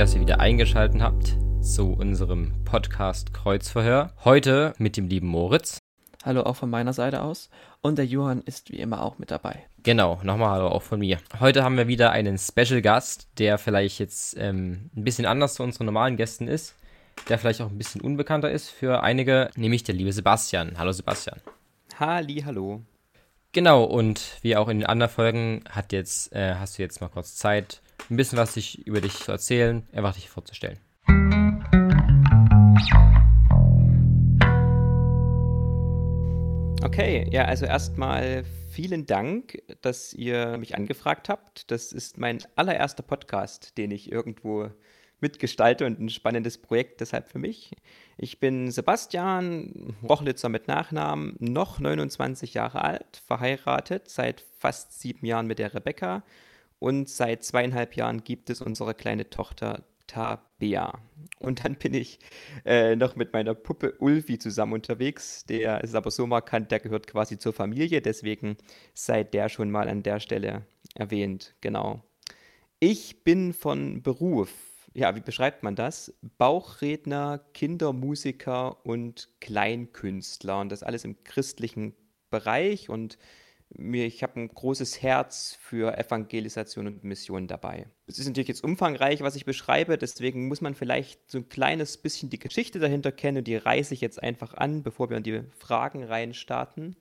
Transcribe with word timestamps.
dass 0.00 0.14
ihr 0.14 0.22
wieder 0.22 0.40
eingeschaltet 0.40 1.02
habt 1.02 1.36
zu 1.60 1.92
unserem 1.92 2.54
Podcast 2.64 3.34
Kreuzverhör. 3.34 4.14
Heute 4.24 4.72
mit 4.78 4.96
dem 4.96 5.08
lieben 5.08 5.26
Moritz. 5.26 5.76
Hallo 6.24 6.44
auch 6.44 6.56
von 6.56 6.70
meiner 6.70 6.94
Seite 6.94 7.20
aus. 7.20 7.50
Und 7.82 7.98
der 7.98 8.06
Johann 8.06 8.40
ist 8.40 8.72
wie 8.72 8.78
immer 8.78 9.02
auch 9.02 9.18
mit 9.18 9.30
dabei. 9.30 9.66
Genau, 9.82 10.18
nochmal 10.22 10.52
Hallo 10.52 10.68
auch 10.68 10.80
von 10.80 11.00
mir. 11.00 11.18
Heute 11.38 11.64
haben 11.64 11.76
wir 11.76 11.86
wieder 11.86 12.12
einen 12.12 12.38
Special 12.38 12.80
Gast, 12.80 13.28
der 13.36 13.58
vielleicht 13.58 13.98
jetzt 13.98 14.38
ähm, 14.38 14.88
ein 14.96 15.04
bisschen 15.04 15.26
anders 15.26 15.52
zu 15.52 15.62
unseren 15.62 15.84
normalen 15.84 16.16
Gästen 16.16 16.48
ist, 16.48 16.76
der 17.28 17.38
vielleicht 17.38 17.60
auch 17.60 17.68
ein 17.68 17.76
bisschen 17.76 18.00
unbekannter 18.00 18.50
ist 18.50 18.70
für 18.70 19.02
einige, 19.02 19.50
nämlich 19.54 19.84
der 19.84 19.96
liebe 19.96 20.14
Sebastian. 20.14 20.78
Hallo 20.78 20.92
Sebastian. 20.92 21.42
Halli, 21.98 22.40
hallo. 22.46 22.80
Genau, 23.52 23.84
und 23.84 24.38
wie 24.40 24.56
auch 24.56 24.70
in 24.70 24.78
den 24.78 24.88
anderen 24.88 25.12
Folgen 25.12 25.62
hat 25.68 25.92
jetzt, 25.92 26.32
äh, 26.32 26.54
hast 26.54 26.78
du 26.78 26.82
jetzt 26.82 27.02
mal 27.02 27.08
kurz 27.08 27.36
Zeit, 27.36 27.82
ein 28.10 28.16
bisschen 28.16 28.38
was 28.38 28.54
dich, 28.54 28.86
über 28.86 29.00
dich 29.00 29.14
zu 29.14 29.30
erzählen, 29.30 29.86
einfach 29.92 30.14
dich 30.14 30.28
vorzustellen. 30.28 30.78
Okay, 36.82 37.28
ja, 37.30 37.44
also 37.44 37.66
erstmal 37.66 38.44
vielen 38.70 39.06
Dank, 39.06 39.62
dass 39.80 40.12
ihr 40.12 40.58
mich 40.58 40.76
angefragt 40.76 41.28
habt. 41.28 41.70
Das 41.70 41.92
ist 41.92 42.18
mein 42.18 42.38
allererster 42.56 43.04
Podcast, 43.04 43.78
den 43.78 43.92
ich 43.92 44.10
irgendwo 44.10 44.70
mitgestalte 45.20 45.86
und 45.86 46.00
ein 46.00 46.08
spannendes 46.08 46.58
Projekt 46.58 47.00
deshalb 47.00 47.28
für 47.28 47.38
mich. 47.38 47.76
Ich 48.16 48.40
bin 48.40 48.70
Sebastian 48.70 49.94
Rochlitzer 50.02 50.48
mit 50.48 50.66
Nachnamen, 50.66 51.36
noch 51.38 51.78
29 51.78 52.54
Jahre 52.54 52.82
alt, 52.82 53.22
verheiratet, 53.24 54.08
seit 54.08 54.42
fast 54.58 54.98
sieben 54.98 55.26
Jahren 55.26 55.46
mit 55.46 55.58
der 55.58 55.74
Rebecca 55.74 56.24
und 56.80 57.08
seit 57.08 57.44
zweieinhalb 57.44 57.94
Jahren 57.94 58.24
gibt 58.24 58.50
es 58.50 58.60
unsere 58.60 58.94
kleine 58.94 59.30
Tochter 59.30 59.84
Tabea. 60.08 60.98
Und 61.38 61.64
dann 61.64 61.76
bin 61.76 61.94
ich 61.94 62.18
äh, 62.64 62.96
noch 62.96 63.14
mit 63.14 63.32
meiner 63.32 63.54
Puppe 63.54 63.94
Ulfi 63.98 64.38
zusammen 64.38 64.72
unterwegs. 64.72 65.44
Der 65.46 65.84
ist 65.84 65.94
aber 65.94 66.10
so 66.10 66.26
markant, 66.26 66.70
der 66.72 66.80
gehört 66.80 67.06
quasi 67.06 67.38
zur 67.38 67.52
Familie, 67.52 68.02
deswegen 68.02 68.56
seid 68.92 69.34
der 69.34 69.48
schon 69.48 69.70
mal 69.70 69.88
an 69.88 70.02
der 70.02 70.18
Stelle 70.18 70.66
erwähnt. 70.94 71.54
Genau. 71.60 72.02
Ich 72.80 73.22
bin 73.22 73.52
von 73.52 74.02
Beruf, 74.02 74.50
ja, 74.94 75.14
wie 75.14 75.20
beschreibt 75.20 75.62
man 75.62 75.76
das? 75.76 76.14
Bauchredner, 76.38 77.44
Kindermusiker 77.54 78.84
und 78.84 79.28
Kleinkünstler 79.40 80.60
und 80.60 80.72
das 80.72 80.82
alles 80.82 81.04
im 81.04 81.22
christlichen 81.22 81.94
Bereich 82.30 82.88
und 82.88 83.18
mir, 83.76 84.06
ich 84.06 84.22
habe 84.22 84.40
ein 84.40 84.48
großes 84.48 85.02
Herz 85.02 85.56
für 85.60 85.96
Evangelisation 85.96 86.86
und 86.86 87.04
Mission 87.04 87.46
dabei. 87.46 87.86
Es 88.06 88.18
ist 88.18 88.26
natürlich 88.26 88.48
jetzt 88.48 88.64
umfangreich, 88.64 89.20
was 89.22 89.36
ich 89.36 89.44
beschreibe, 89.44 89.96
deswegen 89.96 90.48
muss 90.48 90.60
man 90.60 90.74
vielleicht 90.74 91.30
so 91.30 91.38
ein 91.38 91.48
kleines 91.48 91.96
bisschen 91.96 92.30
die 92.30 92.38
Geschichte 92.38 92.78
dahinter 92.78 93.12
kennen 93.12 93.38
und 93.38 93.46
die 93.46 93.56
reiße 93.56 93.94
ich 93.94 94.00
jetzt 94.00 94.22
einfach 94.22 94.54
an, 94.54 94.82
bevor 94.82 95.10
wir 95.10 95.16
in 95.16 95.22
die 95.22 95.42
Fragen 95.58 96.02
reinstarten. 96.04 96.96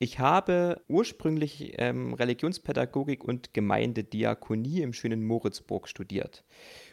Ich 0.00 0.20
habe 0.20 0.80
ursprünglich 0.86 1.74
ähm, 1.78 2.14
Religionspädagogik 2.14 3.24
und 3.24 3.52
Gemeindediakonie 3.52 4.82
im 4.82 4.92
schönen 4.92 5.24
Moritzburg 5.24 5.88
studiert. 5.88 6.44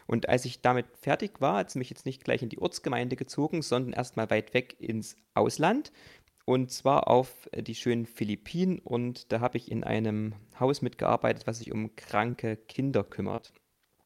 Und 0.08 0.28
als 0.28 0.44
ich 0.44 0.60
damit 0.60 0.86
fertig 1.00 1.40
war, 1.40 1.58
hat 1.58 1.68
es 1.68 1.76
mich 1.76 1.88
jetzt 1.88 2.04
nicht 2.04 2.24
gleich 2.24 2.42
in 2.42 2.48
die 2.48 2.58
Ortsgemeinde 2.58 3.14
gezogen, 3.14 3.62
sondern 3.62 3.92
erstmal 3.92 4.28
weit 4.30 4.54
weg 4.54 4.74
ins 4.80 5.16
Ausland 5.34 5.92
und 6.46 6.70
zwar 6.70 7.08
auf 7.08 7.50
die 7.54 7.74
schönen 7.74 8.06
Philippinen 8.06 8.78
und 8.78 9.32
da 9.32 9.40
habe 9.40 9.58
ich 9.58 9.70
in 9.70 9.84
einem 9.84 10.34
Haus 10.58 10.80
mitgearbeitet, 10.80 11.46
was 11.46 11.58
sich 11.58 11.72
um 11.72 11.94
kranke 11.96 12.56
Kinder 12.56 13.02
kümmert. 13.04 13.52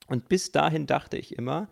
Und 0.09 0.29
bis 0.29 0.51
dahin 0.51 0.87
dachte 0.87 1.19
ich 1.19 1.37
immer, 1.37 1.69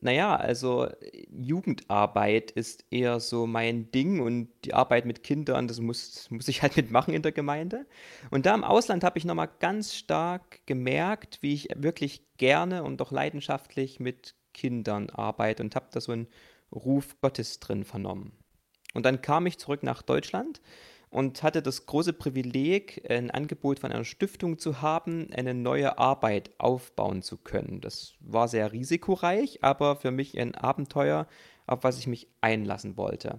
naja, 0.00 0.36
also 0.36 0.88
Jugendarbeit 1.30 2.50
ist 2.50 2.84
eher 2.90 3.20
so 3.20 3.46
mein 3.46 3.90
Ding 3.92 4.20
und 4.20 4.50
die 4.64 4.74
Arbeit 4.74 5.06
mit 5.06 5.22
Kindern, 5.22 5.68
das 5.68 5.80
muss, 5.80 6.28
muss 6.30 6.48
ich 6.48 6.62
halt 6.62 6.76
mitmachen 6.76 7.14
in 7.14 7.22
der 7.22 7.32
Gemeinde. 7.32 7.86
Und 8.30 8.44
da 8.44 8.54
im 8.54 8.64
Ausland 8.64 9.04
habe 9.04 9.18
ich 9.18 9.24
nochmal 9.24 9.50
ganz 9.60 9.94
stark 9.94 10.66
gemerkt, 10.66 11.38
wie 11.42 11.54
ich 11.54 11.68
wirklich 11.76 12.22
gerne 12.36 12.82
und 12.82 13.00
auch 13.00 13.12
leidenschaftlich 13.12 14.00
mit 14.00 14.34
Kindern 14.52 15.10
arbeite 15.10 15.62
und 15.62 15.76
habe 15.76 15.86
da 15.92 16.00
so 16.00 16.12
einen 16.12 16.26
Ruf 16.72 17.18
Gottes 17.20 17.60
drin 17.60 17.84
vernommen. 17.84 18.37
Und 18.98 19.04
dann 19.04 19.22
kam 19.22 19.46
ich 19.46 19.58
zurück 19.58 19.84
nach 19.84 20.02
Deutschland 20.02 20.60
und 21.08 21.44
hatte 21.44 21.62
das 21.62 21.86
große 21.86 22.12
Privileg, 22.12 23.08
ein 23.08 23.30
Angebot 23.30 23.78
von 23.78 23.92
einer 23.92 24.02
Stiftung 24.02 24.58
zu 24.58 24.82
haben, 24.82 25.28
eine 25.32 25.54
neue 25.54 25.98
Arbeit 25.98 26.50
aufbauen 26.58 27.22
zu 27.22 27.36
können. 27.36 27.80
Das 27.80 28.14
war 28.18 28.48
sehr 28.48 28.72
risikoreich, 28.72 29.60
aber 29.62 29.94
für 29.94 30.10
mich 30.10 30.36
ein 30.36 30.56
Abenteuer, 30.56 31.28
auf 31.68 31.84
was 31.84 32.00
ich 32.00 32.08
mich 32.08 32.26
einlassen 32.40 32.96
wollte. 32.96 33.38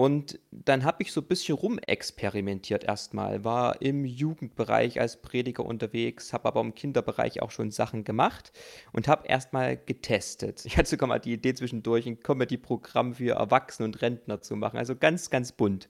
Und 0.00 0.40
dann 0.50 0.84
habe 0.84 1.02
ich 1.02 1.12
so 1.12 1.20
ein 1.20 1.26
bisschen 1.26 1.58
rumexperimentiert 1.58 2.84
erstmal, 2.84 3.44
war 3.44 3.82
im 3.82 4.06
Jugendbereich 4.06 4.98
als 4.98 5.20
Prediger 5.20 5.62
unterwegs, 5.62 6.32
habe 6.32 6.48
aber 6.48 6.62
im 6.62 6.74
Kinderbereich 6.74 7.42
auch 7.42 7.50
schon 7.50 7.70
Sachen 7.70 8.02
gemacht 8.02 8.50
und 8.94 9.08
habe 9.08 9.28
erstmal 9.28 9.76
getestet. 9.76 10.64
Ich 10.64 10.78
hatte 10.78 10.88
sogar 10.88 11.06
mal 11.06 11.18
die 11.18 11.34
Idee 11.34 11.52
zwischendurch, 11.52 12.06
ein 12.06 12.22
Comedy-Programm 12.22 13.12
für 13.12 13.34
Erwachsene 13.34 13.84
und 13.84 14.00
Rentner 14.00 14.40
zu 14.40 14.56
machen, 14.56 14.78
also 14.78 14.96
ganz, 14.96 15.28
ganz 15.28 15.52
bunt. 15.52 15.86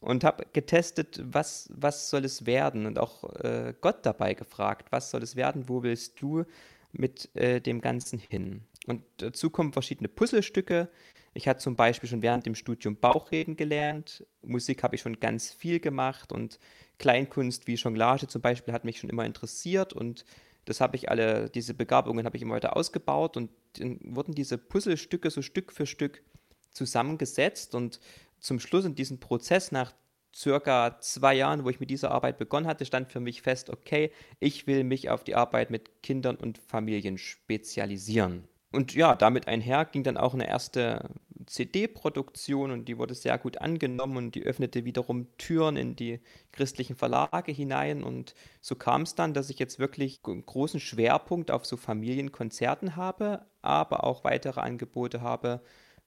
Und 0.00 0.24
habe 0.24 0.46
getestet, 0.52 1.22
was, 1.24 1.70
was 1.72 2.10
soll 2.10 2.24
es 2.24 2.46
werden 2.46 2.86
und 2.86 2.98
auch 2.98 3.22
äh, 3.36 3.72
Gott 3.80 4.04
dabei 4.04 4.34
gefragt, 4.34 4.88
was 4.90 5.12
soll 5.12 5.22
es 5.22 5.36
werden, 5.36 5.68
wo 5.68 5.84
willst 5.84 6.20
du 6.20 6.42
mit 6.90 7.30
äh, 7.36 7.60
dem 7.60 7.80
Ganzen 7.80 8.18
hin? 8.18 8.62
Und 8.88 9.04
dazu 9.18 9.48
kommen 9.48 9.72
verschiedene 9.72 10.08
Puzzlestücke, 10.08 10.88
ich 11.34 11.48
hatte 11.48 11.60
zum 11.60 11.74
Beispiel 11.74 12.08
schon 12.08 12.22
während 12.22 12.46
dem 12.46 12.54
Studium 12.54 12.96
Bauchreden 12.96 13.56
gelernt. 13.56 14.24
Musik 14.42 14.84
habe 14.84 14.94
ich 14.94 15.02
schon 15.02 15.18
ganz 15.18 15.52
viel 15.52 15.80
gemacht 15.80 16.32
und 16.32 16.60
Kleinkunst 16.98 17.66
wie 17.66 17.74
Jonglage 17.74 18.28
zum 18.28 18.40
Beispiel 18.40 18.72
hat 18.72 18.84
mich 18.84 19.00
schon 19.00 19.10
immer 19.10 19.24
interessiert 19.24 19.92
und 19.92 20.24
das 20.64 20.80
habe 20.80 20.96
ich 20.96 21.10
alle, 21.10 21.50
diese 21.50 21.74
Begabungen 21.74 22.24
habe 22.24 22.36
ich 22.36 22.42
immer 22.42 22.54
weiter 22.54 22.76
ausgebaut 22.76 23.36
und 23.36 23.50
dann 23.78 23.98
wurden 24.02 24.34
diese 24.34 24.56
Puzzlestücke 24.56 25.28
so 25.28 25.42
Stück 25.42 25.72
für 25.72 25.86
Stück 25.86 26.22
zusammengesetzt 26.70 27.74
und 27.74 28.00
zum 28.38 28.60
Schluss 28.60 28.84
in 28.84 28.94
diesem 28.94 29.18
Prozess 29.18 29.72
nach 29.72 29.92
circa 30.34 30.98
zwei 31.00 31.34
Jahren, 31.34 31.64
wo 31.64 31.70
ich 31.70 31.80
mit 31.80 31.90
dieser 31.90 32.10
Arbeit 32.10 32.38
begonnen 32.38 32.66
hatte, 32.66 32.84
stand 32.84 33.10
für 33.10 33.20
mich 33.20 33.42
fest, 33.42 33.70
okay, 33.70 34.10
ich 34.40 34.66
will 34.66 34.84
mich 34.84 35.10
auf 35.10 35.24
die 35.24 35.34
Arbeit 35.34 35.70
mit 35.70 36.02
Kindern 36.02 36.36
und 36.36 36.58
Familien 36.58 37.18
spezialisieren. 37.18 38.48
Und 38.74 38.94
ja, 38.94 39.14
damit 39.14 39.46
einher 39.48 39.84
ging 39.84 40.02
dann 40.02 40.16
auch 40.16 40.34
eine 40.34 40.48
erste 40.48 41.08
CD-Produktion 41.46 42.70
und 42.70 42.86
die 42.86 42.98
wurde 42.98 43.14
sehr 43.14 43.38
gut 43.38 43.58
angenommen 43.58 44.16
und 44.16 44.34
die 44.34 44.42
öffnete 44.42 44.84
wiederum 44.84 45.28
Türen 45.38 45.76
in 45.76 45.94
die 45.94 46.20
christlichen 46.52 46.96
Verlage 46.96 47.52
hinein. 47.52 48.02
Und 48.02 48.34
so 48.60 48.74
kam 48.74 49.02
es 49.02 49.14
dann, 49.14 49.34
dass 49.34 49.50
ich 49.50 49.58
jetzt 49.58 49.78
wirklich 49.78 50.20
einen 50.24 50.44
großen 50.44 50.80
Schwerpunkt 50.80 51.50
auf 51.50 51.66
so 51.66 51.76
Familienkonzerten 51.76 52.96
habe, 52.96 53.46
aber 53.62 54.04
auch 54.04 54.24
weitere 54.24 54.60
Angebote 54.60 55.20
habe, 55.20 55.60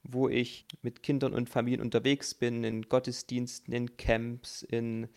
wo 0.03 0.27
ich 0.27 0.65
mit 0.81 1.03
Kindern 1.03 1.33
und 1.33 1.49
Familien 1.49 1.81
unterwegs 1.81 2.33
bin, 2.33 2.63
in 2.63 2.83
Gottesdiensten, 2.83 3.73
in 3.73 3.97
Camps, 3.97 4.61
in 4.61 5.07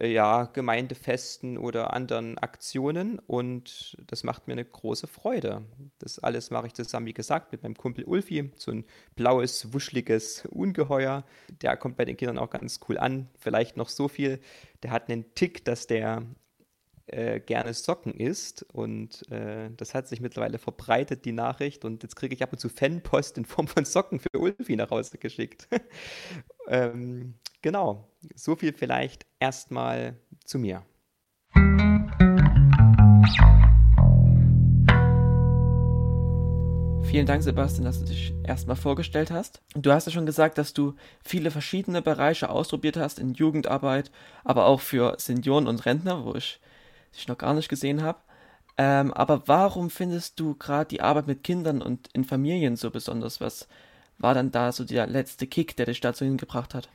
ja, 0.00 0.44
Gemeindefesten 0.44 1.56
oder 1.56 1.92
anderen 1.94 2.36
Aktionen 2.38 3.20
und 3.20 3.96
das 4.06 4.24
macht 4.24 4.48
mir 4.48 4.54
eine 4.54 4.64
große 4.64 5.06
Freude. 5.06 5.64
Das 5.98 6.18
alles 6.18 6.50
mache 6.50 6.66
ich 6.66 6.74
zusammen, 6.74 7.06
wie 7.06 7.14
gesagt, 7.14 7.52
mit 7.52 7.62
meinem 7.62 7.76
Kumpel 7.76 8.04
Ulfi, 8.04 8.50
so 8.56 8.72
ein 8.72 8.84
blaues, 9.14 9.72
wuscheliges 9.72 10.46
Ungeheuer. 10.46 11.24
Der 11.62 11.76
kommt 11.76 11.96
bei 11.96 12.04
den 12.04 12.16
Kindern 12.16 12.38
auch 12.38 12.50
ganz 12.50 12.80
cool 12.88 12.98
an. 12.98 13.28
Vielleicht 13.38 13.76
noch 13.76 13.88
so 13.88 14.08
viel, 14.08 14.40
der 14.82 14.90
hat 14.90 15.08
einen 15.08 15.32
Tick, 15.34 15.64
dass 15.64 15.86
der 15.86 16.24
äh, 17.06 17.38
gerne 17.38 17.74
Socken 17.74 18.14
isst 18.14 18.64
und 18.72 19.30
äh, 19.30 19.70
das 19.76 19.94
hat 19.94 20.08
sich 20.08 20.20
mittlerweile 20.20 20.58
verbreitet, 20.58 21.24
die 21.24 21.32
Nachricht 21.32 21.84
und 21.84 22.02
jetzt 22.02 22.16
kriege 22.16 22.34
ich 22.34 22.42
ab 22.42 22.52
und 22.52 22.58
zu 22.58 22.68
Fanpost 22.68 23.38
in 23.38 23.44
Form 23.44 23.68
von 23.68 23.84
Socken 23.84 24.18
für 24.18 24.38
Ulfi 24.38 24.74
nach 24.74 24.90
Hause 24.90 25.18
geschickt. 25.18 25.68
ähm, 26.68 27.34
genau, 27.62 28.08
so 28.34 28.56
viel 28.56 28.72
vielleicht 28.72 29.26
erstmal 29.40 30.16
zu 30.44 30.58
mir. 30.58 30.84
Vielen 37.14 37.26
Dank, 37.26 37.44
Sebastian, 37.44 37.84
dass 37.84 38.00
du 38.00 38.06
dich 38.06 38.34
erstmal 38.42 38.74
vorgestellt 38.74 39.30
hast. 39.30 39.62
Du 39.76 39.92
hast 39.92 40.06
ja 40.06 40.12
schon 40.12 40.26
gesagt, 40.26 40.58
dass 40.58 40.72
du 40.72 40.96
viele 41.24 41.52
verschiedene 41.52 42.02
Bereiche 42.02 42.50
ausprobiert 42.50 42.96
hast 42.96 43.20
in 43.20 43.34
Jugendarbeit, 43.34 44.10
aber 44.42 44.66
auch 44.66 44.80
für 44.80 45.14
Senioren 45.18 45.68
und 45.68 45.86
Rentner, 45.86 46.24
wo 46.24 46.34
ich 46.34 46.58
dich 47.14 47.28
noch 47.28 47.38
gar 47.38 47.54
nicht 47.54 47.68
gesehen 47.68 48.02
habe. 48.02 48.18
Ähm, 48.76 49.12
aber 49.12 49.46
warum 49.46 49.90
findest 49.90 50.40
du 50.40 50.56
gerade 50.56 50.88
die 50.88 51.02
Arbeit 51.02 51.28
mit 51.28 51.44
Kindern 51.44 51.82
und 51.82 52.08
in 52.14 52.24
Familien 52.24 52.74
so 52.74 52.90
besonders? 52.90 53.40
Was 53.40 53.68
war 54.18 54.34
dann 54.34 54.50
da 54.50 54.72
so 54.72 54.84
der 54.84 55.06
letzte 55.06 55.46
Kick, 55.46 55.76
der 55.76 55.86
dich 55.86 56.00
dazu 56.00 56.24
hingebracht 56.24 56.74
hat? 56.74 56.88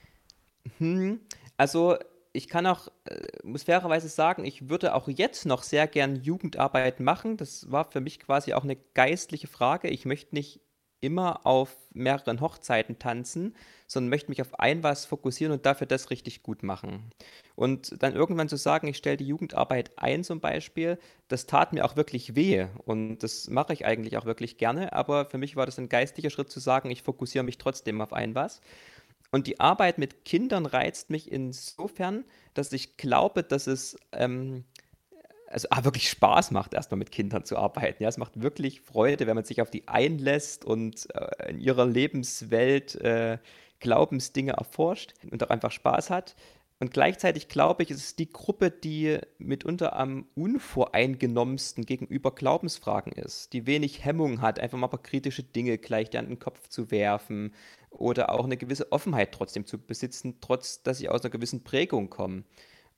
Hm, 0.77 1.21
also 1.57 1.97
ich 2.31 2.47
kann 2.47 2.67
auch, 2.67 2.89
äh, 3.05 3.27
muss 3.43 3.63
fairerweise 3.63 4.07
sagen, 4.07 4.45
ich 4.45 4.69
würde 4.69 4.93
auch 4.93 5.07
jetzt 5.07 5.45
noch 5.45 5.63
sehr 5.63 5.87
gern 5.87 6.15
Jugendarbeit 6.17 6.99
machen. 6.99 7.37
Das 7.37 7.71
war 7.71 7.85
für 7.91 8.01
mich 8.01 8.19
quasi 8.19 8.53
auch 8.53 8.63
eine 8.63 8.75
geistliche 8.93 9.47
Frage. 9.47 9.89
Ich 9.89 10.05
möchte 10.05 10.35
nicht 10.35 10.61
immer 11.01 11.45
auf 11.45 11.75
mehreren 11.93 12.41
Hochzeiten 12.41 12.99
tanzen, 12.99 13.55
sondern 13.87 14.09
möchte 14.09 14.29
mich 14.29 14.41
auf 14.41 14.59
ein 14.59 14.83
was 14.83 15.05
fokussieren 15.05 15.53
und 15.53 15.65
dafür 15.65 15.87
das 15.87 16.09
richtig 16.09 16.43
gut 16.43 16.61
machen. 16.61 17.11
Und 17.55 18.03
dann 18.03 18.13
irgendwann 18.13 18.49
zu 18.49 18.57
sagen, 18.57 18.87
ich 18.87 18.97
stelle 18.97 19.15
die 19.17 19.25
Jugendarbeit 19.27 19.91
ein 19.97 20.23
zum 20.25 20.41
Beispiel, 20.41 20.99
das 21.29 21.45
tat 21.45 21.71
mir 21.73 21.85
auch 21.85 21.95
wirklich 21.95 22.35
weh 22.35 22.67
und 22.85 23.19
das 23.19 23.49
mache 23.49 23.71
ich 23.73 23.85
eigentlich 23.85 24.17
auch 24.17 24.25
wirklich 24.25 24.57
gerne, 24.57 24.91
aber 24.91 25.25
für 25.25 25.37
mich 25.37 25.55
war 25.55 25.65
das 25.65 25.79
ein 25.79 25.89
geistlicher 25.89 26.29
Schritt 26.29 26.51
zu 26.51 26.59
sagen, 26.59 26.91
ich 26.91 27.01
fokussiere 27.03 27.45
mich 27.45 27.57
trotzdem 27.57 28.01
auf 28.01 28.11
ein 28.13 28.35
was. 28.35 28.59
Und 29.31 29.47
die 29.47 29.59
Arbeit 29.59 29.97
mit 29.97 30.25
Kindern 30.25 30.65
reizt 30.65 31.09
mich 31.09 31.31
insofern, 31.31 32.25
dass 32.53 32.71
ich 32.73 32.97
glaube, 32.97 33.43
dass 33.43 33.67
es 33.67 33.97
ähm, 34.11 34.63
also 35.49 35.67
ah, 35.71 35.83
wirklich 35.83 36.09
Spaß 36.09 36.51
macht, 36.51 36.73
erstmal 36.73 36.97
mit 36.99 37.11
Kindern 37.11 37.43
zu 37.43 37.57
arbeiten. 37.57 38.03
Ja, 38.03 38.09
es 38.09 38.17
macht 38.17 38.41
wirklich 38.41 38.81
Freude, 38.81 39.27
wenn 39.27 39.35
man 39.35 39.45
sich 39.45 39.61
auf 39.61 39.71
die 39.71 39.87
einlässt 39.87 40.63
und 40.63 41.07
äh, 41.15 41.49
in 41.49 41.59
ihrer 41.59 41.85
Lebenswelt 41.85 42.95
äh, 42.95 43.39
Glaubensdinge 43.79 44.53
erforscht 44.53 45.13
und 45.31 45.43
auch 45.43 45.49
einfach 45.49 45.71
Spaß 45.71 46.09
hat. 46.09 46.35
Und 46.81 46.93
gleichzeitig 46.93 47.49
glaube 47.49 47.83
ich, 47.83 47.91
ist 47.91 47.97
es 47.99 48.15
die 48.15 48.29
Gruppe, 48.29 48.71
die 48.71 49.19
mitunter 49.37 49.97
am 49.97 50.25
unvoreingenommensten 50.35 51.85
gegenüber 51.85 52.33
Glaubensfragen 52.33 53.11
ist, 53.11 53.51
die 53.51 53.67
wenig 53.67 54.05
Hemmung 54.05 54.41
hat, 54.41 54.59
einfach 54.59 54.77
mal 54.77 54.87
ein 54.87 54.91
paar 54.91 55.03
kritische 55.03 55.43
Dinge 55.43 55.77
gleich 55.77 56.17
an 56.17 56.29
den 56.29 56.39
Kopf 56.39 56.69
zu 56.69 56.89
werfen 56.89 57.53
oder 57.89 58.31
auch 58.31 58.45
eine 58.45 58.55
gewisse 58.55 58.93
Offenheit 58.93 59.33
trotzdem 59.33 59.65
zu 59.65 59.77
besitzen, 59.77 60.37
trotz 60.39 60.81
dass 60.81 60.99
sie 60.99 61.09
aus 61.09 61.21
einer 61.21 61.31
gewissen 61.31 61.65
Prägung 61.65 62.09
kommen. 62.09 62.45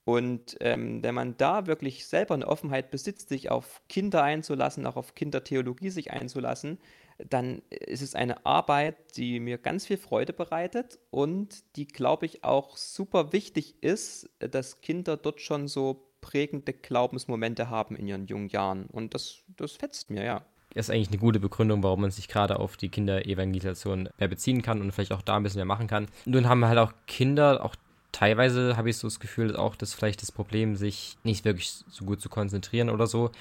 Und 0.03 0.57
ähm, 0.61 1.01
wenn 1.03 1.15
man 1.15 1.37
da 1.37 1.65
wirklich 1.67 2.05
selber 2.05 2.35
eine 2.35 2.47
Offenheit 2.47 2.91
besitzt, 2.91 3.29
sich 3.29 3.49
auf 3.49 3.81
Kinder 3.87 4.23
einzulassen, 4.23 4.85
auch 4.85 4.95
auf 4.95 5.15
Kindertheologie 5.15 5.89
sich 5.89 6.11
einzulassen, 6.11 6.79
dann 7.29 7.61
ist 7.69 8.01
es 8.01 8.15
eine 8.15 8.45
Arbeit, 8.45 9.17
die 9.17 9.39
mir 9.39 9.57
ganz 9.57 9.85
viel 9.85 9.97
Freude 9.97 10.33
bereitet 10.33 10.99
und 11.09 11.63
die, 11.75 11.87
glaube 11.87 12.25
ich, 12.25 12.43
auch 12.43 12.77
super 12.77 13.33
wichtig 13.33 13.75
ist, 13.81 14.29
dass 14.39 14.81
Kinder 14.81 15.17
dort 15.17 15.41
schon 15.41 15.67
so 15.67 16.07
prägende 16.21 16.73
Glaubensmomente 16.73 17.69
haben 17.69 17.95
in 17.95 18.07
ihren 18.07 18.27
jungen 18.27 18.49
Jahren. 18.49 18.85
Und 18.85 19.13
das, 19.13 19.39
das 19.57 19.73
fetzt 19.73 20.09
mir, 20.09 20.23
ja. 20.23 20.45
Das 20.73 20.87
ist 20.87 20.95
eigentlich 20.95 21.09
eine 21.09 21.17
gute 21.17 21.39
Begründung, 21.39 21.83
warum 21.83 22.01
man 22.01 22.11
sich 22.11 22.27
gerade 22.27 22.59
auf 22.59 22.77
die 22.77 22.89
Kinderevangelisation 22.89 24.09
mehr 24.17 24.27
beziehen 24.27 24.61
kann 24.61 24.79
und 24.79 24.91
vielleicht 24.93 25.11
auch 25.11 25.21
da 25.21 25.35
ein 25.35 25.43
bisschen 25.43 25.59
mehr 25.59 25.65
machen 25.65 25.87
kann. 25.87 26.07
Nun 26.25 26.47
haben 26.47 26.63
halt 26.65 26.77
auch 26.77 26.93
Kinder, 27.07 27.65
auch 27.65 27.75
teilweise 28.13 28.77
habe 28.77 28.89
ich 28.89 28.97
so 28.97 29.07
das 29.07 29.19
Gefühl, 29.19 29.55
auch 29.55 29.75
das 29.75 29.93
vielleicht 29.93 30.21
das 30.21 30.31
Problem, 30.31 30.75
sich 30.75 31.17
nicht 31.23 31.43
wirklich 31.43 31.71
so 31.89 32.05
gut 32.05 32.21
zu 32.21 32.29
konzentrieren 32.29 32.89
oder 32.89 33.07
so. 33.07 33.31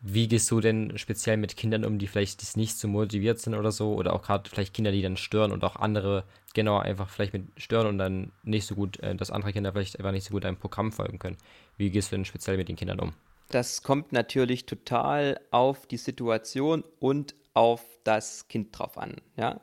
Wie 0.00 0.28
gehst 0.28 0.50
du 0.50 0.60
denn 0.60 0.96
speziell 0.96 1.36
mit 1.36 1.56
Kindern 1.56 1.84
um, 1.84 1.98
die 1.98 2.06
vielleicht 2.06 2.56
nicht 2.56 2.78
so 2.78 2.88
motiviert 2.88 3.38
sind 3.38 3.54
oder 3.54 3.70
so? 3.70 3.94
Oder 3.94 4.14
auch 4.14 4.22
gerade 4.22 4.48
vielleicht 4.48 4.72
Kinder, 4.72 4.92
die 4.92 5.02
dann 5.02 5.16
stören 5.16 5.52
und 5.52 5.62
auch 5.62 5.76
andere 5.76 6.24
genau 6.54 6.78
einfach 6.78 7.10
vielleicht 7.10 7.32
mit 7.32 7.48
stören 7.58 7.86
und 7.86 7.98
dann 7.98 8.32
nicht 8.42 8.66
so 8.66 8.74
gut, 8.74 8.98
äh, 9.00 9.14
dass 9.14 9.30
andere 9.30 9.52
Kinder 9.52 9.72
vielleicht 9.72 9.98
einfach 9.98 10.12
nicht 10.12 10.24
so 10.24 10.32
gut 10.32 10.44
einem 10.44 10.56
Programm 10.56 10.90
folgen 10.90 11.18
können. 11.18 11.36
Wie 11.76 11.90
gehst 11.90 12.10
du 12.10 12.16
denn 12.16 12.24
speziell 12.24 12.56
mit 12.56 12.68
den 12.68 12.76
Kindern 12.76 13.00
um? 13.00 13.12
Das 13.50 13.82
kommt 13.82 14.12
natürlich 14.12 14.66
total 14.66 15.40
auf 15.50 15.86
die 15.86 15.96
Situation 15.96 16.84
und 16.98 17.34
auf 17.52 17.84
das 18.04 18.48
Kind 18.48 18.78
drauf 18.78 18.96
an. 18.96 19.16
Ja? 19.36 19.60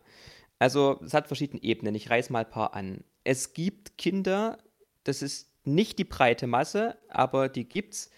Also 0.59 0.99
es 1.03 1.13
hat 1.13 1.27
verschiedene 1.27 1.63
Ebenen. 1.63 1.95
Ich 1.95 2.09
reiß 2.09 2.29
mal 2.29 2.43
ein 2.43 2.49
paar 2.49 2.73
an 2.75 3.03
es 3.27 3.51
gibt 3.51 3.97
Kinder, 3.97 4.57
das 5.03 5.21
ist 5.21 5.51
nicht 5.65 5.99
die 5.99 6.05
breite 6.05 6.47
Masse, 6.47 6.97
aber 7.09 7.49
die 7.49 7.67
gibt's, 7.67 8.09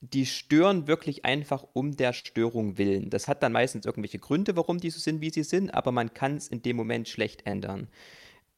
die 0.00 0.26
stören 0.26 0.86
wirklich 0.86 1.24
einfach 1.24 1.66
um 1.72 1.96
der 1.96 2.12
Störung 2.12 2.78
willen. 2.78 3.10
Das 3.10 3.28
hat 3.28 3.42
dann 3.42 3.52
meistens 3.52 3.86
irgendwelche 3.86 4.18
Gründe, 4.18 4.56
warum 4.56 4.78
die 4.78 4.90
so 4.90 4.98
sind, 4.98 5.20
wie 5.20 5.30
sie 5.30 5.42
sind, 5.42 5.72
aber 5.72 5.92
man 5.92 6.12
kann 6.14 6.36
es 6.36 6.48
in 6.48 6.62
dem 6.62 6.76
Moment 6.76 7.08
schlecht 7.08 7.46
ändern. 7.46 7.88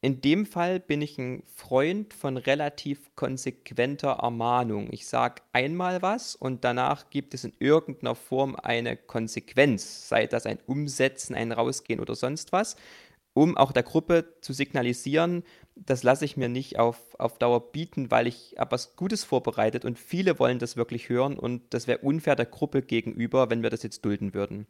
In 0.01 0.21
dem 0.21 0.45
Fall 0.45 0.79
bin 0.79 1.01
ich 1.01 1.17
ein 1.17 1.43
Freund 1.53 2.13
von 2.13 2.37
relativ 2.37 3.13
konsequenter 3.15 4.11
Ermahnung. 4.21 4.87
Ich 4.91 5.07
sage 5.07 5.41
einmal 5.51 6.01
was 6.01 6.35
und 6.35 6.63
danach 6.63 7.09
gibt 7.09 7.33
es 7.33 7.43
in 7.43 7.53
irgendeiner 7.59 8.15
Form 8.15 8.55
eine 8.55 8.95
Konsequenz, 8.95 10.07
sei 10.07 10.25
das 10.25 10.45
ein 10.45 10.59
Umsetzen, 10.67 11.35
ein 11.35 11.51
Rausgehen 11.51 11.99
oder 11.99 12.15
sonst 12.15 12.53
was, 12.53 12.77
um 13.33 13.57
auch 13.57 13.73
der 13.73 13.83
Gruppe 13.83 14.35
zu 14.39 14.53
signalisieren, 14.53 15.43
das 15.85 16.03
lasse 16.03 16.25
ich 16.25 16.37
mir 16.37 16.49
nicht 16.49 16.79
auf, 16.79 16.97
auf 17.17 17.37
Dauer 17.37 17.71
bieten, 17.71 18.11
weil 18.11 18.27
ich 18.27 18.55
habe 18.57 18.71
was 18.71 18.95
Gutes 18.95 19.23
vorbereitet 19.23 19.85
und 19.85 19.97
viele 19.97 20.39
wollen 20.39 20.59
das 20.59 20.77
wirklich 20.77 21.09
hören 21.09 21.37
und 21.37 21.73
das 21.73 21.87
wäre 21.87 21.99
unfair 21.99 22.35
der 22.35 22.45
Gruppe 22.45 22.81
gegenüber, 22.81 23.49
wenn 23.49 23.63
wir 23.63 23.69
das 23.69 23.83
jetzt 23.83 24.03
dulden 24.05 24.33
würden. 24.33 24.67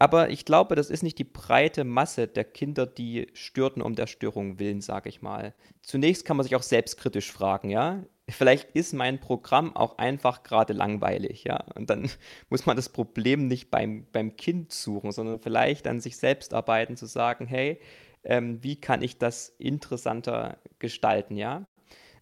Aber 0.00 0.30
ich 0.30 0.44
glaube, 0.44 0.76
das 0.76 0.90
ist 0.90 1.02
nicht 1.02 1.18
die 1.18 1.24
breite 1.24 1.82
Masse 1.82 2.28
der 2.28 2.44
Kinder, 2.44 2.86
die 2.86 3.28
störten 3.32 3.82
um 3.82 3.96
der 3.96 4.06
Störung 4.06 4.60
willen, 4.60 4.80
sage 4.80 5.08
ich 5.08 5.22
mal. 5.22 5.54
Zunächst 5.82 6.24
kann 6.24 6.36
man 6.36 6.44
sich 6.44 6.54
auch 6.54 6.62
selbstkritisch 6.62 7.32
fragen, 7.32 7.68
ja. 7.68 8.04
Vielleicht 8.28 8.70
ist 8.72 8.92
mein 8.92 9.18
Programm 9.18 9.74
auch 9.74 9.98
einfach 9.98 10.44
gerade 10.44 10.72
langweilig, 10.72 11.44
ja. 11.44 11.64
Und 11.74 11.90
dann 11.90 12.08
muss 12.48 12.64
man 12.64 12.76
das 12.76 12.90
Problem 12.90 13.48
nicht 13.48 13.70
beim, 13.70 14.06
beim 14.12 14.36
Kind 14.36 14.70
suchen, 14.70 15.10
sondern 15.10 15.40
vielleicht 15.40 15.88
an 15.88 16.00
sich 16.00 16.16
selbst 16.16 16.54
arbeiten, 16.54 16.96
zu 16.96 17.06
sagen, 17.06 17.46
hey, 17.46 17.80
ähm, 18.28 18.62
wie 18.62 18.76
kann 18.80 19.02
ich 19.02 19.18
das 19.18 19.48
interessanter 19.58 20.58
gestalten, 20.78 21.36
ja. 21.36 21.66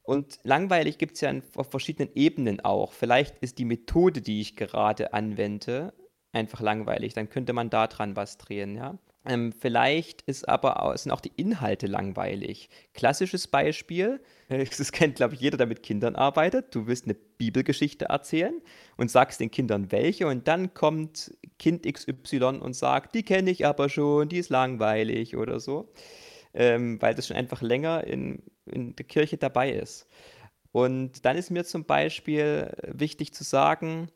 Und 0.03 0.39
langweilig 0.45 0.99
gibt 0.99 1.17
es 1.17 1.21
ja 1.21 1.35
auf 1.57 1.71
verschiedenen 1.71 2.11
Ebenen 2.15 2.61
auch. 2.61 2.93
Vielleicht 2.93 3.39
ist 3.41 3.59
die 3.59 3.65
Methode, 3.65 4.23
die 4.23 4.41
ich 4.41 4.57
gerade 4.57 5.13
anwende, 5.13 5.93
einfach 6.33 6.61
langweilig. 6.61 7.13
Dann 7.15 7.29
könnte 7.29 7.53
man 7.53 7.71
da 7.71 7.89
dran 7.89 8.15
was 8.15 8.39
drehen, 8.39 8.77
ja. 8.77 8.99
Ähm, 9.29 9.53
vielleicht 9.53 10.23
ist 10.23 10.49
aber 10.49 10.83
auch, 10.83 10.97
sind 10.97 11.11
auch 11.11 11.21
die 11.21 11.33
Inhalte 11.37 11.87
langweilig. 11.87 12.69
Klassisches 12.95 13.49
Beispiel, 13.49 14.21
das 14.49 14.93
kennt, 14.93 15.17
glaube 15.17 15.35
ich, 15.35 15.41
jeder, 15.41 15.57
der 15.57 15.67
mit 15.67 15.83
Kindern 15.83 16.15
arbeitet. 16.15 16.75
Du 16.75 16.87
willst 16.87 17.05
eine 17.05 17.15
Bibelgeschichte 17.15 18.07
erzählen 18.07 18.61
und 18.97 19.11
sagst 19.11 19.41
den 19.41 19.51
Kindern 19.51 19.91
welche 19.91 20.27
und 20.27 20.47
dann 20.47 20.75
kommt 20.75 21.37
Kind 21.59 21.85
XY 21.91 22.61
und 22.61 22.75
sagt, 22.75 23.15
die 23.15 23.23
kenne 23.23 23.51
ich 23.51 23.67
aber 23.67 23.89
schon, 23.89 24.29
die 24.29 24.39
ist 24.39 24.51
langweilig 24.51 25.37
oder 25.37 25.59
so, 25.59 25.93
ähm, 26.55 27.01
weil 27.03 27.15
das 27.15 27.27
schon 27.27 27.37
einfach 27.37 27.63
länger 27.63 28.05
in, 28.05 28.43
in 28.67 28.95
der 28.95 29.07
Kirche 29.07 29.39
dabei 29.39 29.73
ist. 29.73 30.07
Und 30.73 31.25
dann 31.25 31.37
ist 31.37 31.51
mir 31.51 31.65
zum 31.65 31.85
Beispiel 31.85 32.71
wichtig 32.87 33.33
zu 33.33 33.45
sagen, 33.45 34.09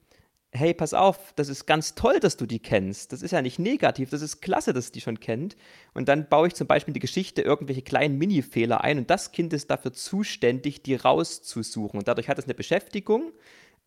hey, 0.53 0.75
pass 0.75 0.95
auf, 0.95 1.33
das 1.37 1.49
ist 1.49 1.67
ganz 1.67 1.95
toll, 1.95 2.19
dass 2.19 2.37
du 2.37 2.45
die 2.45 2.59
kennst. 2.59 3.13
Das 3.13 3.23
ist 3.23 3.31
ja 3.31 3.41
nicht 3.41 3.59
negativ, 3.59 4.11
das 4.11 4.21
ist 4.21 4.41
klasse, 4.41 4.73
dass 4.73 4.91
die 4.91 5.01
schon 5.01 5.21
kennt. 5.21 5.57
Und 5.95 6.09
dann 6.09 6.29
baue 6.29 6.49
ich 6.49 6.55
zum 6.55 6.67
Beispiel 6.67 6.91
in 6.91 6.95
die 6.95 7.01
Geschichte 7.01 7.43
irgendwelche 7.43 7.83
kleinen 7.83 8.19
Mini-Fehler 8.19 8.83
ein 8.83 8.99
und 8.99 9.11
das 9.11 9.31
Kind 9.31 9.53
ist 9.53 9.71
dafür 9.71 9.93
zuständig, 9.93 10.83
die 10.83 10.97
rauszusuchen. 10.97 11.99
Und 11.99 12.09
dadurch 12.09 12.29
hat 12.29 12.39
es 12.39 12.45
eine 12.45 12.55
Beschäftigung 12.55 13.33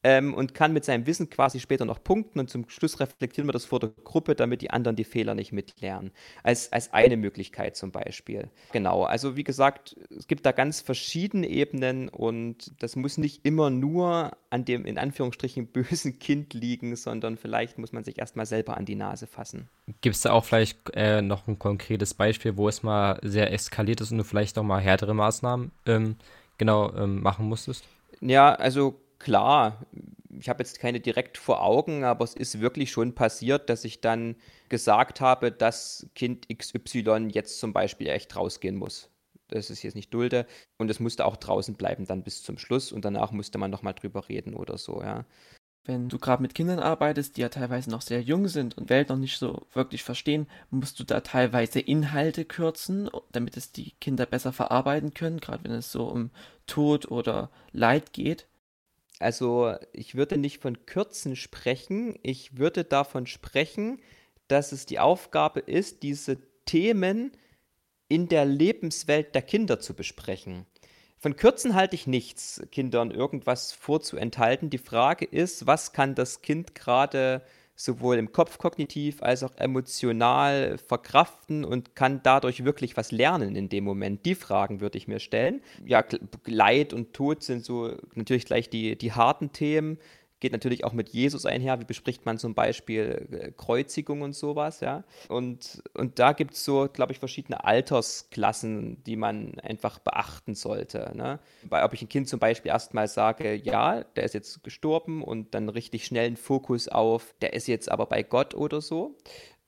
ähm, 0.04 0.34
und 0.34 0.54
kann 0.54 0.74
mit 0.74 0.86
seinem 0.86 1.08
Wissen 1.08 1.30
quasi 1.30 1.60
später 1.60 1.86
noch 1.86 2.04
punkten 2.04 2.40
und 2.40 2.50
zum 2.50 2.70
Schluss 2.70 3.00
reflektieren 3.00 3.48
wir 3.48 3.54
das 3.54 3.66
vor 3.66 3.80
der 3.80 3.90
Gruppe, 4.04 4.36
damit 4.36 4.62
die 4.62 4.70
anderen 4.70 4.96
die 4.96 5.04
Fehler 5.04 5.34
nicht 5.34 5.52
mitlernen. 5.54 6.12
Als, 6.44 6.72
als 6.72 6.94
eine 6.94 7.18
Möglichkeit 7.18 7.76
zum 7.76 7.92
Beispiel. 7.92 8.50
Genau, 8.74 9.04
also 9.04 9.36
wie 9.38 9.44
gesagt, 9.44 9.96
es 10.16 10.28
gibt 10.28 10.46
da 10.46 10.52
ganz 10.52 10.82
verschiedene 10.82 11.48
Ebenen 11.48 12.10
und 12.10 12.72
das 12.82 12.96
muss 12.96 13.18
nicht 13.18 13.46
immer 13.46 13.70
nur 13.70 14.32
an 14.50 14.66
dem 14.66 14.86
in 14.86 14.98
Anführungsstrichen 14.98 15.68
bösen 15.74 16.20
Kind 16.20 16.54
liegen, 16.54 16.96
sondern 16.96 17.38
vielleicht 17.38 17.78
muss 17.78 17.94
man 17.94 18.04
sich 18.04 18.20
erstmal 18.20 18.46
selber 18.46 18.78
an 18.78 18.86
die 18.86 18.96
Nase 18.96 19.28
fassen. 19.28 19.70
Gibt 20.02 20.16
es 20.16 20.22
da 20.22 20.32
auch 20.32 20.46
vielleicht 20.46 20.78
äh, 20.94 21.22
noch 21.22 21.48
ein 21.48 21.60
konkretes 21.60 22.14
Beispiel, 22.14 22.58
wo 22.58 22.68
es 22.68 22.84
mal 22.84 23.20
sehr 23.24 23.52
eskaliert 23.52 24.02
ist 24.02 24.12
und 24.12 24.18
du 24.18 24.24
vielleicht 24.24 24.56
noch 24.56 24.64
mal 24.64 24.82
härtere 24.82 25.14
Maßnahmen 25.14 25.72
ähm, 25.86 26.16
genau 26.58 26.94
ähm, 26.94 27.22
machen 27.22 27.48
musstest? 27.48 27.86
Ja, 28.22 28.54
also 28.56 29.00
klar, 29.24 29.86
ich 30.40 30.50
habe 30.50 30.64
jetzt 30.64 30.80
keine 30.80 31.00
direkt 31.00 31.38
vor 31.38 31.64
Augen, 31.64 32.04
aber 32.04 32.24
es 32.24 32.34
ist 32.34 32.60
wirklich 32.60 32.92
schon 32.92 33.16
passiert, 33.16 33.70
dass 33.70 33.86
ich 33.86 34.02
dann 34.02 34.36
gesagt 34.70 35.22
habe, 35.22 35.52
dass 35.52 36.08
Kind 36.16 36.48
XY 36.50 37.30
jetzt 37.32 37.60
zum 37.60 37.74
Beispiel 37.74 38.08
echt 38.08 38.36
rausgehen 38.36 38.76
muss. 38.76 39.10
Das 39.48 39.70
ist 39.70 39.84
jetzt 39.84 39.96
nicht 39.96 40.14
dulde 40.14 40.48
und 40.78 40.90
es 40.90 41.00
musste 41.00 41.26
auch 41.26 41.38
draußen 41.38 41.76
bleiben 41.76 42.06
dann 42.06 42.24
bis 42.24 42.44
zum 42.44 42.58
Schluss 42.58 42.92
und 42.92 43.06
danach 43.06 43.32
musste 43.32 43.58
man 43.58 43.72
nochmal 43.72 43.94
drüber 43.94 44.28
reden 44.30 44.56
oder 44.56 44.78
so, 44.78 45.02
ja. 45.02 45.26
Wenn 45.86 46.08
du 46.08 46.18
gerade 46.18 46.42
mit 46.42 46.56
Kindern 46.56 46.80
arbeitest, 46.80 47.36
die 47.36 47.42
ja 47.42 47.50
teilweise 47.50 47.90
noch 47.90 48.02
sehr 48.02 48.22
jung 48.22 48.48
sind 48.48 48.78
und 48.78 48.90
Welt 48.90 49.10
noch 49.10 49.18
nicht 49.18 49.38
so 49.38 49.68
wirklich 49.74 50.02
verstehen, 50.04 50.48
musst 50.70 50.98
du 50.98 51.04
da 51.04 51.20
teilweise 51.20 51.82
Inhalte 51.82 52.46
kürzen, 52.46 53.10
damit 53.34 53.58
es 53.58 53.74
die 53.74 53.92
Kinder 54.00 54.26
besser 54.26 54.54
verarbeiten 54.54 55.14
können, 55.14 55.42
gerade 55.42 55.66
wenn 55.66 55.72
es 55.72 55.92
so 55.92 56.06
um 56.06 56.32
Tod 56.68 57.12
oder 57.12 57.50
Leid 57.74 58.14
geht. 58.14 58.48
Also 59.24 59.76
ich 59.94 60.16
würde 60.16 60.38
nicht 60.38 60.62
von 60.62 60.86
Kürzen 60.86 61.36
sprechen, 61.38 62.20
ich 62.24 62.58
würde 62.58 62.84
davon 62.84 63.26
sprechen, 63.26 64.02
dass 64.50 64.74
es 64.74 64.86
die 64.86 65.00
Aufgabe 65.00 65.62
ist, 65.62 66.04
diese 66.04 66.38
Themen 66.66 67.32
in 68.10 68.28
der 68.28 68.44
Lebenswelt 68.44 69.34
der 69.34 69.42
Kinder 69.42 69.80
zu 69.80 69.94
besprechen. 69.94 70.66
Von 71.18 71.38
Kürzen 71.38 71.74
halte 71.74 71.96
ich 71.96 72.06
nichts, 72.06 72.62
Kindern 72.70 73.12
irgendwas 73.12 73.72
vorzuenthalten. 73.72 74.70
Die 74.70 74.78
Frage 74.78 75.24
ist, 75.24 75.66
was 75.66 75.94
kann 75.94 76.16
das 76.16 76.42
Kind 76.42 76.76
gerade 76.76 77.44
sowohl 77.76 78.18
im 78.18 78.32
Kopf 78.32 78.58
kognitiv 78.58 79.24
als 79.24 79.44
auch 79.44 79.56
emotional 79.58 80.78
verkraften 80.78 81.66
und 81.66 81.96
kann 81.96 82.22
dadurch 82.24 82.64
wirklich 82.64 82.96
was 82.98 83.12
lernen 83.12 83.56
in 83.56 83.70
dem 83.70 83.84
Moment? 83.84 84.26
Die 84.26 84.36
Fragen 84.36 84.80
würde 84.80 84.98
ich 84.98 85.08
mir 85.08 85.20
stellen. 85.20 85.62
Ja, 85.86 86.04
Leid 86.46 86.94
und 86.94 87.14
Tod 87.14 87.44
sind 87.44 87.66
so 87.66 87.96
natürlich 88.14 88.46
gleich 88.46 88.70
die, 88.70 88.98
die 88.98 89.14
harten 89.14 89.52
Themen 89.52 89.98
geht 90.44 90.52
natürlich 90.52 90.84
auch 90.84 90.92
mit 90.92 91.08
Jesus 91.08 91.46
einher. 91.46 91.80
Wie 91.80 91.86
bespricht 91.86 92.26
man 92.26 92.38
zum 92.38 92.54
Beispiel 92.54 93.28
äh, 93.32 93.52
Kreuzigung 93.56 94.24
und 94.24 94.34
sowas, 94.34 94.82
ja? 94.82 95.06
Und, 95.30 95.82
und 95.94 96.20
da 96.20 96.34
gibt 96.34 96.56
es 96.56 96.66
so, 96.66 96.90
glaube 96.92 97.14
ich, 97.14 97.20
verschiedene 97.20 97.64
Altersklassen, 97.64 99.02
die 99.06 99.16
man 99.16 99.58
einfach 99.62 100.00
beachten 100.00 100.54
sollte. 100.54 101.14
Ne? 101.16 101.40
Weil 101.64 101.86
ob 101.86 101.94
ich 101.94 102.02
ein 102.02 102.10
Kind 102.10 102.28
zum 102.28 102.42
Beispiel 102.42 102.72
erstmal 102.72 103.08
sage, 103.08 103.56
ja, 103.56 104.04
der 104.04 104.26
ist 104.26 104.34
jetzt 104.34 104.66
gestorben 104.66 105.24
und 105.24 105.56
dann 105.56 105.70
richtig 105.70 106.06
schnell 106.06 106.28
einen 106.28 106.36
Fokus 106.36 106.90
auf, 106.90 107.34
der 107.42 107.54
ist 107.54 107.68
jetzt 107.68 107.90
aber 107.90 108.06
bei 108.06 108.22
Gott 108.22 108.54
oder 108.54 108.82
so. 108.82 109.18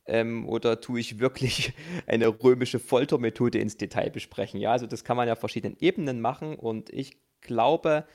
Ähm, 0.07 0.45
oder 0.49 0.81
tue 0.81 0.99
ich 0.99 1.19
wirklich 1.19 1.71
eine 2.05 2.27
römische 2.43 2.79
Foltermethode 2.79 3.59
ins 3.59 3.77
Detail 3.77 4.09
besprechen? 4.09 4.59
Ja, 4.59 4.73
also 4.73 4.87
das 4.87 5.05
kann 5.05 5.15
man 5.15 5.27
ja 5.27 5.33
auf 5.35 5.39
verschiedenen 5.39 5.77
Ebenen 5.79 6.19
machen 6.19 6.55
und 6.55 6.89
ich 6.89 7.17
glaube, 7.39 8.05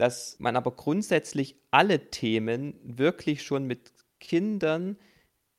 dass 0.00 0.36
man 0.38 0.56
aber 0.56 0.70
grundsätzlich 0.70 1.56
alle 1.70 2.10
Themen 2.10 2.74
wirklich 2.82 3.42
schon 3.42 3.66
mit 3.66 3.92
Kindern 4.18 4.96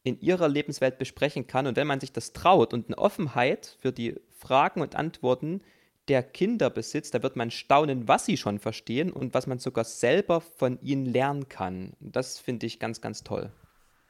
in 0.03 0.19
ihrer 0.19 0.48
Lebenswelt 0.48 0.98
besprechen 0.98 1.45
kann. 1.45 1.67
Und 1.67 1.75
wenn 1.75 1.86
man 1.86 2.00
sich 2.00 2.12
das 2.12 2.33
traut 2.33 2.74
und 2.74 2.88
eine 2.88 2.98
Offenheit 2.98 3.77
für 3.79 3.91
die 3.91 4.15
Fragen 4.31 4.81
und 4.81 4.95
Antworten 4.95 5.62
der 6.07 6.24
Kinder 6.24 6.71
besitzt, 6.71 7.13
da 7.13 7.21
wird 7.21 7.36
man 7.36 7.51
staunen, 7.51 8.07
was 8.07 8.25
sie 8.25 8.36
schon 8.36 8.57
verstehen 8.57 9.12
und 9.12 9.36
was 9.36 9.45
man 9.45 9.60
sogar 9.60 9.83
selber 9.83 10.41
von 10.41 10.81
ihnen 10.81 11.05
lernen 11.05 11.48
kann. 11.48 11.93
Das 12.00 12.39
finde 12.39 12.65
ich 12.65 12.79
ganz, 12.79 13.00
ganz 13.00 13.24
toll. 13.24 13.51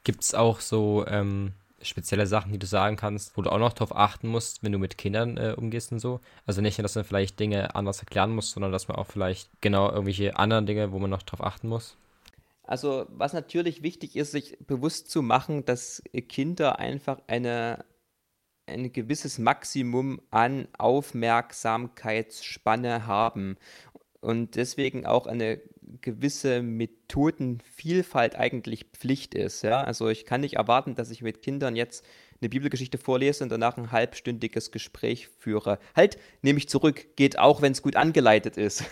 Gibt 0.02 0.22
es 0.22 0.34
auch 0.34 0.60
so 0.60 1.04
ähm, 1.06 1.52
spezielle 1.84 2.26
Sachen, 2.26 2.52
die 2.52 2.58
du 2.58 2.66
sagen 2.66 2.96
kannst, 2.96 3.36
wo 3.36 3.42
du 3.42 3.50
auch 3.50 3.58
noch 3.58 3.72
darauf 3.72 3.96
achten 3.96 4.28
musst, 4.28 4.62
wenn 4.62 4.72
du 4.72 4.78
mit 4.78 4.98
Kindern 4.98 5.36
äh, 5.36 5.54
umgehst 5.56 5.92
und 5.92 5.98
so. 5.98 6.20
Also 6.46 6.60
nicht 6.60 6.78
nur, 6.78 6.82
dass 6.82 6.94
man 6.94 7.04
vielleicht 7.04 7.38
Dinge 7.38 7.74
anders 7.74 8.00
erklären 8.00 8.34
muss, 8.34 8.50
sondern 8.50 8.72
dass 8.72 8.88
man 8.88 8.96
auch 8.96 9.06
vielleicht 9.06 9.48
genau 9.60 9.90
irgendwelche 9.90 10.36
anderen 10.36 10.66
Dinge, 10.66 10.92
wo 10.92 10.98
man 10.98 11.10
noch 11.10 11.22
darauf 11.22 11.46
achten 11.46 11.68
muss. 11.68 11.96
Also 12.64 13.06
was 13.08 13.32
natürlich 13.32 13.82
wichtig 13.82 14.16
ist, 14.16 14.32
sich 14.32 14.56
bewusst 14.66 15.10
zu 15.10 15.22
machen, 15.22 15.64
dass 15.64 16.02
Kinder 16.28 16.78
einfach 16.78 17.18
eine 17.26 17.84
ein 18.66 18.92
gewisses 18.92 19.38
Maximum 19.38 20.20
an 20.30 20.68
Aufmerksamkeitsspanne 20.78 23.06
haben 23.06 23.56
und 24.22 24.54
deswegen 24.54 25.04
auch 25.04 25.26
eine 25.26 25.60
gewisse 26.00 26.62
Methodenvielfalt 26.62 28.36
eigentlich 28.36 28.86
Pflicht 28.92 29.34
ist. 29.34 29.62
Ja? 29.62 29.82
Also 29.82 30.08
ich 30.08 30.24
kann 30.24 30.40
nicht 30.40 30.54
erwarten, 30.54 30.94
dass 30.94 31.10
ich 31.10 31.22
mit 31.22 31.42
Kindern 31.42 31.74
jetzt 31.74 32.06
eine 32.40 32.48
Bibelgeschichte 32.48 32.98
vorlese 32.98 33.42
und 33.42 33.50
danach 33.50 33.76
ein 33.76 33.90
halbstündiges 33.90 34.70
Gespräch 34.70 35.28
führe. 35.38 35.78
Halt, 35.94 36.18
nehme 36.40 36.58
ich 36.58 36.68
zurück, 36.68 37.16
geht 37.16 37.38
auch, 37.38 37.62
wenn 37.62 37.72
es 37.72 37.82
gut 37.82 37.96
angeleitet 37.96 38.56
ist. 38.56 38.84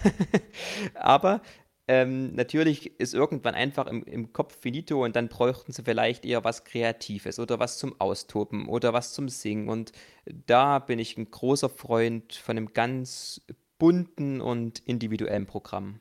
Aber 0.95 1.43
ähm, 1.87 2.35
natürlich 2.35 3.01
ist 3.01 3.15
irgendwann 3.15 3.55
einfach 3.55 3.87
im, 3.87 4.05
im, 4.05 4.33
Kopf 4.33 4.57
finito 4.61 5.05
und 5.05 5.17
dann 5.17 5.29
bräuchten 5.29 5.73
sie 5.73 5.83
vielleicht 5.83 6.25
eher 6.25 6.45
was 6.45 6.65
Kreatives 6.65 7.39
oder 7.39 7.59
was 7.59 7.79
zum 7.79 8.01
Austoben 8.01 8.69
oder 8.69 8.93
was 8.93 9.13
zum 9.13 9.29
Singen. 9.29 9.69
Und 9.69 9.93
da 10.25 10.81
bin 10.81 10.99
ich 10.99 11.17
ein 11.17 11.31
großer 11.31 11.69
Freund 11.69 12.35
von 12.35 12.57
einem 12.57 12.73
ganz 12.73 13.41
bunten 13.81 14.41
und 14.41 14.79
individuellen 14.87 15.47
Programm. 15.47 15.99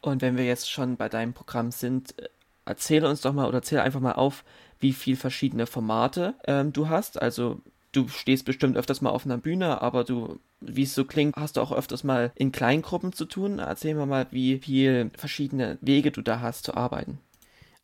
Und 0.00 0.22
wenn 0.22 0.36
wir 0.36 0.44
jetzt 0.44 0.68
schon 0.68 0.96
bei 0.96 1.08
deinem 1.08 1.34
Programm 1.34 1.70
sind, 1.70 2.18
äh, 2.18 2.28
erzähle 2.64 3.08
uns 3.08 3.20
doch 3.20 3.32
mal 3.32 3.46
oder 3.46 3.58
erzähle 3.58 3.82
einfach 3.82 4.00
mal 4.00 4.12
auf, 4.12 4.44
wie 4.80 4.92
viele 4.92 5.16
verschiedene 5.16 5.66
Formate 5.66 6.34
ähm, 6.46 6.72
du 6.72 6.88
hast. 6.88 7.20
Also 7.20 7.60
du 7.92 8.08
stehst 8.08 8.44
bestimmt 8.44 8.76
öfters 8.76 9.00
mal 9.00 9.10
auf 9.10 9.24
einer 9.24 9.38
Bühne, 9.38 9.82
aber 9.82 10.04
du, 10.04 10.40
wie 10.60 10.82
es 10.82 10.94
so 10.94 11.04
klingt, 11.04 11.36
hast 11.36 11.56
du 11.56 11.60
auch 11.60 11.72
öfters 11.72 12.02
mal 12.02 12.32
in 12.34 12.50
Kleingruppen 12.50 13.12
zu 13.12 13.26
tun. 13.26 13.58
Erzähl 13.58 13.94
mir 13.94 14.06
mal, 14.06 14.26
wie 14.30 14.58
viele 14.58 15.10
verschiedene 15.16 15.78
Wege 15.80 16.10
du 16.10 16.22
da 16.22 16.40
hast 16.40 16.64
zu 16.64 16.74
arbeiten. 16.74 17.18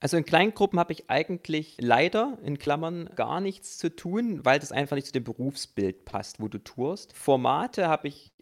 Also 0.00 0.16
in 0.18 0.26
Kleingruppen 0.26 0.78
habe 0.78 0.92
ich 0.92 1.08
eigentlich 1.08 1.76
leider 1.80 2.38
in 2.44 2.58
Klammern 2.58 3.08
gar 3.16 3.40
nichts 3.40 3.78
zu 3.78 3.94
tun, 3.94 4.44
weil 4.44 4.58
das 4.58 4.70
einfach 4.70 4.96
nicht 4.96 5.06
zu 5.06 5.14
dem 5.14 5.24
Berufsbild 5.24 6.04
passt, 6.04 6.40
wo 6.40 6.48
du 6.48 6.58
tourst. 6.58 7.16
Formate 7.16 7.88
habe 7.88 8.08
ich 8.08 8.33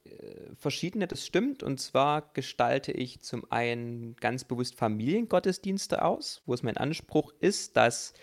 verschiedene, 0.58 1.06
das 1.06 1.26
stimmt. 1.26 1.62
Und 1.62 1.80
zwar 1.80 2.32
gestalte 2.34 2.92
ich 2.92 3.20
zum 3.20 3.50
einen 3.50 4.16
ganz 4.16 4.44
bewusst 4.44 4.74
Familiengottesdienste 4.74 6.02
aus, 6.02 6.42
wo 6.46 6.54
es 6.54 6.62
mein 6.62 6.76
Anspruch 6.76 7.32
ist, 7.40 7.76
dass 7.76 8.14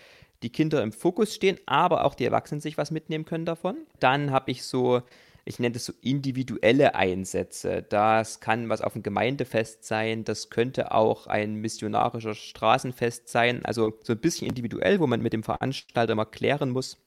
die 0.44 0.52
Kinder 0.52 0.82
im 0.82 0.92
Fokus 0.92 1.36
stehen, 1.36 1.60
aber 1.66 2.06
auch 2.06 2.16
die 2.16 2.26
Erwachsenen 2.26 2.62
sich 2.62 2.78
was 2.78 2.92
mitnehmen 2.92 3.26
können 3.26 3.46
davon. 3.46 3.76
Dann 4.00 4.32
habe 4.32 4.52
ich 4.52 4.64
so, 4.64 5.02
ich 5.44 5.60
nenne 5.60 5.74
das 5.74 5.86
so 5.86 5.94
individuelle 6.02 6.96
Einsätze. 6.96 7.84
Das 7.88 8.40
kann 8.40 8.70
was 8.70 8.82
auf 8.82 8.94
dem 8.94 9.04
Gemeindefest 9.04 9.84
sein, 9.84 10.24
das 10.24 10.50
könnte 10.50 10.94
auch 10.94 11.28
ein 11.28 11.56
missionarischer 11.56 12.36
Straßenfest 12.36 13.28
sein. 13.28 13.66
Also 13.66 13.98
so 14.04 14.14
ein 14.14 14.20
bisschen 14.20 14.48
individuell, 14.48 15.00
wo 15.00 15.08
man 15.08 15.22
mit 15.22 15.34
dem 15.34 15.44
Veranstalter 15.44 16.16
mal 16.16 16.26
klären 16.26 16.70
muss, 16.70 16.98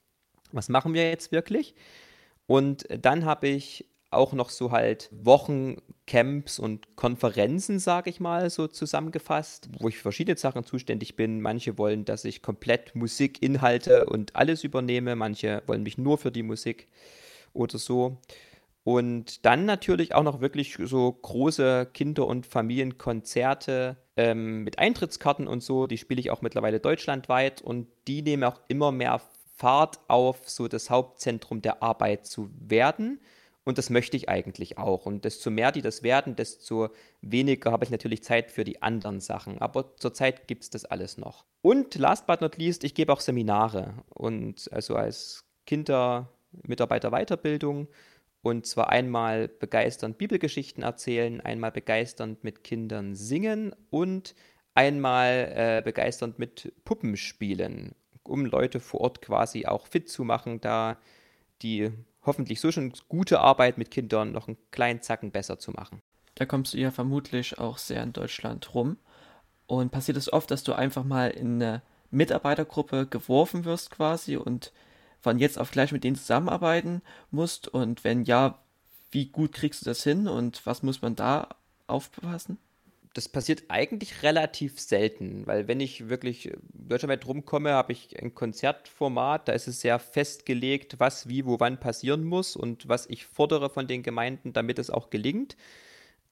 was 0.52 0.68
machen 0.68 0.92
wir 0.92 1.08
jetzt 1.08 1.32
wirklich. 1.32 1.74
Und 2.46 2.86
dann 2.90 3.24
habe 3.24 3.48
ich 3.48 3.86
auch 4.12 4.33
noch 4.33 4.50
so 4.50 4.71
halt 4.71 5.09
Wochencamps 5.12 6.59
und 6.59 6.97
Konferenzen, 6.97 7.78
sage 7.78 8.11
ich 8.11 8.21
mal, 8.21 8.50
so 8.50 8.66
zusammengefasst, 8.66 9.69
wo 9.78 9.88
ich 9.88 9.97
für 9.97 10.02
verschiedene 10.02 10.37
Sachen 10.37 10.64
zuständig 10.64 11.16
bin. 11.16 11.40
Manche 11.40 11.78
wollen, 11.78 12.04
dass 12.04 12.25
ich 12.25 12.42
komplett 12.42 12.95
Musik, 12.95 13.42
Inhalte 13.42 14.07
und 14.07 14.37
alles 14.37 14.64
übernehme. 14.64 15.16
Manche 15.16 15.62
wollen 15.66 15.83
mich 15.83 15.99
nur 15.99 16.19
für 16.19 16.33
die 16.33 16.42
Musik 16.42 16.88
oder 17.52 17.78
so. 17.78 18.19
Und 18.85 19.47
dann 19.47 19.64
natürlich 19.64 20.14
auch 20.14 20.25
noch 20.25 20.40
wirklich 20.40 20.76
so 20.83 21.12
große 21.12 21.90
Kinder- 21.95 22.26
und 22.26 22.47
Familienkonzerte 22.47 23.97
ähm, 24.16 24.64
mit 24.64 24.78
Eintrittskarten 24.78 25.47
und 25.47 25.62
so. 25.62 25.87
Die 25.87 25.99
spiele 25.99 26.21
ich 26.21 26.31
auch 26.31 26.42
mittlerweile 26.42 26.81
deutschlandweit 26.81 27.62
und 27.62 27.87
die 28.09 28.23
nehmen 28.23 28.42
auch 28.45 28.61
immer 28.69 28.90
mehr 28.90 29.21
Fahrt 29.57 30.00
auf, 30.09 30.49
so 30.49 30.66
das 30.66 30.90
Hauptzentrum 30.90 31.62
der 31.62 31.85
Arbeit 31.85 32.26
zu 32.26 32.50
werden. 32.59 33.21
Und 33.64 33.78
das 33.78 33.90
möchte 33.90 34.16
ich 34.16 34.28
eigentlich 34.28 34.76
auch. 34.78 35.07
Und 35.07 35.25
desto 35.25 35.49
mehr 35.50 35.71
die 35.71 35.83
das 35.83 36.02
werden, 36.02 36.35
desto 36.35 36.88
weniger 37.21 37.71
habe 37.71 37.85
ich 37.85 37.90
natürlich 37.90 38.25
Zeit 38.25 38.50
für 38.50 38.64
die 38.64 38.83
anderen 38.83 39.21
Sachen. 39.21 39.59
Aber 39.59 39.97
zurzeit 39.97 40.49
gibt 40.49 40.64
es 40.64 40.71
das 40.71 40.85
alles 40.85 41.16
noch. 41.16 41.45
Und 41.62 41.95
last 41.95 42.26
but 42.26 42.40
not 42.40 42.57
least, 42.57 42.83
ich 42.83 42.95
gebe 42.95 43.12
auch 43.12 43.21
Seminare. 43.21 43.95
Und 44.09 44.69
also 44.73 44.97
als 44.97 45.45
Kindermitarbeiter-Weiterbildung. 45.66 47.87
Und 48.42 48.66
zwar 48.66 48.88
einmal 48.88 49.47
begeisternd 49.47 50.19
Bibelgeschichten 50.19 50.83
erzählen, 50.83 51.40
einmal 51.40 51.71
begeisternd 51.71 52.42
mit 52.42 52.64
Kindern 52.64 53.14
singen 53.14 53.73
und 53.90 54.35
einmal 54.75 55.52
äh, 55.54 55.83
begeisternd 55.85 56.40
mit 56.40 56.73
Puppen 56.85 57.16
spielen, 57.16 57.95
um 58.25 58.45
Leute 58.45 58.81
vor 58.81 59.02
Ort 59.02 59.23
quasi 59.23 59.66
auch 59.66 59.87
fit 59.87 60.09
zu 60.09 60.25
machen, 60.25 60.61
da 60.61 60.99
die 61.62 61.92
hoffentlich 62.24 62.60
so 62.60 62.70
schon 62.70 62.92
gute 63.08 63.40
Arbeit 63.40 63.78
mit 63.78 63.90
Kindern 63.90 64.32
noch 64.32 64.48
einen 64.48 64.58
kleinen 64.70 65.02
Zacken 65.02 65.30
besser 65.30 65.58
zu 65.58 65.72
machen. 65.72 66.00
Da 66.34 66.46
kommst 66.46 66.74
du 66.74 66.78
ja 66.78 66.90
vermutlich 66.90 67.58
auch 67.58 67.78
sehr 67.78 68.02
in 68.02 68.12
Deutschland 68.12 68.74
rum. 68.74 68.96
Und 69.66 69.90
passiert 69.90 70.16
es 70.16 70.32
oft, 70.32 70.50
dass 70.50 70.64
du 70.64 70.72
einfach 70.72 71.04
mal 71.04 71.30
in 71.30 71.62
eine 71.62 71.82
Mitarbeitergruppe 72.10 73.06
geworfen 73.06 73.64
wirst 73.64 73.90
quasi 73.90 74.36
und 74.36 74.72
von 75.20 75.38
jetzt 75.38 75.58
auf 75.58 75.70
gleich 75.70 75.92
mit 75.92 76.04
denen 76.04 76.16
zusammenarbeiten 76.16 77.02
musst? 77.30 77.68
Und 77.68 78.04
wenn 78.04 78.24
ja, 78.24 78.58
wie 79.10 79.26
gut 79.26 79.52
kriegst 79.52 79.82
du 79.82 79.84
das 79.84 80.02
hin 80.02 80.28
und 80.28 80.64
was 80.66 80.82
muss 80.82 81.02
man 81.02 81.16
da 81.16 81.48
aufpassen? 81.86 82.58
Das 83.14 83.28
passiert 83.28 83.64
eigentlich 83.69 84.23
relativ 84.23 84.81
selten, 84.81 85.47
weil 85.47 85.69
wenn 85.69 85.81
ich 85.81 86.09
wirklich 86.09 86.50
deutschlandweit 86.73 87.26
rumkomme, 87.26 87.73
habe 87.73 87.92
ich 87.92 88.21
ein 88.23 88.35
Konzertformat, 88.35 89.49
da 89.49 89.52
ist 89.52 89.69
es 89.69 89.81
sehr 89.81 89.99
festgelegt, 89.99 90.99
was 90.99 91.28
wie, 91.28 91.45
wo, 91.45 91.61
wann 91.61 91.78
passieren 91.78 92.25
muss 92.25 92.57
und 92.57 92.88
was 92.88 93.07
ich 93.07 93.26
fordere 93.26 93.69
von 93.69 93.87
den 93.87 94.02
Gemeinden, 94.02 94.52
damit 94.52 94.78
es 94.78 94.88
auch 94.88 95.11
gelingt. 95.11 95.57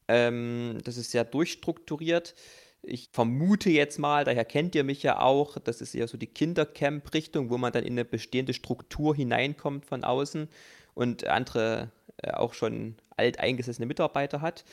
Ähm, 0.09 0.79
das 0.85 0.97
ist 0.97 1.11
sehr 1.11 1.25
durchstrukturiert. 1.25 2.35
Ich 2.83 3.11
vermute 3.13 3.69
jetzt 3.69 3.99
mal, 3.99 4.25
daher 4.25 4.47
kennt 4.47 4.75
ihr 4.75 4.85
mich 4.85 5.03
ja 5.03 5.21
auch, 5.21 5.59
das 5.59 5.83
ist 5.83 5.95
eher 5.95 6.09
so 6.09 6.17
die 6.17 6.27
Kindercamp-Richtung, 6.27 7.51
wo 7.51 7.59
man 7.59 7.73
dann 7.73 7.85
in 7.85 7.93
eine 7.93 8.07
bestehende 8.07 8.55
Struktur 8.55 9.15
hineinkommt 9.15 9.85
von 9.85 10.03
außen 10.03 10.49
und 10.95 11.27
andere 11.27 11.83
äh, 11.83 11.87
auch 12.33 12.55
schon 12.55 12.97
alteingesessene 13.17 13.87
Mitarbeiter 13.87 14.41
hat. 14.41 14.65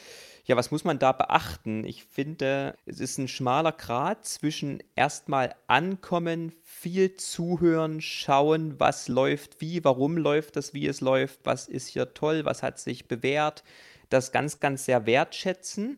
Ja, 0.45 0.55
was 0.55 0.71
muss 0.71 0.83
man 0.83 0.99
da 0.99 1.11
beachten? 1.11 1.83
Ich 1.85 2.05
finde, 2.05 2.75
es 2.85 2.99
ist 2.99 3.17
ein 3.17 3.27
schmaler 3.27 3.73
Grad 3.73 4.25
zwischen 4.25 4.81
erstmal 4.95 5.53
ankommen, 5.67 6.53
viel 6.63 7.15
zuhören, 7.15 8.01
schauen, 8.01 8.79
was 8.79 9.09
läuft 9.09 9.59
wie, 9.59 9.83
warum 9.83 10.17
läuft 10.17 10.55
das, 10.55 10.73
wie 10.73 10.87
es 10.87 11.01
läuft, 11.01 11.41
was 11.43 11.67
ist 11.67 11.87
hier 11.87 12.13
toll, 12.13 12.45
was 12.45 12.63
hat 12.63 12.79
sich 12.79 13.07
bewährt, 13.07 13.63
das 14.09 14.31
ganz, 14.31 14.59
ganz 14.59 14.85
sehr 14.85 15.05
wertschätzen 15.05 15.97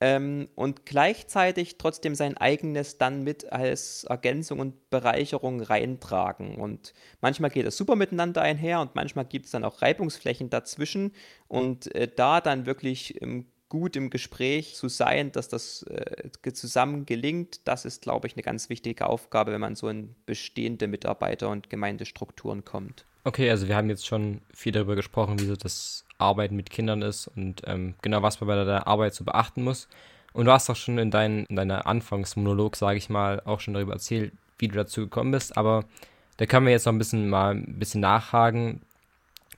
ähm, 0.00 0.48
und 0.54 0.84
gleichzeitig 0.84 1.78
trotzdem 1.78 2.14
sein 2.14 2.36
eigenes 2.36 2.98
dann 2.98 3.24
mit 3.24 3.50
als 3.52 4.04
Ergänzung 4.04 4.60
und 4.60 4.90
Bereicherung 4.90 5.62
reintragen. 5.62 6.56
Und 6.56 6.92
manchmal 7.20 7.50
geht 7.50 7.66
das 7.66 7.76
super 7.76 7.96
miteinander 7.96 8.42
einher 8.42 8.80
und 8.80 8.94
manchmal 8.94 9.24
gibt 9.24 9.46
es 9.46 9.52
dann 9.52 9.64
auch 9.64 9.82
Reibungsflächen 9.82 10.50
dazwischen 10.50 11.12
und 11.48 11.94
äh, 11.94 12.08
da 12.14 12.40
dann 12.40 12.66
wirklich 12.66 13.20
im 13.20 13.46
gut 13.68 13.96
im 13.96 14.10
Gespräch 14.10 14.74
zu 14.74 14.88
sein, 14.88 15.32
dass 15.32 15.48
das 15.48 15.82
äh, 15.84 16.52
zusammen 16.52 17.04
gelingt, 17.04 17.66
das 17.66 17.84
ist, 17.84 18.02
glaube 18.02 18.28
ich, 18.28 18.34
eine 18.34 18.42
ganz 18.42 18.68
wichtige 18.68 19.06
Aufgabe, 19.06 19.52
wenn 19.52 19.60
man 19.60 19.74
so 19.74 19.88
in 19.88 20.14
bestehende 20.24 20.86
Mitarbeiter- 20.86 21.48
und 21.48 21.68
Gemeindestrukturen 21.68 22.64
kommt. 22.64 23.06
Okay, 23.24 23.50
also 23.50 23.66
wir 23.66 23.74
haben 23.74 23.90
jetzt 23.90 24.06
schon 24.06 24.40
viel 24.54 24.70
darüber 24.70 24.94
gesprochen, 24.94 25.40
wie 25.40 25.46
so 25.46 25.56
das 25.56 26.05
Arbeiten 26.18 26.56
mit 26.56 26.70
Kindern 26.70 27.02
ist 27.02 27.28
und 27.28 27.62
ähm, 27.66 27.94
genau 28.02 28.22
was 28.22 28.40
man 28.40 28.48
bei 28.48 28.64
der 28.64 28.86
Arbeit 28.86 29.14
so 29.14 29.24
beachten 29.24 29.62
muss. 29.62 29.88
Und 30.32 30.46
du 30.46 30.52
hast 30.52 30.68
auch 30.68 30.76
schon 30.76 30.98
in, 30.98 31.10
dein, 31.10 31.46
in 31.46 31.56
deiner 31.56 31.86
Anfangsmonolog, 31.86 32.76
sage 32.76 32.98
ich 32.98 33.08
mal, 33.08 33.40
auch 33.46 33.60
schon 33.60 33.74
darüber 33.74 33.94
erzählt, 33.94 34.32
wie 34.58 34.68
du 34.68 34.74
dazu 34.74 35.02
gekommen 35.02 35.30
bist. 35.30 35.56
Aber 35.56 35.84
da 36.36 36.46
können 36.46 36.66
wir 36.66 36.72
jetzt 36.72 36.84
noch 36.84 36.92
ein 36.92 36.98
bisschen 36.98 37.28
mal 37.28 37.54
ein 37.54 37.78
bisschen 37.78 38.02
nachhaken. 38.02 38.82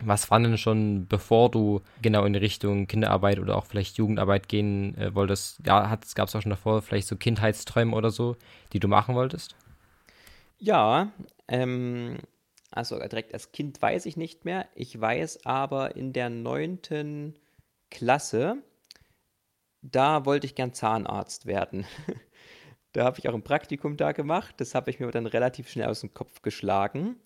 Was 0.00 0.30
war 0.30 0.38
denn 0.38 0.56
schon, 0.56 1.08
bevor 1.08 1.50
du 1.50 1.80
genau 2.00 2.24
in 2.24 2.36
Richtung 2.36 2.86
Kinderarbeit 2.86 3.40
oder 3.40 3.56
auch 3.56 3.66
vielleicht 3.66 3.98
Jugendarbeit 3.98 4.48
gehen 4.48 4.96
äh, 4.96 5.12
wolltest? 5.14 5.58
Ja, 5.66 5.98
gab 6.14 6.28
es 6.28 6.36
auch 6.36 6.42
schon 6.42 6.50
davor 6.50 6.82
vielleicht 6.82 7.08
so 7.08 7.16
Kindheitsträume 7.16 7.96
oder 7.96 8.10
so, 8.10 8.36
die 8.72 8.78
du 8.78 8.86
machen 8.86 9.16
wolltest? 9.16 9.56
Ja, 10.60 11.08
ähm, 11.48 12.18
also 12.70 12.98
direkt 12.98 13.32
als 13.32 13.52
Kind 13.52 13.80
weiß 13.80 14.06
ich 14.06 14.16
nicht 14.16 14.44
mehr. 14.44 14.66
Ich 14.74 15.00
weiß 15.00 15.46
aber 15.46 15.96
in 15.96 16.12
der 16.12 16.30
neunten 16.30 17.38
Klasse, 17.90 18.62
da 19.82 20.24
wollte 20.24 20.46
ich 20.46 20.54
gern 20.54 20.74
Zahnarzt 20.74 21.46
werden. 21.46 21.86
da 22.92 23.04
habe 23.04 23.18
ich 23.18 23.28
auch 23.28 23.34
ein 23.34 23.42
Praktikum 23.42 23.96
da 23.96 24.12
gemacht. 24.12 24.54
Das 24.58 24.74
habe 24.74 24.90
ich 24.90 25.00
mir 25.00 25.10
dann 25.10 25.26
relativ 25.26 25.68
schnell 25.68 25.88
aus 25.88 26.00
dem 26.00 26.12
Kopf 26.12 26.42
geschlagen, 26.42 27.16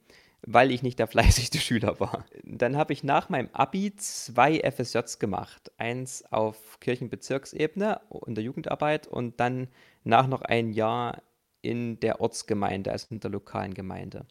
weil 0.42 0.70
ich 0.70 0.82
nicht 0.82 0.98
der 0.98 1.06
fleißigste 1.08 1.58
Schüler 1.58 1.98
war. 1.98 2.24
Dann 2.44 2.76
habe 2.76 2.92
ich 2.92 3.02
nach 3.02 3.28
meinem 3.28 3.48
Abi 3.52 3.96
zwei 3.96 4.60
FSJs 4.60 5.18
gemacht. 5.18 5.72
Eins 5.78 6.24
auf 6.30 6.78
Kirchenbezirksebene 6.80 8.00
in 8.26 8.34
der 8.34 8.44
Jugendarbeit 8.44 9.08
und 9.08 9.40
dann 9.40 9.68
nach 10.04 10.26
noch 10.28 10.42
ein 10.42 10.72
Jahr 10.72 11.22
in 11.62 12.00
der 12.00 12.20
Ortsgemeinde, 12.20 12.92
also 12.92 13.08
in 13.10 13.20
der 13.20 13.30
lokalen 13.30 13.72
Gemeinde. 13.74 14.26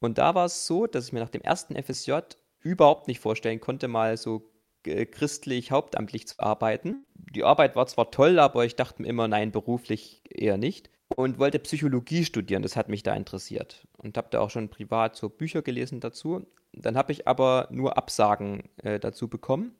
Und 0.00 0.18
da 0.18 0.34
war 0.34 0.46
es 0.46 0.66
so, 0.66 0.86
dass 0.86 1.06
ich 1.06 1.12
mir 1.12 1.20
nach 1.20 1.30
dem 1.30 1.42
ersten 1.42 1.80
FSJ 1.80 2.18
überhaupt 2.60 3.08
nicht 3.08 3.20
vorstellen 3.20 3.60
konnte, 3.60 3.88
mal 3.88 4.16
so 4.16 4.50
äh, 4.84 5.06
christlich 5.06 5.70
hauptamtlich 5.70 6.28
zu 6.28 6.38
arbeiten. 6.38 7.06
Die 7.14 7.44
Arbeit 7.44 7.76
war 7.76 7.86
zwar 7.86 8.10
toll, 8.10 8.38
aber 8.38 8.64
ich 8.64 8.76
dachte 8.76 9.02
mir 9.02 9.08
immer, 9.08 9.28
nein, 9.28 9.52
beruflich 9.52 10.22
eher 10.28 10.56
nicht. 10.56 10.90
Und 11.14 11.38
wollte 11.38 11.60
Psychologie 11.60 12.24
studieren, 12.24 12.62
das 12.62 12.76
hat 12.76 12.88
mich 12.88 13.02
da 13.02 13.14
interessiert. 13.14 13.86
Und 13.96 14.16
habe 14.16 14.28
da 14.30 14.40
auch 14.40 14.50
schon 14.50 14.68
privat 14.68 15.16
so 15.16 15.28
Bücher 15.28 15.62
gelesen 15.62 16.00
dazu. 16.00 16.46
Dann 16.72 16.96
habe 16.96 17.12
ich 17.12 17.28
aber 17.28 17.68
nur 17.70 17.96
Absagen 17.96 18.68
äh, 18.82 18.98
dazu 18.98 19.28
bekommen 19.28 19.76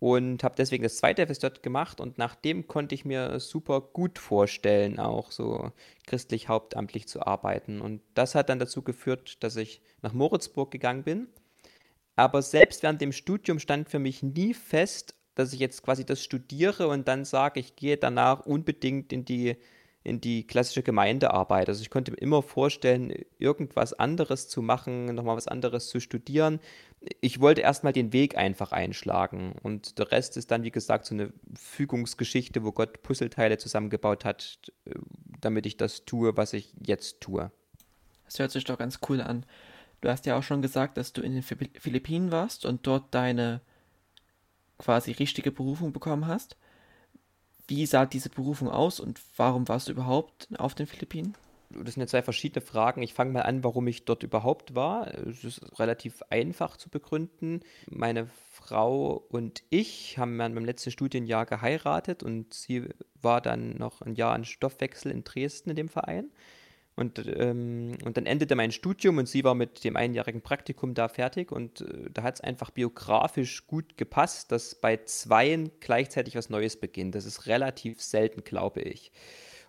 und 0.00 0.44
habe 0.44 0.54
deswegen 0.56 0.82
das 0.82 0.96
zweite 0.96 1.26
FSJ 1.26 1.60
gemacht 1.62 2.00
und 2.00 2.18
nach 2.18 2.34
dem 2.34 2.66
konnte 2.68 2.94
ich 2.94 3.04
mir 3.04 3.40
super 3.40 3.80
gut 3.80 4.18
vorstellen, 4.18 4.98
auch 4.98 5.32
so 5.32 5.72
christlich 6.06 6.48
hauptamtlich 6.48 7.08
zu 7.08 7.26
arbeiten. 7.26 7.80
Und 7.80 8.00
das 8.14 8.34
hat 8.34 8.48
dann 8.48 8.58
dazu 8.58 8.82
geführt, 8.82 9.42
dass 9.42 9.56
ich 9.56 9.82
nach 10.02 10.12
Moritzburg 10.12 10.70
gegangen 10.70 11.02
bin. 11.02 11.28
Aber 12.16 12.42
selbst 12.42 12.82
während 12.82 13.00
dem 13.00 13.12
Studium 13.12 13.58
stand 13.58 13.88
für 13.88 13.98
mich 13.98 14.22
nie 14.22 14.54
fest, 14.54 15.14
dass 15.34 15.52
ich 15.52 15.60
jetzt 15.60 15.82
quasi 15.82 16.04
das 16.04 16.22
studiere 16.22 16.88
und 16.88 17.06
dann 17.06 17.24
sage, 17.24 17.60
ich 17.60 17.76
gehe 17.76 17.96
danach 17.96 18.46
unbedingt 18.46 19.12
in 19.12 19.24
die 19.24 19.56
in 20.04 20.20
die 20.20 20.46
klassische 20.46 20.82
Gemeindearbeit. 20.82 21.68
Also 21.68 21.82
ich 21.82 21.90
konnte 21.90 22.12
mir 22.12 22.18
immer 22.18 22.42
vorstellen, 22.42 23.12
irgendwas 23.38 23.92
anderes 23.92 24.48
zu 24.48 24.62
machen, 24.62 25.06
nochmal 25.06 25.36
was 25.36 25.48
anderes 25.48 25.88
zu 25.88 26.00
studieren. 26.00 26.60
Ich 27.20 27.40
wollte 27.40 27.60
erstmal 27.60 27.92
den 27.92 28.12
Weg 28.12 28.36
einfach 28.36 28.72
einschlagen. 28.72 29.54
Und 29.62 29.98
der 29.98 30.10
Rest 30.10 30.36
ist 30.36 30.50
dann, 30.50 30.64
wie 30.64 30.70
gesagt, 30.70 31.06
so 31.06 31.14
eine 31.14 31.32
Fügungsgeschichte, 31.54 32.64
wo 32.64 32.72
Gott 32.72 33.02
Puzzleteile 33.02 33.58
zusammengebaut 33.58 34.24
hat, 34.24 34.72
äh, 34.84 34.94
damit 35.40 35.66
ich 35.66 35.76
das 35.76 36.04
tue, 36.04 36.36
was 36.36 36.52
ich 36.52 36.74
jetzt 36.84 37.20
tue. 37.20 37.52
Das 38.24 38.38
hört 38.38 38.50
sich 38.50 38.64
doch 38.64 38.78
ganz 38.78 38.98
cool 39.08 39.20
an. 39.20 39.46
Du 40.00 40.08
hast 40.08 40.26
ja 40.26 40.38
auch 40.38 40.42
schon 40.42 40.62
gesagt, 40.62 40.96
dass 40.96 41.12
du 41.12 41.22
in 41.22 41.32
den 41.32 41.42
Philippinen 41.42 42.30
warst 42.30 42.64
und 42.64 42.86
dort 42.86 43.14
deine 43.14 43.60
quasi 44.78 45.12
richtige 45.12 45.50
Berufung 45.50 45.92
bekommen 45.92 46.26
hast. 46.26 46.56
Wie 47.66 47.84
sah 47.84 48.06
diese 48.06 48.28
Berufung 48.28 48.68
aus 48.68 49.00
und 49.00 49.20
warum 49.36 49.68
warst 49.68 49.88
du 49.88 49.92
überhaupt 49.92 50.48
auf 50.56 50.74
den 50.74 50.86
Philippinen? 50.86 51.34
Das 51.70 51.94
sind 51.94 52.00
ja 52.00 52.06
zwei 52.06 52.22
verschiedene 52.22 52.64
Fragen. 52.64 53.02
Ich 53.02 53.12
fange 53.12 53.32
mal 53.32 53.42
an, 53.42 53.62
warum 53.62 53.86
ich 53.86 54.04
dort 54.04 54.22
überhaupt 54.22 54.74
war. 54.74 55.12
Es 55.26 55.44
ist 55.44 55.78
relativ 55.78 56.22
einfach 56.30 56.76
zu 56.76 56.88
begründen. 56.88 57.60
Meine 57.90 58.28
Frau 58.50 59.24
und 59.28 59.62
ich 59.68 60.18
haben 60.18 60.38
beim 60.38 60.64
letzten 60.64 60.90
Studienjahr 60.90 61.44
geheiratet 61.46 62.22
und 62.22 62.54
sie 62.54 62.88
war 63.20 63.40
dann 63.40 63.76
noch 63.76 64.00
ein 64.00 64.14
Jahr 64.14 64.32
an 64.32 64.44
Stoffwechsel 64.44 65.12
in 65.12 65.24
Dresden 65.24 65.70
in 65.70 65.76
dem 65.76 65.88
Verein. 65.88 66.30
Und, 66.98 67.24
ähm, 67.28 67.96
und 68.04 68.16
dann 68.16 68.26
endete 68.26 68.56
mein 68.56 68.72
Studium 68.72 69.18
und 69.18 69.28
sie 69.28 69.44
war 69.44 69.54
mit 69.54 69.84
dem 69.84 69.96
einjährigen 69.96 70.42
Praktikum 70.42 70.94
da 70.94 71.06
fertig 71.06 71.52
und 71.52 71.82
äh, 71.82 72.10
da 72.12 72.24
hat 72.24 72.34
es 72.34 72.40
einfach 72.40 72.70
biografisch 72.70 73.68
gut 73.68 73.96
gepasst, 73.96 74.50
dass 74.50 74.74
bei 74.74 74.96
Zweien 75.04 75.70
gleichzeitig 75.78 76.34
was 76.34 76.50
Neues 76.50 76.74
beginnt. 76.74 77.14
Das 77.14 77.24
ist 77.24 77.46
relativ 77.46 78.02
selten, 78.02 78.42
glaube 78.42 78.80
ich. 78.80 79.12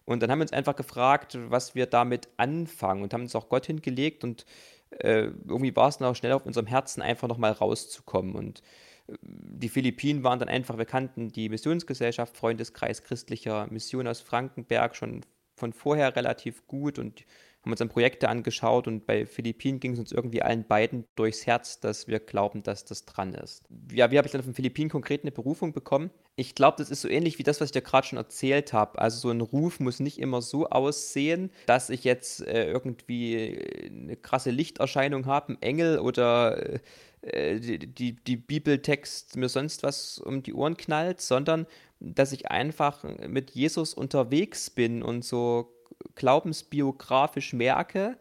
Und 0.09 0.23
dann 0.23 0.31
haben 0.31 0.39
wir 0.39 0.43
uns 0.45 0.53
einfach 0.53 0.75
gefragt, 0.75 1.37
was 1.49 1.75
wir 1.75 1.85
damit 1.85 2.29
anfangen 2.37 3.03
und 3.03 3.13
haben 3.13 3.21
uns 3.21 3.35
auch 3.35 3.47
Gott 3.47 3.67
hingelegt 3.67 4.23
und 4.23 4.43
äh, 4.89 5.25
irgendwie 5.25 5.75
war 5.75 5.87
es 5.87 5.99
dann 5.99 6.07
auch 6.07 6.15
schnell 6.15 6.31
auf 6.31 6.47
unserem 6.47 6.65
Herzen, 6.65 7.03
einfach 7.03 7.27
nochmal 7.27 7.51
rauszukommen. 7.51 8.33
Und 8.33 8.63
äh, 9.07 9.13
die 9.21 9.69
Philippinen 9.69 10.23
waren 10.23 10.39
dann 10.39 10.49
einfach, 10.49 10.79
wir 10.79 10.85
kannten 10.85 11.31
die 11.31 11.47
Missionsgesellschaft, 11.47 12.35
Freundeskreis 12.35 13.03
christlicher 13.03 13.67
Mission 13.69 14.07
aus 14.07 14.19
Frankenberg 14.21 14.95
schon 14.95 15.21
von 15.55 15.73
vorher 15.73 16.15
relativ 16.15 16.65
gut 16.65 16.97
und 16.97 17.23
haben 17.61 17.71
uns 17.71 17.79
dann 17.79 17.89
Projekte 17.89 18.29
angeschaut 18.29 18.87
und 18.87 19.05
bei 19.05 19.25
Philippinen 19.25 19.79
ging 19.79 19.93
es 19.93 19.99
uns 19.99 20.11
irgendwie 20.11 20.41
allen 20.41 20.65
beiden 20.65 21.05
durchs 21.15 21.45
Herz, 21.45 21.79
dass 21.79 22.07
wir 22.07 22.19
glauben, 22.19 22.63
dass 22.63 22.85
das 22.85 23.05
dran 23.05 23.33
ist. 23.33 23.63
Ja, 23.91 24.11
wie 24.11 24.17
habe 24.17 24.27
ich 24.27 24.31
dann 24.31 24.41
den 24.41 24.53
Philippinen 24.53 24.89
konkret 24.89 25.23
eine 25.23 25.31
Berufung 25.31 25.73
bekommen? 25.73 26.09
Ich 26.37 26.55
glaube, 26.55 26.77
das 26.77 26.89
ist 26.89 27.01
so 27.01 27.09
ähnlich 27.09 27.37
wie 27.37 27.43
das, 27.43 27.59
was 27.59 27.67
ich 27.67 27.71
dir 27.73 27.81
gerade 27.81 28.07
schon 28.07 28.17
erzählt 28.17 28.71
habe. 28.71 28.97
Also 28.99 29.19
so 29.19 29.29
ein 29.29 29.41
Ruf 29.41 29.81
muss 29.81 29.99
nicht 29.99 30.19
immer 30.19 30.41
so 30.41 30.69
aussehen, 30.69 31.51
dass 31.65 31.89
ich 31.89 32.05
jetzt 32.05 32.47
äh, 32.47 32.71
irgendwie 32.71 33.59
eine 33.85 34.15
krasse 34.15 34.51
Lichterscheinung 34.51 35.25
habe, 35.25 35.53
ein 35.53 35.61
Engel 35.61 35.99
oder 35.99 36.79
äh, 37.21 37.59
die, 37.59 37.79
die, 37.79 38.15
die 38.15 38.37
Bibeltext 38.37 39.35
mir 39.35 39.49
sonst 39.49 39.83
was 39.83 40.17
um 40.19 40.43
die 40.43 40.53
Ohren 40.53 40.77
knallt, 40.77 41.19
sondern 41.19 41.67
dass 41.99 42.31
ich 42.31 42.49
einfach 42.49 43.03
mit 43.27 43.51
Jesus 43.51 43.93
unterwegs 43.93 44.69
bin 44.69 45.03
und 45.03 45.25
so 45.25 45.73
glaubensbiografisch 46.15 47.53
merke, 47.53 48.17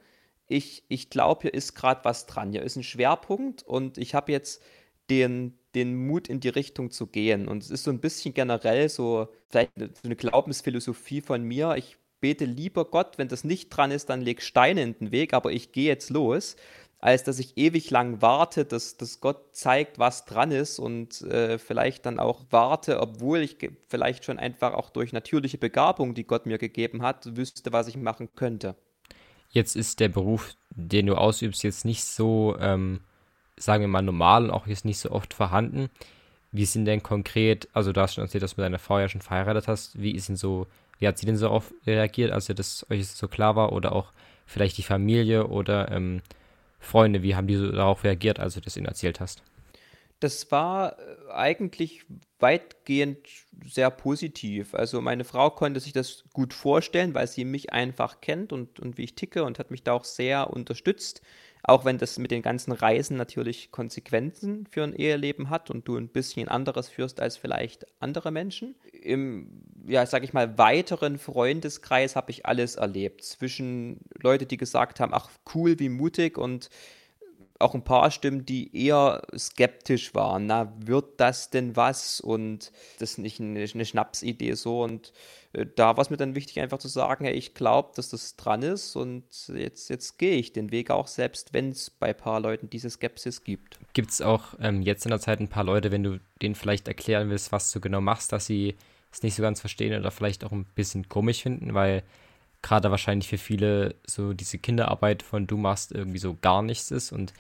ich, 0.46 0.82
ich 0.88 1.10
glaube, 1.10 1.42
hier 1.42 1.54
ist 1.54 1.74
gerade 1.74 2.04
was 2.04 2.26
dran. 2.26 2.52
Hier 2.52 2.62
ist 2.62 2.76
ein 2.76 2.82
Schwerpunkt 2.82 3.62
und 3.62 3.98
ich 3.98 4.14
habe 4.14 4.32
jetzt 4.32 4.62
den, 5.10 5.58
den 5.74 6.06
Mut 6.06 6.28
in 6.28 6.40
die 6.40 6.48
Richtung 6.48 6.90
zu 6.90 7.06
gehen. 7.06 7.48
Und 7.48 7.62
es 7.62 7.70
ist 7.70 7.84
so 7.84 7.90
ein 7.90 8.00
bisschen 8.00 8.34
generell 8.34 8.88
so, 8.88 9.28
vielleicht 9.48 9.76
eine, 9.76 9.88
so 9.88 10.00
eine 10.04 10.16
Glaubensphilosophie 10.16 11.20
von 11.20 11.42
mir. 11.42 11.76
Ich 11.76 11.98
bete 12.20 12.46
lieber 12.46 12.86
Gott, 12.86 13.18
wenn 13.18 13.28
das 13.28 13.44
nicht 13.44 13.68
dran 13.68 13.90
ist, 13.90 14.08
dann 14.10 14.22
leg 14.22 14.42
Steine 14.42 14.82
in 14.82 14.94
den 14.94 15.12
Weg, 15.12 15.34
aber 15.34 15.52
ich 15.52 15.72
gehe 15.72 15.86
jetzt 15.86 16.10
los 16.10 16.56
als 17.00 17.22
dass 17.22 17.38
ich 17.38 17.56
ewig 17.56 17.90
lang 17.90 18.20
warte, 18.22 18.64
dass, 18.64 18.96
dass 18.96 19.20
Gott 19.20 19.54
zeigt, 19.54 19.98
was 19.98 20.24
dran 20.24 20.50
ist 20.50 20.78
und 20.78 21.22
äh, 21.22 21.58
vielleicht 21.58 22.06
dann 22.06 22.18
auch 22.18 22.44
warte, 22.50 23.00
obwohl 23.00 23.38
ich 23.38 23.56
vielleicht 23.87 24.24
schon 24.24 24.38
einfach 24.38 24.74
auch 24.74 24.90
durch 24.90 25.12
natürliche 25.12 25.58
Begabung, 25.58 26.14
die 26.14 26.24
Gott 26.24 26.46
mir 26.46 26.58
gegeben 26.58 27.02
hat, 27.02 27.37
wüsste, 27.37 27.72
was 27.72 27.87
ich 27.87 27.96
machen 27.96 28.30
könnte. 28.34 28.74
Jetzt 29.50 29.76
ist 29.76 30.00
der 30.00 30.08
Beruf, 30.08 30.54
den 30.70 31.06
du 31.06 31.14
ausübst, 31.14 31.62
jetzt 31.62 31.84
nicht 31.84 32.04
so, 32.04 32.56
ähm, 32.58 33.00
sagen 33.56 33.82
wir 33.82 33.88
mal, 33.88 34.02
normal 34.02 34.44
und 34.44 34.50
auch 34.50 34.66
jetzt 34.66 34.84
nicht 34.84 34.98
so 34.98 35.12
oft 35.12 35.32
vorhanden. 35.34 35.90
Wie 36.50 36.64
sind 36.64 36.84
denn 36.84 37.02
konkret, 37.02 37.68
also 37.72 37.92
du 37.92 38.00
hast 38.00 38.14
schon 38.14 38.24
erzählt, 38.24 38.42
dass 38.42 38.56
du 38.56 38.61
mit 38.61 38.64
deiner 38.64 38.78
Frau 38.78 38.98
ja 38.98 39.08
schon 39.08 39.20
verheiratet 39.20 39.68
hast, 39.68 40.00
wie 40.00 40.12
ist 40.12 40.28
denn 40.28 40.37
so, 40.37 40.66
wie 40.98 41.06
hat 41.06 41.16
sie 41.16 41.26
denn 41.26 41.37
so 41.37 41.46
darauf 41.46 41.72
reagiert, 41.87 42.32
als 42.32 42.48
ihr 42.48 42.56
das 42.56 42.84
euch 42.90 43.06
so 43.06 43.28
klar 43.28 43.54
war 43.54 43.72
oder 43.72 43.92
auch 43.92 44.12
vielleicht 44.46 44.78
die 44.78 44.82
Familie 44.82 45.46
oder 45.46 45.92
ähm, 45.92 46.22
Freunde, 46.78 47.22
wie 47.22 47.34
haben 47.34 47.46
die 47.46 47.56
darauf 47.56 48.04
reagiert, 48.04 48.40
als 48.40 48.54
du 48.54 48.60
das 48.60 48.76
ihnen 48.76 48.86
erzählt 48.86 49.20
hast? 49.20 49.42
Das 50.20 50.50
war 50.50 50.98
äh, 50.98 51.32
eigentlich 51.32 52.04
weitgehend 52.40 53.18
sehr 53.64 53.90
positiv. 53.90 54.74
Also 54.74 55.00
meine 55.00 55.24
Frau 55.24 55.50
konnte 55.50 55.80
sich 55.80 55.92
das 55.92 56.24
gut 56.32 56.54
vorstellen, 56.54 57.14
weil 57.14 57.26
sie 57.26 57.44
mich 57.44 57.72
einfach 57.72 58.20
kennt 58.20 58.52
und, 58.52 58.80
und 58.80 58.98
wie 58.98 59.04
ich 59.04 59.14
ticke 59.14 59.44
und 59.44 59.58
hat 59.58 59.70
mich 59.70 59.82
da 59.82 59.92
auch 59.92 60.04
sehr 60.04 60.50
unterstützt. 60.50 61.22
Auch 61.62 61.84
wenn 61.84 61.98
das 61.98 62.18
mit 62.18 62.30
den 62.30 62.42
ganzen 62.42 62.72
Reisen 62.72 63.16
natürlich 63.16 63.70
Konsequenzen 63.72 64.66
für 64.70 64.84
ein 64.84 64.94
Eheleben 64.94 65.50
hat 65.50 65.70
und 65.70 65.86
du 65.88 65.96
ein 65.96 66.08
bisschen 66.08 66.48
anderes 66.48 66.88
führst 66.88 67.20
als 67.20 67.36
vielleicht 67.36 67.86
andere 68.00 68.30
Menschen. 68.30 68.76
Im, 69.08 69.62
ja, 69.86 70.04
sag 70.06 70.22
ich 70.22 70.32
mal, 70.32 70.58
weiteren 70.58 71.18
Freundeskreis 71.18 72.14
habe 72.14 72.30
ich 72.30 72.46
alles 72.46 72.76
erlebt. 72.76 73.24
Zwischen 73.24 74.00
Leute, 74.20 74.46
die 74.46 74.56
gesagt 74.56 75.00
haben, 75.00 75.14
ach 75.14 75.30
cool, 75.54 75.78
wie 75.78 75.88
mutig 75.88 76.36
und 76.36 76.68
auch 77.58 77.74
ein 77.74 77.82
paar 77.82 78.10
Stimmen, 78.10 78.44
die 78.46 78.76
eher 78.76 79.22
skeptisch 79.36 80.14
waren. 80.14 80.46
Na, 80.46 80.72
wird 80.78 81.20
das 81.20 81.50
denn 81.50 81.74
was? 81.74 82.20
Und 82.20 82.72
das 82.98 83.12
ist 83.12 83.18
nicht 83.18 83.40
eine, 83.40 83.60
eine 83.60 83.84
Schnapsidee 83.84 84.52
so. 84.54 84.82
Und 84.82 85.12
äh, 85.52 85.66
da 85.74 85.96
war 85.96 86.02
es 86.02 86.10
mir 86.10 86.16
dann 86.16 86.34
wichtig, 86.34 86.60
einfach 86.60 86.78
zu 86.78 86.88
sagen, 86.88 87.24
hey, 87.24 87.34
ich 87.34 87.54
glaube, 87.54 87.92
dass 87.96 88.10
das 88.10 88.36
dran 88.36 88.62
ist 88.62 88.94
und 88.96 89.24
jetzt, 89.48 89.90
jetzt 89.90 90.18
gehe 90.18 90.36
ich 90.36 90.52
den 90.52 90.70
Weg 90.70 90.90
auch, 90.90 91.08
selbst 91.08 91.52
wenn 91.52 91.70
es 91.70 91.90
bei 91.90 92.08
ein 92.08 92.16
paar 92.16 92.40
Leuten 92.40 92.70
diese 92.70 92.90
Skepsis 92.90 93.42
gibt. 93.42 93.78
Gibt 93.92 94.10
es 94.10 94.22
auch 94.22 94.54
ähm, 94.60 94.82
jetzt 94.82 95.04
in 95.04 95.10
der 95.10 95.20
Zeit 95.20 95.40
ein 95.40 95.48
paar 95.48 95.64
Leute, 95.64 95.90
wenn 95.90 96.02
du 96.02 96.20
denen 96.40 96.54
vielleicht 96.54 96.86
erklären 96.86 97.30
willst, 97.30 97.50
was 97.50 97.72
du 97.72 97.80
genau 97.80 98.00
machst, 98.00 98.32
dass 98.32 98.46
sie 98.46 98.76
es 99.12 99.22
nicht 99.22 99.34
so 99.34 99.42
ganz 99.42 99.60
verstehen 99.60 99.98
oder 99.98 100.10
vielleicht 100.10 100.44
auch 100.44 100.52
ein 100.52 100.66
bisschen 100.74 101.08
komisch 101.08 101.42
finden, 101.42 101.74
weil 101.74 102.02
gerade 102.62 102.90
wahrscheinlich 102.90 103.28
für 103.28 103.38
viele 103.38 103.94
so 104.06 104.32
diese 104.32 104.58
Kinderarbeit 104.58 105.22
von 105.22 105.46
du 105.46 105.56
machst 105.56 105.92
irgendwie 105.92 106.18
so 106.18 106.36
gar 106.40 106.62
nichts 106.62 106.90
ist 106.90 107.12
und 107.12 107.32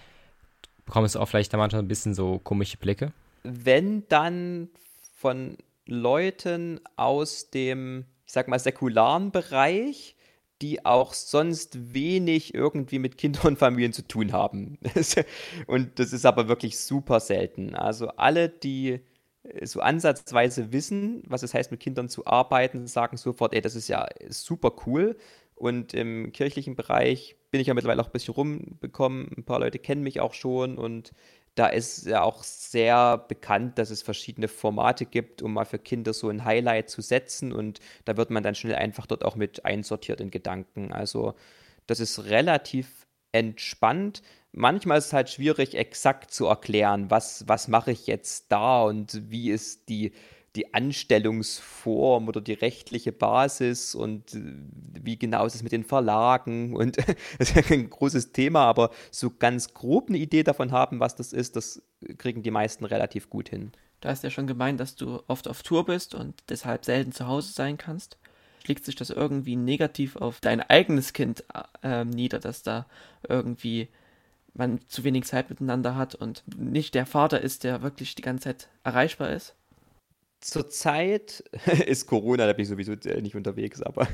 bekommst 0.84 1.16
auch 1.16 1.26
vielleicht 1.26 1.52
da 1.52 1.58
manchmal 1.58 1.82
ein 1.82 1.88
bisschen 1.88 2.14
so 2.14 2.38
komische 2.38 2.78
Blicke? 2.78 3.12
Wenn 3.42 4.08
dann 4.08 4.68
von 5.16 5.56
Leuten 5.86 6.80
aus 6.96 7.50
dem, 7.50 8.04
ich 8.26 8.32
sag 8.32 8.48
mal, 8.48 8.58
säkularen 8.58 9.30
Bereich, 9.30 10.14
die 10.62 10.84
auch 10.84 11.14
sonst 11.14 11.94
wenig 11.94 12.54
irgendwie 12.54 12.98
mit 12.98 13.16
Kindern 13.16 13.46
und 13.46 13.58
Familien 13.58 13.92
zu 13.92 14.06
tun 14.06 14.32
haben. 14.32 14.78
und 15.66 15.98
das 15.98 16.12
ist 16.12 16.26
aber 16.26 16.48
wirklich 16.48 16.78
super 16.78 17.20
selten. 17.20 17.74
Also 17.74 18.08
alle, 18.08 18.48
die 18.48 19.00
so 19.62 19.80
ansatzweise 19.80 20.72
wissen, 20.72 21.22
was 21.26 21.42
es 21.42 21.54
heißt, 21.54 21.70
mit 21.70 21.80
Kindern 21.80 22.08
zu 22.08 22.26
arbeiten, 22.26 22.86
sagen 22.86 23.16
sofort, 23.16 23.54
ey, 23.54 23.60
das 23.60 23.74
ist 23.74 23.88
ja 23.88 24.06
super 24.28 24.72
cool. 24.86 25.16
Und 25.54 25.94
im 25.94 26.32
kirchlichen 26.32 26.76
Bereich 26.76 27.36
bin 27.50 27.60
ich 27.60 27.66
ja 27.66 27.74
mittlerweile 27.74 28.02
auch 28.02 28.06
ein 28.06 28.12
bisschen 28.12 28.34
rumbekommen. 28.34 29.30
Ein 29.36 29.44
paar 29.44 29.60
Leute 29.60 29.78
kennen 29.78 30.02
mich 30.02 30.20
auch 30.20 30.34
schon 30.34 30.78
und 30.78 31.12
da 31.56 31.66
ist 31.66 32.06
ja 32.06 32.22
auch 32.22 32.44
sehr 32.44 33.18
bekannt, 33.18 33.78
dass 33.78 33.90
es 33.90 34.02
verschiedene 34.02 34.46
Formate 34.46 35.06
gibt, 35.06 35.42
um 35.42 35.54
mal 35.54 35.64
für 35.64 35.80
Kinder 35.80 36.12
so 36.12 36.28
ein 36.28 36.44
Highlight 36.44 36.88
zu 36.88 37.02
setzen 37.02 37.52
und 37.52 37.80
da 38.04 38.16
wird 38.16 38.30
man 38.30 38.44
dann 38.44 38.54
schnell 38.54 38.76
einfach 38.76 39.06
dort 39.06 39.24
auch 39.24 39.34
mit 39.34 39.64
einsortiert 39.64 40.20
in 40.20 40.30
Gedanken. 40.30 40.92
Also 40.92 41.34
das 41.88 41.98
ist 41.98 42.26
relativ 42.26 43.08
entspannt. 43.32 44.22
Manchmal 44.52 44.98
ist 44.98 45.06
es 45.06 45.12
halt 45.12 45.28
schwierig, 45.28 45.74
exakt 45.74 46.32
zu 46.32 46.46
erklären, 46.46 47.10
was, 47.10 47.44
was 47.46 47.68
mache 47.68 47.92
ich 47.92 48.06
jetzt 48.06 48.50
da 48.50 48.82
und 48.82 49.30
wie 49.30 49.50
ist 49.50 49.88
die 49.88 50.12
die 50.56 50.74
Anstellungsform 50.74 52.26
oder 52.26 52.40
die 52.40 52.54
rechtliche 52.54 53.12
Basis 53.12 53.94
und 53.94 54.34
äh, 54.34 54.54
wie 55.02 55.18
genau 55.18 55.46
ist 55.46 55.54
es 55.54 55.62
mit 55.62 55.72
den 55.72 55.84
Verlagen 55.84 56.74
und 56.74 56.96
das 57.38 57.50
ist 57.50 57.70
ein 57.70 57.88
großes 57.88 58.32
Thema, 58.32 58.64
aber 58.64 58.90
so 59.10 59.30
ganz 59.30 59.72
grob 59.72 60.08
eine 60.08 60.18
Idee 60.18 60.42
davon 60.42 60.72
haben, 60.72 61.00
was 61.00 61.14
das 61.14 61.32
ist, 61.32 61.54
das 61.54 61.82
kriegen 62.16 62.42
die 62.42 62.50
meisten 62.50 62.84
relativ 62.84 63.30
gut 63.30 63.48
hin. 63.50 63.72
Du 64.00 64.08
hast 64.08 64.24
ja 64.24 64.30
schon 64.30 64.46
gemeint, 64.46 64.80
dass 64.80 64.94
du 64.94 65.22
oft 65.28 65.48
auf 65.48 65.62
Tour 65.62 65.84
bist 65.84 66.14
und 66.14 66.34
deshalb 66.48 66.84
selten 66.84 67.12
zu 67.12 67.26
Hause 67.26 67.52
sein 67.52 67.78
kannst. 67.78 68.16
Schlägt 68.64 68.84
sich 68.84 68.96
das 68.96 69.10
irgendwie 69.10 69.56
negativ 69.56 70.16
auf 70.16 70.40
dein 70.40 70.60
eigenes 70.60 71.12
Kind 71.12 71.44
äh, 71.82 72.04
nieder, 72.04 72.38
dass 72.38 72.62
da 72.62 72.86
irgendwie 73.28 73.88
man 74.58 74.80
zu 74.88 75.04
wenig 75.04 75.24
Zeit 75.24 75.50
miteinander 75.50 75.96
hat 75.96 76.14
und 76.14 76.44
nicht 76.56 76.94
der 76.94 77.06
Vater 77.06 77.40
ist, 77.40 77.64
der 77.64 77.82
wirklich 77.82 78.14
die 78.14 78.22
ganze 78.22 78.44
Zeit 78.44 78.68
erreichbar 78.84 79.30
ist? 79.30 79.54
Zurzeit 80.40 81.40
ist 81.86 82.06
Corona, 82.06 82.46
da 82.46 82.52
bin 82.52 82.62
ich 82.62 82.68
sowieso 82.68 82.92
nicht 82.92 83.34
unterwegs, 83.34 83.82
aber 83.82 84.06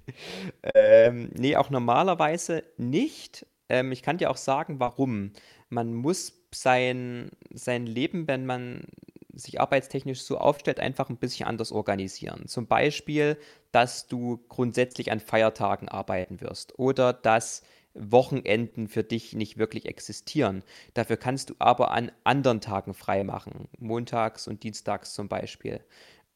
ähm, 0.74 1.30
nee, 1.34 1.56
auch 1.56 1.70
normalerweise 1.70 2.62
nicht. 2.76 3.46
Ähm, 3.68 3.92
ich 3.92 4.02
kann 4.02 4.18
dir 4.18 4.30
auch 4.30 4.38
sagen, 4.38 4.80
warum. 4.80 5.32
Man 5.68 5.94
muss 5.94 6.32
sein, 6.52 7.30
sein 7.52 7.86
Leben, 7.86 8.26
wenn 8.26 8.46
man 8.46 8.84
sich 9.32 9.60
arbeitstechnisch 9.60 10.22
so 10.22 10.38
aufstellt, 10.38 10.80
einfach 10.80 11.08
ein 11.08 11.16
bisschen 11.16 11.46
anders 11.46 11.72
organisieren. 11.72 12.46
Zum 12.46 12.66
Beispiel, 12.66 13.36
dass 13.72 14.06
du 14.06 14.44
grundsätzlich 14.48 15.12
an 15.12 15.20
Feiertagen 15.20 15.88
arbeiten 15.88 16.40
wirst 16.40 16.78
oder 16.78 17.12
dass 17.12 17.62
Wochenenden 17.94 18.88
für 18.88 19.02
dich 19.02 19.34
nicht 19.34 19.58
wirklich 19.58 19.86
existieren. 19.86 20.62
Dafür 20.94 21.16
kannst 21.16 21.50
du 21.50 21.54
aber 21.58 21.90
an 21.90 22.12
anderen 22.24 22.60
Tagen 22.60 22.94
frei 22.94 23.24
machen, 23.24 23.68
montags 23.78 24.46
und 24.46 24.62
dienstags 24.62 25.14
zum 25.14 25.28
Beispiel. 25.28 25.80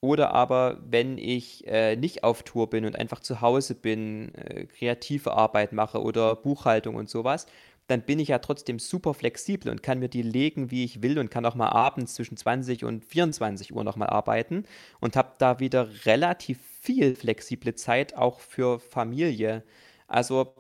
Oder 0.01 0.35
aber, 0.35 0.83
wenn 0.87 1.17
ich 1.17 1.67
äh, 1.67 1.97
nicht 1.97 2.25
auf 2.25 2.43
Tour 2.43 2.69
bin 2.69 2.85
und 2.85 2.95
einfach 2.97 3.21
zu 3.21 3.41
Hause 3.41 3.75
bin, 3.75 4.35
äh, 4.35 4.67
kreative 4.67 5.33
Arbeit 5.33 5.73
mache 5.73 6.03
oder 6.03 6.37
Buchhaltung 6.37 6.97
und 6.97 7.09
sowas, 7.09 7.47
dann 7.87 8.03
bin 8.03 8.19
ich 8.19 8.29
ja 8.29 8.39
trotzdem 8.39 8.79
super 8.79 9.15
flexibel 9.15 9.71
und 9.71 9.83
kann 9.83 9.99
mir 9.99 10.09
die 10.09 10.23
legen, 10.23 10.71
wie 10.71 10.85
ich 10.85 11.03
will 11.03 11.19
und 11.19 11.31
kann 11.31 11.45
auch 11.47 11.55
mal 11.55 11.69
abends 11.69 12.15
zwischen 12.15 12.37
20 12.37 12.85
und 12.85 13.05
24 13.05 13.75
Uhr 13.75 13.85
nochmal 13.85 14.09
arbeiten 14.11 14.65
und 15.01 15.17
habe 15.17 15.33
da 15.39 15.61
wieder 15.61 15.89
relativ 16.07 16.59
viel 16.81 17.15
flexible 17.15 17.75
Zeit 17.75 18.15
auch 18.17 18.41
für 18.41 18.81
Familie. 18.81 19.65
Also 20.07 20.55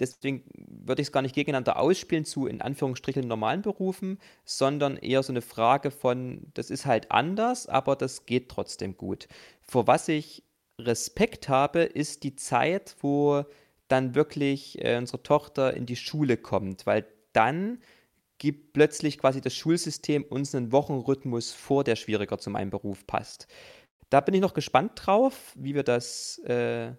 deswegen 0.00 0.44
würde 0.54 1.02
ich 1.02 1.08
es 1.08 1.12
gar 1.12 1.22
nicht 1.22 1.34
gegeneinander 1.34 1.78
ausspielen 1.78 2.24
zu 2.24 2.46
in 2.46 2.60
Anführungsstrichen 2.60 3.26
normalen 3.26 3.62
Berufen, 3.62 4.18
sondern 4.44 4.96
eher 4.96 5.22
so 5.22 5.32
eine 5.32 5.42
Frage 5.42 5.90
von, 5.90 6.46
das 6.54 6.70
ist 6.70 6.86
halt 6.86 7.10
anders, 7.10 7.66
aber 7.66 7.96
das 7.96 8.26
geht 8.26 8.48
trotzdem 8.48 8.96
gut. 8.96 9.28
Vor 9.62 9.86
was 9.86 10.08
ich 10.08 10.42
Respekt 10.80 11.48
habe, 11.48 11.80
ist 11.82 12.24
die 12.24 12.36
Zeit, 12.36 12.96
wo 13.00 13.44
dann 13.88 14.14
wirklich 14.14 14.82
äh, 14.84 14.96
unsere 14.96 15.22
Tochter 15.22 15.74
in 15.74 15.86
die 15.86 15.96
Schule 15.96 16.36
kommt, 16.36 16.86
weil 16.86 17.06
dann 17.32 17.78
gibt 18.38 18.72
plötzlich 18.72 19.18
quasi 19.18 19.40
das 19.40 19.54
Schulsystem 19.54 20.24
uns 20.24 20.54
einen 20.54 20.72
Wochenrhythmus 20.72 21.52
vor, 21.52 21.84
der 21.84 21.96
schwieriger 21.96 22.38
zu 22.38 22.50
meinem 22.50 22.70
Beruf 22.70 23.06
passt. 23.06 23.46
Da 24.10 24.20
bin 24.20 24.34
ich 24.34 24.40
noch 24.40 24.54
gespannt 24.54 24.92
drauf, 24.96 25.52
wie 25.56 25.74
wir 25.74 25.82
das 25.82 26.38
äh, 26.40 26.92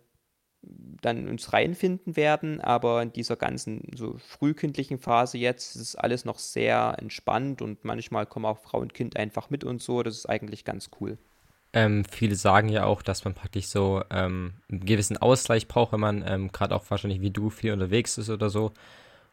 dann 1.01 1.27
uns 1.27 1.53
reinfinden 1.53 2.15
werden, 2.15 2.61
aber 2.61 3.01
in 3.01 3.13
dieser 3.13 3.35
ganzen 3.35 3.81
so 3.95 4.17
frühkindlichen 4.17 4.97
Phase 4.97 5.37
jetzt 5.37 5.75
ist 5.75 5.95
alles 5.95 6.25
noch 6.25 6.39
sehr 6.39 6.95
entspannt 6.99 7.61
und 7.61 7.85
manchmal 7.85 8.25
kommen 8.25 8.45
auch 8.45 8.59
Frau 8.59 8.79
und 8.79 8.93
Kind 8.93 9.17
einfach 9.17 9.49
mit 9.49 9.63
und 9.63 9.81
so. 9.81 10.03
Das 10.03 10.15
ist 10.15 10.25
eigentlich 10.27 10.65
ganz 10.65 10.89
cool. 10.99 11.17
Ähm, 11.73 12.05
viele 12.09 12.35
sagen 12.35 12.69
ja 12.69 12.85
auch, 12.85 13.01
dass 13.01 13.25
man 13.25 13.33
praktisch 13.33 13.67
so 13.67 14.01
ähm, 14.09 14.53
einen 14.71 14.85
gewissen 14.85 15.17
Ausgleich 15.17 15.67
braucht, 15.67 15.91
wenn 15.91 15.99
man 15.99 16.23
ähm, 16.25 16.51
gerade 16.51 16.73
auch 16.73 16.89
wahrscheinlich 16.89 17.21
wie 17.21 17.31
du 17.31 17.49
viel 17.49 17.73
unterwegs 17.73 18.17
ist 18.17 18.29
oder 18.29 18.49
so. 18.49 18.71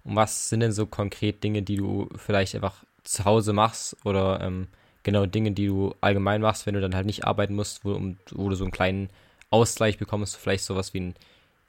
Und 0.05 0.17
was 0.17 0.49
sind 0.49 0.61
denn 0.61 0.73
so 0.73 0.87
konkret 0.87 1.45
Dinge, 1.45 1.63
die 1.63 1.77
du 1.77 2.09
vielleicht 2.17 2.57
einfach 2.57 2.85
zu 3.05 3.25
Hause 3.25 3.53
machst 3.53 3.97
oder 4.05 4.41
ähm, 4.41 4.67
genau 5.05 5.27
Dinge, 5.27 5.53
die 5.53 5.67
du 5.67 5.95
allgemein 6.01 6.41
machst, 6.41 6.67
wenn 6.67 6.75
du 6.75 6.81
dann 6.81 6.95
halt 6.95 7.07
nicht 7.07 7.25
arbeiten 7.25 7.55
musst, 7.55 7.85
wo, 7.85 8.01
wo 8.33 8.49
du 8.49 8.57
so 8.57 8.65
einen 8.65 8.73
kleinen 8.73 9.11
Ausgleich 9.53 9.99
bekommst, 9.99 10.37
vielleicht 10.37 10.65
sowas 10.65 10.95
wie 10.95 11.01
ein, 11.01 11.15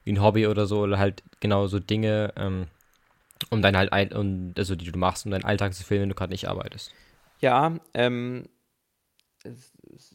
wie 0.04 0.14
ein 0.14 0.22
Hobby 0.22 0.48
oder 0.48 0.66
so, 0.66 0.82
oder 0.82 1.00
halt 1.00 1.24
genau 1.40 1.68
so 1.68 1.80
Dinge, 1.80 2.34
ähm, 2.38 2.68
um 3.50 3.62
dein 3.62 3.78
halt, 3.78 4.14
um, 4.14 4.54
also 4.58 4.76
die 4.76 4.92
du 4.92 4.98
machst, 4.98 5.26
um 5.26 5.32
deinen 5.32 5.46
Alltag 5.46 5.74
zu 5.74 5.84
filmen, 5.84 6.04
wenn 6.04 6.10
du 6.10 6.16
gerade 6.16 6.34
nicht 6.34 6.48
arbeitest. 6.48 6.94
Ja, 7.42 7.78
ähm, 7.94 8.48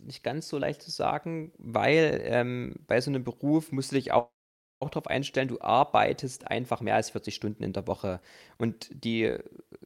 nicht 0.04 0.22
ganz 0.22 0.48
so 0.48 0.58
leicht 0.58 0.82
zu 0.82 0.90
sagen, 0.90 1.52
weil 1.58 2.20
ähm, 2.24 2.76
bei 2.86 3.00
so 3.00 3.10
einem 3.10 3.24
Beruf 3.24 3.72
musst 3.72 3.92
du 3.92 3.96
dich 3.96 4.12
auch 4.12 4.30
auch 4.80 4.90
darauf 4.90 5.08
einstellen, 5.08 5.48
du 5.48 5.60
arbeitest 5.60 6.46
einfach 6.46 6.80
mehr 6.80 6.94
als 6.94 7.10
40 7.10 7.34
Stunden 7.34 7.64
in 7.64 7.72
der 7.72 7.88
Woche. 7.88 8.20
Und 8.58 8.88
die 8.92 9.34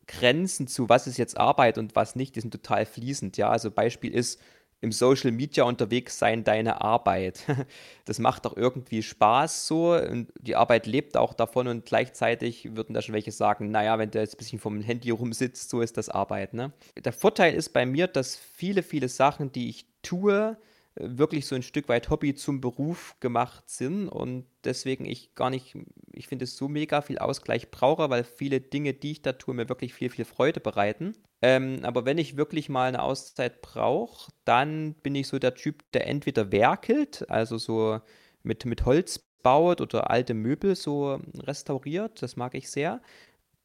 Grenzen 0.06 0.66
zu, 0.66 0.90
was 0.90 1.06
ist 1.06 1.16
jetzt 1.16 1.38
Arbeit 1.38 1.78
und 1.78 1.96
was 1.96 2.14
nicht, 2.14 2.36
die 2.36 2.42
sind 2.42 2.50
total 2.50 2.84
fließend. 2.84 3.38
Ja, 3.38 3.48
also 3.48 3.70
Beispiel 3.70 4.12
ist, 4.14 4.38
im 4.82 4.92
Social 4.92 5.30
Media 5.30 5.64
unterwegs 5.64 6.18
sein 6.18 6.44
deine 6.44 6.82
Arbeit. 6.82 7.44
Das 8.04 8.18
macht 8.18 8.44
doch 8.46 8.56
irgendwie 8.56 9.00
Spaß 9.00 9.68
so 9.68 9.94
und 9.94 10.32
die 10.40 10.56
Arbeit 10.56 10.88
lebt 10.88 11.16
auch 11.16 11.34
davon 11.34 11.68
und 11.68 11.86
gleichzeitig 11.86 12.74
würden 12.74 12.94
da 12.94 13.00
schon 13.00 13.14
welche 13.14 13.30
sagen, 13.30 13.70
naja, 13.70 13.96
wenn 13.96 14.10
du 14.10 14.18
jetzt 14.18 14.34
ein 14.34 14.38
bisschen 14.38 14.58
vom 14.58 14.80
Handy 14.80 15.10
rumsitzt, 15.10 15.70
so 15.70 15.80
ist 15.80 15.96
das 15.96 16.08
Arbeit. 16.08 16.52
Ne? 16.52 16.72
Der 16.96 17.12
Vorteil 17.12 17.54
ist 17.54 17.68
bei 17.68 17.86
mir, 17.86 18.08
dass 18.08 18.34
viele, 18.34 18.82
viele 18.82 19.08
Sachen, 19.08 19.52
die 19.52 19.68
ich 19.68 19.86
tue, 20.02 20.56
wirklich 20.96 21.46
so 21.46 21.54
ein 21.54 21.62
Stück 21.62 21.88
weit 21.88 22.10
Hobby 22.10 22.34
zum 22.34 22.60
Beruf 22.60 23.14
gemacht 23.20 23.70
sind 23.70 24.08
und 24.08 24.46
deswegen 24.64 25.04
ich 25.04 25.34
gar 25.36 25.48
nicht, 25.48 25.76
ich 26.12 26.26
finde 26.26 26.44
es 26.44 26.56
so 26.56 26.68
mega 26.68 27.02
viel 27.02 27.18
Ausgleich 27.18 27.70
brauche, 27.70 28.10
weil 28.10 28.24
viele 28.24 28.60
Dinge, 28.60 28.94
die 28.94 29.12
ich 29.12 29.22
da 29.22 29.32
tue, 29.32 29.54
mir 29.54 29.68
wirklich 29.68 29.94
viel, 29.94 30.10
viel 30.10 30.24
Freude 30.24 30.58
bereiten. 30.58 31.14
Ähm, 31.42 31.80
aber 31.82 32.04
wenn 32.04 32.18
ich 32.18 32.36
wirklich 32.36 32.68
mal 32.68 32.88
eine 32.88 33.02
Auszeit 33.02 33.62
brauche, 33.62 34.30
dann 34.44 34.94
bin 34.94 35.16
ich 35.16 35.26
so 35.26 35.40
der 35.40 35.54
Typ, 35.54 35.90
der 35.92 36.06
entweder 36.06 36.52
werkelt, 36.52 37.28
also 37.28 37.58
so 37.58 38.00
mit, 38.44 38.64
mit 38.64 38.84
Holz 38.86 39.18
baut 39.42 39.80
oder 39.80 40.10
alte 40.10 40.34
Möbel 40.34 40.76
so 40.76 41.20
restauriert, 41.38 42.22
das 42.22 42.36
mag 42.36 42.54
ich 42.54 42.70
sehr. 42.70 43.00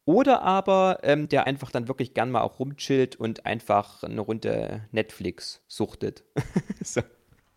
Oder 0.04 0.42
aber 0.42 1.00
ähm, 1.02 1.28
der 1.28 1.46
einfach 1.46 1.70
dann 1.70 1.86
wirklich 1.86 2.14
gern 2.14 2.30
mal 2.30 2.40
auch 2.40 2.58
rumchillt 2.58 3.16
und 3.16 3.46
einfach 3.46 4.02
eine 4.02 4.22
Runde 4.22 4.82
Netflix 4.90 5.62
suchtet. 5.68 6.24
so. 6.82 7.02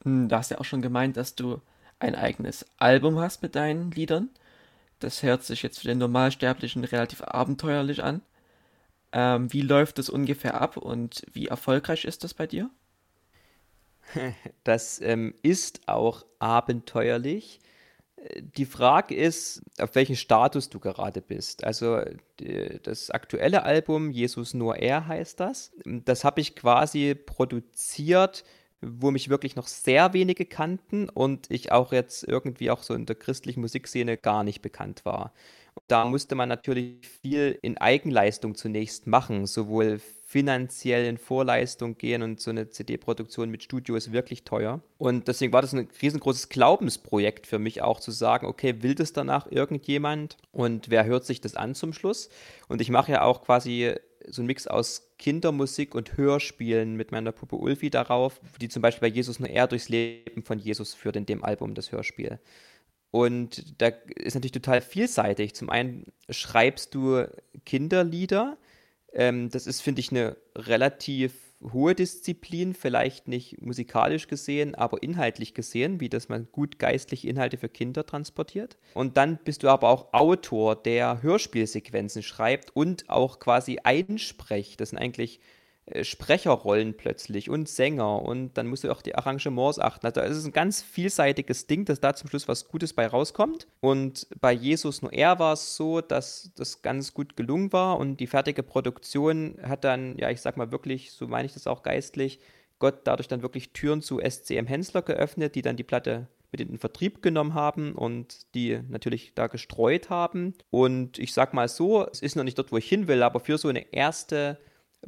Hm, 0.04 0.28
da 0.28 0.40
hast 0.40 0.52
ja 0.52 0.60
auch 0.60 0.66
schon 0.66 0.82
gemeint, 0.82 1.18
dass 1.18 1.36
du 1.36 1.62
ein 2.00 2.14
eigenes 2.14 2.66
Album 2.78 3.20
hast 3.20 3.42
mit 3.42 3.56
deinen 3.56 3.92
Liedern. 3.92 4.30
Das 5.00 5.24
hört 5.24 5.44
sich 5.44 5.64
jetzt 5.64 5.80
für 5.80 5.88
den 5.88 6.00
Normalsterblichen 6.00 6.84
relativ 6.84 7.22
abenteuerlich 7.24 8.04
an. 8.04 8.22
Ähm, 9.14 9.52
wie 9.52 9.62
läuft 9.62 9.98
das 9.98 10.10
ungefähr 10.10 10.60
ab 10.60 10.78
und 10.78 11.24
wie 11.34 11.48
erfolgreich 11.48 12.06
ist 12.06 12.24
das 12.24 12.34
bei 12.34 12.48
dir? 12.48 12.70
Das 14.64 15.02
ähm, 15.02 15.34
ist 15.42 15.88
auch 15.88 16.26
abenteuerlich. 16.40 17.60
Die 18.40 18.66
Frage 18.66 19.16
ist, 19.16 19.64
auf 19.80 19.96
welchem 19.96 20.16
Status 20.16 20.70
du 20.70 20.80
gerade 20.80 21.22
bist. 21.22 21.64
Also 21.64 22.02
das 22.84 23.10
aktuelle 23.10 23.64
Album, 23.64 24.12
Jesus 24.12 24.54
nur 24.54 24.76
er 24.76 25.08
heißt 25.08 25.40
das, 25.40 25.72
das 25.86 26.24
habe 26.24 26.42
ich 26.42 26.56
quasi 26.56 27.16
produziert, 27.16 28.44
wo 28.82 29.10
mich 29.10 29.30
wirklich 29.30 29.56
noch 29.56 29.68
sehr 29.68 30.14
wenige 30.14 30.46
kannten 30.46 31.10
und 31.10 31.50
ich 31.50 31.72
auch 31.72 31.92
jetzt 31.92 32.24
irgendwie 32.24 32.70
auch 32.70 32.84
so 32.84 32.94
in 32.94 33.08
der 33.08 33.16
christlichen 33.16 33.62
Musikszene 33.62 34.18
gar 34.18 34.44
nicht 34.44 34.62
bekannt 34.62 35.04
war. 35.04 35.34
Da 35.88 36.06
musste 36.06 36.36
man 36.36 36.50
natürlich 36.50 37.08
viel 37.22 37.58
in 37.62 37.78
Eigenleistung 37.78 38.56
zunächst 38.56 39.08
machen, 39.08 39.46
sowohl 39.46 40.00
finanziell 40.00 41.06
in 41.06 41.18
Vorleistung 41.18 41.98
gehen 41.98 42.22
und 42.24 42.40
so 42.40 42.52
eine 42.52 42.70
CD-Produktion 42.70 43.50
mit 43.50 43.64
Studio 43.64 43.98
ist 43.98 44.14
wirklich 44.14 44.46
teuer. 44.46 44.82
Und 44.98 45.28
deswegen 45.28 45.52
war 45.52 45.62
das 45.62 45.74
ein 45.74 45.90
riesengroßes 46.02 46.48
Glaubensprojekt 46.48 47.46
für 47.48 47.60
mich 47.60 47.82
auch 47.82 48.00
zu 48.00 48.12
sagen, 48.12 48.48
okay, 48.48 48.82
will 48.82 48.96
das 48.96 49.12
danach 49.12 49.52
irgendjemand 49.52 50.38
und 50.54 50.90
wer 50.90 51.04
hört 51.04 51.26
sich 51.26 51.42
das 51.42 51.58
an 51.58 51.76
zum 51.76 51.92
Schluss? 51.92 52.30
Und 52.70 52.80
ich 52.80 52.90
mache 52.90 53.12
ja 53.12 53.24
auch 53.24 53.44
quasi 53.44 53.94
so 54.28 54.42
ein 54.42 54.46
Mix 54.46 54.68
aus 54.68 55.12
Kindermusik 55.18 55.96
und 55.96 56.16
Hörspielen 56.16 56.96
mit 56.96 57.12
meiner 57.12 57.34
Puppe 57.34 57.58
Ulfi 57.58 57.90
darauf, 57.90 58.40
die 58.62 58.70
zum 58.70 58.82
Beispiel 58.82 59.10
bei 59.10 59.14
Jesus 59.14 59.40
nur 59.40 59.50
er 59.50 59.68
durchs 59.68 59.90
Leben 59.90 60.44
von 60.44 60.60
Jesus 60.60 60.94
führt 60.94 61.18
in 61.18 61.26
dem 61.26 61.44
Album, 61.44 61.74
das 61.76 61.92
Hörspiel. 61.92 62.40
Und 63.12 63.82
da 63.82 63.88
ist 64.16 64.36
natürlich 64.36 64.54
total 64.54 64.82
vielseitig. 64.82 65.54
Zum 65.54 65.70
einen 65.70 66.06
schreibst 66.30 66.96
du 66.96 67.26
Kinderlieder, 67.66 68.58
ähm, 69.14 69.50
das 69.50 69.68
ist, 69.68 69.82
finde 69.82 70.00
ich, 70.00 70.12
eine 70.12 70.38
relativ 70.56 71.34
hohe 71.62 71.94
Disziplin, 71.94 72.74
vielleicht 72.74 73.28
nicht 73.28 73.62
musikalisch 73.62 74.28
gesehen, 74.28 74.74
aber 74.74 75.04
inhaltlich 75.04 75.54
gesehen, 75.54 76.00
wie 76.00 76.10
dass 76.10 76.30
man 76.30 76.48
gut 76.52 76.80
geistliche 76.80 77.28
Inhalte 77.28 77.58
für 77.58 77.70
Kinder 77.70 78.06
transportiert. 78.06 78.78
Und 78.94 79.18
dann 79.18 79.38
bist 79.44 79.64
du 79.64 79.70
aber 79.70 79.90
auch 79.90 80.14
Autor, 80.14 80.76
der 80.76 81.22
Hörspielsequenzen 81.22 82.24
schreibt 82.24 82.76
und 82.76 83.10
auch 83.10 83.40
quasi 83.40 83.80
einspricht. 83.84 84.82
Das 84.82 84.90
sind 84.90 84.98
eigentlich 84.98 85.40
Sprecherrollen 86.04 86.96
plötzlich 86.96 87.50
und 87.50 87.68
Sänger 87.68 88.22
und 88.22 88.54
dann 88.54 88.68
musst 88.68 88.84
du 88.84 88.92
auch 88.92 89.02
die 89.02 89.16
Arrangements 89.16 89.80
achten. 89.80 90.06
Also 90.06 90.22
es 90.22 90.38
ist 90.38 90.46
ein 90.46 90.52
ganz 90.52 90.82
vielseitiges 90.82 91.68
Ding, 91.68 91.86
dass 91.86 92.00
da 92.00 92.14
zum 92.16 92.30
Schluss 92.30 92.48
was 92.48 92.68
Gutes 92.68 92.94
bei 92.94 93.08
rauskommt. 93.08 93.68
Und 93.80 94.28
bei 94.40 94.54
Jesus 94.54 95.02
nur 95.02 95.12
er 95.12 95.40
war 95.40 95.54
es 95.54 95.76
so, 95.76 96.02
dass 96.02 96.52
das 96.56 96.82
ganz 96.82 97.14
gut 97.14 97.36
gelungen 97.36 97.74
war 97.74 97.98
und 97.98 98.20
die 98.20 98.28
fertige 98.28 98.64
Produktion 98.64 99.58
hat 99.64 99.84
dann, 99.84 100.18
ja, 100.18 100.30
ich 100.30 100.42
sag 100.42 100.56
mal 100.56 100.72
wirklich, 100.72 101.12
so 101.12 101.28
meine 101.28 101.48
ich 101.48 101.54
das 101.54 101.68
auch 101.68 101.84
geistlich, 101.84 102.40
Gott 102.80 103.02
dadurch 103.04 103.28
dann 103.28 103.42
wirklich 103.42 103.74
Türen 103.74 104.02
zu 104.02 104.20
SCM 104.20 104.68
Hensler 104.68 105.02
geöffnet, 105.02 105.56
die 105.56 105.62
dann 105.62 105.78
die 105.78 105.84
Platte 105.84 106.28
mit 106.52 106.62
in 106.62 106.68
den 106.68 106.80
Vertrieb 106.80 107.22
genommen 107.22 107.54
haben 107.54 107.94
und 107.94 108.54
die 108.56 108.80
natürlich 108.90 109.34
da 109.36 109.48
gestreut 109.48 110.10
haben. 110.10 110.54
Und 110.70 111.18
ich 111.18 111.34
sag 111.34 111.54
mal 111.54 111.68
so, 111.68 112.06
es 112.08 112.22
ist 112.22 112.36
noch 112.36 112.44
nicht 112.44 112.58
dort, 112.58 112.72
wo 112.72 112.78
ich 112.78 112.88
hin 112.88 113.08
will, 113.08 113.24
aber 113.24 113.40
für 113.40 113.58
so 113.58 113.68
eine 113.68 113.94
erste 113.94 114.58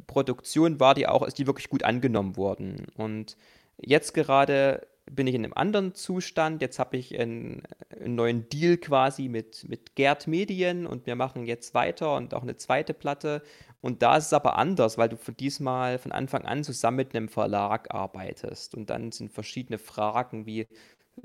Produktion 0.06 0.80
war 0.80 0.94
die 0.94 1.06
auch, 1.06 1.22
ist 1.22 1.38
die 1.38 1.46
wirklich 1.46 1.68
gut 1.68 1.84
angenommen 1.84 2.36
worden. 2.36 2.86
Und 2.96 3.36
jetzt 3.78 4.14
gerade 4.14 4.86
bin 5.10 5.26
ich 5.26 5.34
in 5.34 5.44
einem 5.44 5.52
anderen 5.54 5.94
Zustand. 5.94 6.62
Jetzt 6.62 6.78
habe 6.78 6.96
ich 6.96 7.18
einen, 7.18 7.62
einen, 7.90 8.14
neuen 8.14 8.48
Deal 8.48 8.78
quasi 8.78 9.28
mit, 9.28 9.68
mit 9.68 9.94
Gerd 9.96 10.26
Medien 10.26 10.86
und 10.86 11.06
wir 11.06 11.14
machen 11.14 11.44
jetzt 11.44 11.74
weiter 11.74 12.16
und 12.16 12.34
auch 12.34 12.42
eine 12.42 12.56
zweite 12.56 12.94
Platte. 12.94 13.42
Und 13.80 14.02
da 14.02 14.16
ist 14.16 14.26
es 14.26 14.32
aber 14.32 14.56
anders, 14.56 14.96
weil 14.96 15.10
du 15.10 15.16
von 15.16 15.36
diesmal 15.36 15.98
von 15.98 16.12
Anfang 16.12 16.44
an 16.46 16.64
zusammen 16.64 16.96
mit 16.96 17.14
einem 17.14 17.28
Verlag 17.28 17.92
arbeitest. 17.94 18.74
Und 18.74 18.88
dann 18.88 19.12
sind 19.12 19.30
verschiedene 19.30 19.78
Fragen 19.78 20.46
wie 20.46 20.66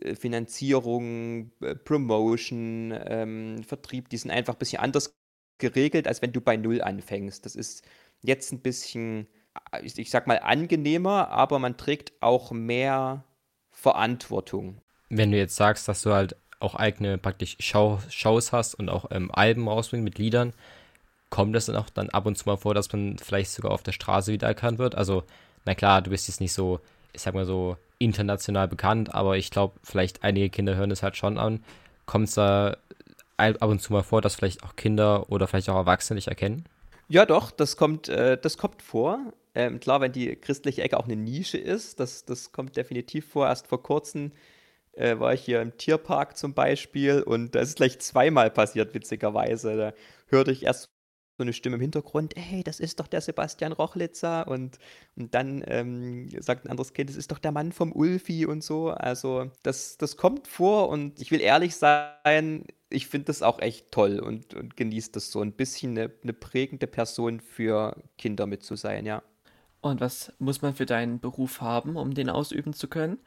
äh, 0.02 0.16
Finanzierung, 0.16 1.52
äh, 1.62 1.76
Promotion, 1.76 2.94
ähm, 3.06 3.64
Vertrieb, 3.64 4.10
die 4.10 4.18
sind 4.18 4.32
einfach 4.32 4.56
ein 4.56 4.60
bisschen 4.60 4.82
anders 4.82 5.16
geregelt, 5.58 6.08
als 6.08 6.22
wenn 6.22 6.34
du 6.34 6.42
bei 6.42 6.58
Null 6.58 6.82
anfängst. 6.82 7.46
Das 7.46 7.56
ist 7.56 7.84
jetzt 8.22 8.52
ein 8.52 8.62
bisschen, 8.62 9.28
ich 9.82 10.10
sag 10.10 10.28
mal, 10.28 10.40
angenehmer, 10.40 11.30
aber 11.30 11.60
man 11.60 11.78
trägt 11.78 12.14
auch 12.22 12.52
mehr 12.52 13.24
Verantwortung. 13.72 14.82
Wenn 15.10 15.32
du 15.32 15.38
jetzt 15.38 15.56
sagst, 15.56 15.88
dass 15.88 16.02
du 16.02 16.14
halt 16.14 16.36
auch 16.60 16.76
eigene 16.76 17.18
praktisch 17.18 17.58
Show, 17.60 18.00
Shows 18.10 18.52
hast 18.52 18.76
und 18.76 18.90
auch 18.90 19.06
ähm, 19.12 19.32
Alben 19.32 19.68
rausbringst 19.68 20.04
mit 20.04 20.18
Liedern, 20.18 20.54
kommt 21.30 21.56
es 21.56 21.68
dann 21.68 21.76
auch 21.76 21.90
dann 21.90 22.10
ab 22.10 22.26
und 22.26 22.38
zu 22.38 22.50
mal 22.50 22.58
vor, 22.58 22.74
dass 22.74 22.92
man 22.92 23.18
vielleicht 23.18 23.52
sogar 23.52 23.72
auf 23.72 23.84
der 23.84 23.92
Straße 23.92 24.32
wiedererkannt 24.32 24.80
wird? 24.80 24.96
Also, 24.96 25.24
na 25.66 25.76
klar, 25.76 26.02
du 26.02 26.10
bist 26.10 26.28
jetzt 26.28 26.42
nicht 26.42 26.54
so, 26.54 26.80
ich 27.14 27.22
sag 27.22 27.34
mal 27.34 27.46
so, 27.46 27.78
international 28.00 28.68
bekannt, 28.68 29.14
aber 29.14 29.38
ich 29.38 29.52
glaube, 29.52 29.80
vielleicht 29.84 30.24
einige 30.24 30.50
Kinder 30.50 30.76
hören 30.76 30.92
es 30.92 31.04
halt 31.04 31.18
schon 31.18 31.38
an. 31.38 31.64
Kommt 32.06 32.30
es 32.30 32.36
da 32.36 32.78
ab 33.38 33.62
und 33.62 33.82
zu 33.82 33.94
mal 33.94 34.04
vor, 34.04 34.22
dass 34.22 34.36
vielleicht 34.36 34.64
auch 34.64 34.76
Kinder 34.76 35.30
oder 35.30 35.48
vielleicht 35.48 35.70
auch 35.70 35.76
Erwachsene 35.76 36.18
dich 36.18 36.28
erkennen? 36.28 36.66
Ja, 37.12 37.26
doch, 37.26 37.50
das 37.52 37.76
kommt, 37.76 38.08
äh, 38.08 38.38
das 38.40 38.58
kommt 38.58 38.82
vor. 38.84 39.34
Ähm, 39.56 39.80
klar, 39.80 40.00
wenn 40.00 40.12
die 40.12 40.36
christliche 40.36 40.84
Ecke 40.84 40.98
auch 40.98 41.06
eine 41.06 41.16
Nische 41.16 41.58
ist, 41.58 42.00
das, 42.00 42.24
das 42.26 42.52
kommt 42.52 42.78
definitiv 42.78 43.28
vor. 43.30 43.48
Erst 43.48 43.66
vor 43.68 43.82
kurzem 43.82 44.32
äh, 44.94 45.20
war 45.20 45.34
ich 45.34 45.42
hier 45.44 45.62
im 45.62 45.78
Tierpark 45.78 46.38
zum 46.38 46.54
Beispiel 46.54 47.22
und 47.24 47.56
da 47.56 47.62
ist 47.62 47.78
gleich 47.78 48.00
zweimal 48.00 48.52
passiert, 48.52 48.94
witzigerweise. 48.94 49.78
Da 49.78 49.94
hörte 50.28 50.52
ich 50.52 50.64
erst 50.64 50.92
so 51.40 51.44
eine 51.44 51.54
Stimme 51.54 51.78
im 51.78 51.82
Hintergrund, 51.82 52.34
hey, 52.36 52.64
das 52.66 52.82
ist 52.82 53.00
doch 53.00 53.08
der 53.08 53.22
Sebastian 53.22 53.72
Rochlitzer 53.72 54.46
und, 54.46 54.78
und 55.16 55.34
dann 55.34 55.64
ähm, 55.66 56.30
sagt 56.42 56.66
ein 56.66 56.70
anderes 56.70 56.92
Kind, 56.92 57.10
das 57.10 57.16
ist 57.16 57.32
doch 57.32 57.40
der 57.40 57.54
Mann 57.54 57.72
vom 57.72 57.94
Ulfi 57.94 58.46
und 58.46 58.62
so. 58.62 58.90
Also 58.90 59.50
das, 59.64 59.98
das 59.98 60.18
kommt 60.18 60.50
vor 60.50 60.90
und 60.90 61.22
ich 61.22 61.32
will 61.32 61.40
ehrlich 61.40 61.78
sein, 61.78 62.66
ich 62.90 63.08
finde 63.08 63.28
das 63.28 63.42
auch 63.42 63.60
echt 63.60 63.90
toll 63.90 64.20
und, 64.20 64.54
und 64.54 64.76
genieße 64.76 65.14
das 65.14 65.32
so 65.32 65.40
ein 65.40 65.54
bisschen 65.54 65.98
eine, 65.98 66.12
eine 66.24 66.34
prägende 66.34 66.88
Person 66.88 67.40
für 67.40 67.96
Kinder 68.18 68.46
mit 68.46 68.64
zu 68.64 68.76
sein, 68.76 69.06
ja. 69.06 69.24
Und 69.80 70.02
was 70.02 70.34
muss 70.40 70.62
man 70.62 70.76
für 70.76 70.86
deinen 70.86 71.22
Beruf 71.22 71.62
haben, 71.62 71.96
um 71.96 72.14
den 72.14 72.30
ausüben 72.30 72.74
zu 72.74 72.90
können? 72.90 73.18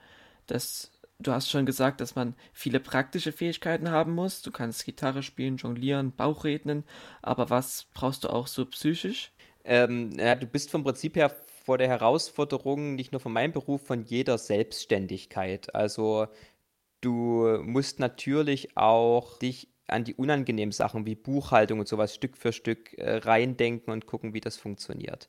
Das, 0.47 0.93
du 1.27 1.33
hast 1.33 1.51
schon 1.51 1.67
gesagt, 1.67 2.01
dass 2.01 2.15
man 2.15 2.35
viele 2.53 2.81
praktische 2.81 3.33
Fähigkeiten 3.33 3.91
haben 3.91 4.15
muss. 4.15 4.43
Du 4.43 4.51
kannst 4.51 4.85
Gitarre 4.85 5.23
spielen, 5.23 5.57
jonglieren, 5.57 6.13
Bauchrednen, 6.13 6.85
aber 7.23 7.51
was 7.51 7.87
brauchst 7.95 8.25
du 8.25 8.29
auch 8.29 8.47
so 8.47 8.67
psychisch? 8.67 9.33
Ähm, 9.65 10.13
ja, 10.19 10.35
du 10.35 10.47
bist 10.47 10.71
vom 10.71 10.85
Prinzip 10.85 11.17
her 11.17 11.31
vor 11.65 11.79
der 11.79 11.89
Herausforderung 11.89 12.97
nicht 12.97 13.13
nur 13.13 13.21
von 13.21 13.33
meinem 13.33 13.53
Beruf, 13.53 13.87
von 13.87 14.03
jeder 14.03 14.39
Selbstständigkeit. 14.39 15.75
Also 15.75 16.27
Du 17.03 17.61
musst 17.65 17.99
natürlich 17.99 18.77
auch 18.77 19.37
dich 19.39 19.69
an 19.89 20.05
die 20.05 20.15
unangenehmen 20.15 20.73
Sachen 20.73 21.05
wie 21.05 21.17
Buchhaltung 21.17 21.81
und 21.81 21.89
sowas 21.89 22.15
Stück 22.15 22.37
für 22.37 22.53
Stück 22.53 22.97
äh, 22.97 23.17
reindenken 23.17 23.93
und 23.93 24.07
gucken, 24.07 24.35
wie 24.35 24.41
das 24.41 24.57
funktioniert. 24.57 25.29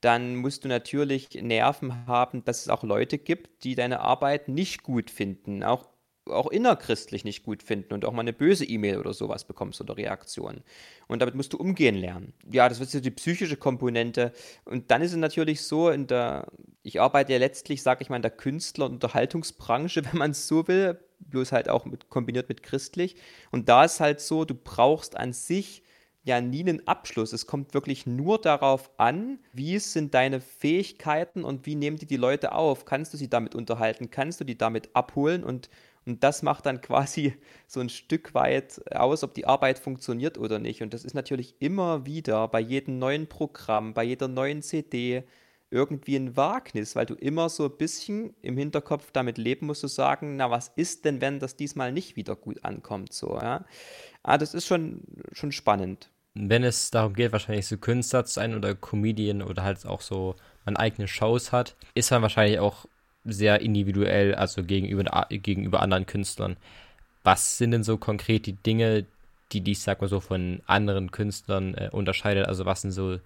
Dann 0.00 0.36
musst 0.36 0.64
du 0.64 0.68
natürlich 0.68 1.28
Nerven 1.34 2.06
haben, 2.06 2.44
dass 2.44 2.62
es 2.62 2.68
auch 2.68 2.82
Leute 2.82 3.18
gibt, 3.18 3.64
die 3.64 3.74
deine 3.74 4.00
Arbeit 4.00 4.48
nicht 4.48 4.82
gut 4.82 5.10
finden, 5.10 5.62
auch 5.62 5.88
auch 6.30 6.50
innerchristlich 6.50 7.24
nicht 7.24 7.42
gut 7.44 7.62
finden 7.62 7.94
und 7.94 8.04
auch 8.04 8.12
mal 8.12 8.20
eine 8.20 8.32
böse 8.32 8.64
E-Mail 8.64 8.98
oder 8.98 9.12
sowas 9.12 9.44
bekommst 9.44 9.80
oder 9.80 9.96
Reaktion. 9.96 10.62
Und 11.08 11.20
damit 11.20 11.34
musst 11.34 11.52
du 11.52 11.56
umgehen 11.56 11.96
lernen. 11.96 12.32
Ja, 12.50 12.68
das 12.68 12.80
ist 12.80 13.04
die 13.04 13.10
psychische 13.10 13.56
Komponente. 13.56 14.32
Und 14.64 14.90
dann 14.90 15.02
ist 15.02 15.12
es 15.12 15.16
natürlich 15.16 15.62
so, 15.62 15.90
in 15.90 16.06
der, 16.06 16.46
ich 16.82 17.00
arbeite 17.00 17.32
ja 17.32 17.38
letztlich, 17.38 17.82
sage 17.82 18.02
ich 18.02 18.10
mal, 18.10 18.16
in 18.16 18.22
der 18.22 18.30
Künstler- 18.30 18.86
und 18.86 18.92
Unterhaltungsbranche, 18.92 20.04
wenn 20.10 20.18
man 20.18 20.30
es 20.32 20.46
so 20.46 20.66
will, 20.68 20.98
bloß 21.20 21.52
halt 21.52 21.68
auch 21.68 21.84
mit, 21.84 22.08
kombiniert 22.08 22.48
mit 22.48 22.62
christlich. 22.62 23.16
Und 23.50 23.68
da 23.68 23.84
ist 23.84 24.00
halt 24.00 24.20
so, 24.20 24.44
du 24.44 24.54
brauchst 24.54 25.16
an 25.16 25.32
sich 25.32 25.82
ja 26.22 26.40
nie 26.40 26.60
einen 26.60 26.86
Abschluss. 26.86 27.32
Es 27.32 27.46
kommt 27.46 27.74
wirklich 27.74 28.06
nur 28.06 28.40
darauf 28.40 28.90
an, 28.98 29.38
wie 29.52 29.78
sind 29.78 30.14
deine 30.14 30.40
Fähigkeiten 30.40 31.44
und 31.44 31.66
wie 31.66 31.74
nehmen 31.74 31.96
die 31.96 32.06
die 32.06 32.16
Leute 32.16 32.52
auf. 32.52 32.84
Kannst 32.84 33.12
du 33.14 33.16
sie 33.16 33.30
damit 33.30 33.54
unterhalten? 33.54 34.10
Kannst 34.10 34.40
du 34.40 34.44
die 34.44 34.58
damit 34.58 34.90
abholen 34.94 35.44
und 35.44 35.70
Und 36.06 36.24
das 36.24 36.42
macht 36.42 36.66
dann 36.66 36.80
quasi 36.82 37.34
so 37.66 37.80
ein 37.80 37.88
Stück 37.88 38.34
weit 38.34 38.80
aus, 38.94 39.22
ob 39.22 39.34
die 39.34 39.46
Arbeit 39.46 39.78
funktioniert 39.78 40.38
oder 40.38 40.58
nicht. 40.58 40.82
Und 40.82 40.94
das 40.94 41.04
ist 41.04 41.14
natürlich 41.14 41.56
immer 41.60 42.06
wieder 42.06 42.48
bei 42.48 42.60
jedem 42.60 42.98
neuen 42.98 43.28
Programm, 43.28 43.94
bei 43.94 44.04
jeder 44.04 44.28
neuen 44.28 44.62
CD 44.62 45.24
irgendwie 45.70 46.16
ein 46.16 46.36
Wagnis, 46.36 46.96
weil 46.96 47.06
du 47.06 47.14
immer 47.14 47.48
so 47.48 47.64
ein 47.66 47.76
bisschen 47.76 48.34
im 48.42 48.56
Hinterkopf 48.56 49.12
damit 49.12 49.38
leben 49.38 49.66
musst, 49.66 49.82
zu 49.82 49.86
sagen, 49.88 50.36
na, 50.36 50.50
was 50.50 50.68
ist 50.74 51.04
denn, 51.04 51.20
wenn 51.20 51.38
das 51.38 51.54
diesmal 51.56 51.92
nicht 51.92 52.16
wieder 52.16 52.34
gut 52.34 52.64
ankommt, 52.64 53.12
so, 53.12 53.36
ja. 53.40 53.64
Ah, 54.22 54.38
das 54.38 54.54
ist 54.54 54.66
schon, 54.66 55.02
schon 55.32 55.52
spannend. 55.52 56.10
Wenn 56.34 56.62
es 56.62 56.90
darum 56.90 57.14
geht, 57.14 57.32
wahrscheinlich 57.32 57.66
so 57.66 57.76
Künstler 57.76 58.24
zu 58.24 58.34
sein 58.34 58.54
oder 58.54 58.74
Comedian 58.74 59.42
oder 59.42 59.62
halt 59.62 59.84
auch 59.86 60.00
so 60.00 60.36
man 60.64 60.76
eigene 60.76 61.08
Shows 61.08 61.52
hat, 61.52 61.74
ist 61.94 62.10
man 62.10 62.22
wahrscheinlich 62.22 62.60
auch 62.60 62.86
sehr 63.24 63.60
individuell, 63.60 64.34
also 64.34 64.62
gegenüber, 64.62 65.26
gegenüber 65.30 65.80
anderen 65.80 66.06
Künstlern. 66.06 66.56
Was 67.24 67.58
sind 67.58 67.72
denn 67.72 67.84
so 67.84 67.96
konkret 67.96 68.46
die 68.46 68.54
Dinge, 68.54 69.06
die 69.52 69.60
dich, 69.60 69.80
sag 69.80 70.00
mal 70.00 70.08
so, 70.08 70.20
von 70.20 70.62
anderen 70.66 71.10
Künstlern 71.10 71.74
äh, 71.74 71.88
unterscheidet? 71.92 72.46
Also 72.46 72.64
was 72.64 72.82
sind 72.82 72.92
so 72.92 73.18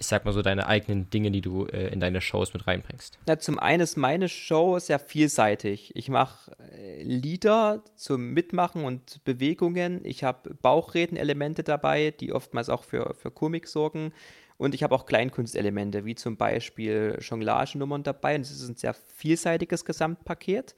ich 0.00 0.06
sag 0.06 0.24
mal 0.24 0.32
so, 0.32 0.42
deine 0.42 0.68
eigenen 0.68 1.10
Dinge, 1.10 1.32
die 1.32 1.40
du 1.40 1.66
äh, 1.66 1.88
in 1.88 1.98
deine 1.98 2.20
Shows 2.20 2.54
mit 2.54 2.68
reinbringst? 2.68 3.18
Na, 3.26 3.38
zum 3.40 3.58
einen 3.58 3.82
ist 3.82 3.96
meine 3.96 4.28
Show 4.28 4.78
sehr 4.78 5.00
vielseitig. 5.00 5.94
Ich 5.96 6.08
mache 6.08 6.56
äh, 6.72 7.02
Lieder 7.02 7.82
zum 7.96 8.30
Mitmachen 8.30 8.84
und 8.84 9.24
Bewegungen. 9.24 10.00
Ich 10.04 10.22
habe 10.22 10.54
Bauchredenelemente 10.54 11.64
dabei, 11.64 12.12
die 12.12 12.32
oftmals 12.32 12.68
auch 12.68 12.84
für, 12.84 13.12
für 13.14 13.32
Komik 13.32 13.66
sorgen. 13.66 14.12
Und 14.56 14.72
ich 14.72 14.84
habe 14.84 14.94
auch 14.94 15.04
Kleinkunstelemente, 15.04 16.04
wie 16.04 16.14
zum 16.14 16.36
Beispiel 16.36 17.18
Jonglagenummern 17.20 18.04
dabei. 18.04 18.36
Und 18.36 18.42
es 18.42 18.52
ist 18.52 18.68
ein 18.68 18.76
sehr 18.76 18.94
vielseitiges 18.94 19.84
Gesamtpaket. 19.84 20.76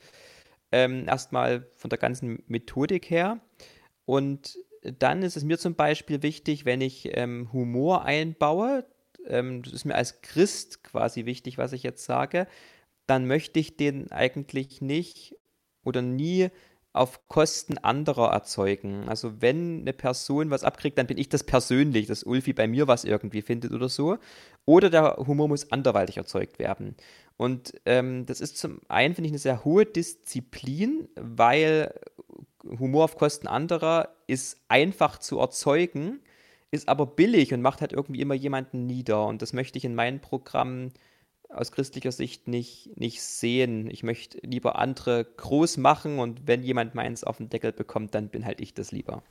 Ähm, 0.73 1.07
erstmal 1.07 1.67
von 1.77 1.91
der 1.91 1.99
ganzen 1.99 2.43
Methodik 2.47 3.11
her. 3.11 3.39
Und 4.07 4.57
dann 4.83 5.23
ist 5.23 5.37
es 5.37 5.45
mir 5.45 5.59
zum 5.59 5.75
Beispiel 5.75 6.23
wichtig, 6.23 6.65
wenn 6.65 6.81
ich 6.81 7.11
ähm, 7.19 7.53
Humor 7.53 8.07
einbaue, 8.07 8.87
ähm, 9.27 9.63
das 9.63 9.73
ist 9.73 9.85
mir 9.85 9.95
als 9.95 10.23
Christ 10.23 10.85
quasi 10.85 11.25
wichtig, 11.25 11.59
was 11.59 11.73
ich 11.73 11.83
jetzt 11.83 12.05
sage, 12.05 12.47
dann 13.07 13.27
möchte 13.27 13.59
ich 13.59 13.77
den 13.77 14.11
eigentlich 14.13 14.81
nicht 14.81 15.37
oder 15.85 16.03
nie 16.03 16.51
auf 16.93 17.29
Kosten 17.29 17.79
anderer 17.79 18.33
erzeugen. 18.33 19.09
Also 19.09 19.41
wenn 19.41 19.81
eine 19.81 19.93
Person 19.93 20.51
was 20.51 20.65
abkriegt, 20.65 20.99
dann 20.99 21.07
bin 21.07 21.19
ich 21.19 21.29
das 21.29 21.45
persönlich, 21.45 22.07
dass 22.07 22.25
Ulfi 22.25 22.53
bei 22.53 22.67
mir 22.67 22.89
was 22.89 23.05
irgendwie 23.05 23.43
findet 23.43 23.73
oder 23.73 23.89
so. 23.89 24.19
Oder 24.65 24.91
der 24.91 25.17
Humor 25.17 25.49
muss 25.49 25.71
anderweitig 25.71 26.17
erzeugt 26.17 26.59
werden. 26.59 26.97
Und 27.37 27.75
ähm, 27.87 28.27
das 28.27 28.41
ist 28.41 28.59
zum 28.59 28.81
einen, 28.89 29.15
finde 29.15 29.29
ich, 29.29 29.33
eine 29.33 29.39
sehr 29.39 29.65
hohe 29.65 29.87
Disziplin, 29.87 31.09
weil 31.15 31.95
Humor 32.65 33.05
auf 33.05 33.17
Kosten 33.17 33.47
anderer 33.47 34.17
ist 34.27 34.59
einfach 34.69 35.19
zu 35.19 35.39
erzeugen 35.39 36.21
ist 36.71 36.89
aber 36.89 37.07
billig 37.07 37.53
und 37.53 37.63
macht 37.63 37.81
halt 37.81 37.93
irgendwie 37.93 38.21
immer 38.21 38.35
jemanden 38.35 38.87
nieder. 38.87 39.27
Und 39.27 39.43
das 39.43 39.53
möchte 39.53 39.79
ich 39.79 39.85
in 39.85 39.95
meinen 39.95 40.21
Programmen 40.21 40.93
aus 41.49 41.73
christlicher 41.73 42.13
Sicht 42.13 42.47
nicht, 42.47 42.97
nicht 42.97 43.23
sehen. 43.23 43.91
Ich 43.91 44.03
möchte 44.03 44.39
lieber 44.47 44.79
andere 44.79 45.25
groß 45.25 45.79
machen 45.79 46.19
und 46.19 46.47
wenn 46.47 46.63
jemand 46.63 46.95
meins 46.95 47.25
auf 47.25 47.39
den 47.39 47.49
Deckel 47.49 47.73
bekommt, 47.73 48.15
dann 48.15 48.29
bin 48.29 48.45
halt 48.45 48.61
ich 48.61 48.73
das 48.73 48.93
lieber. 48.93 49.23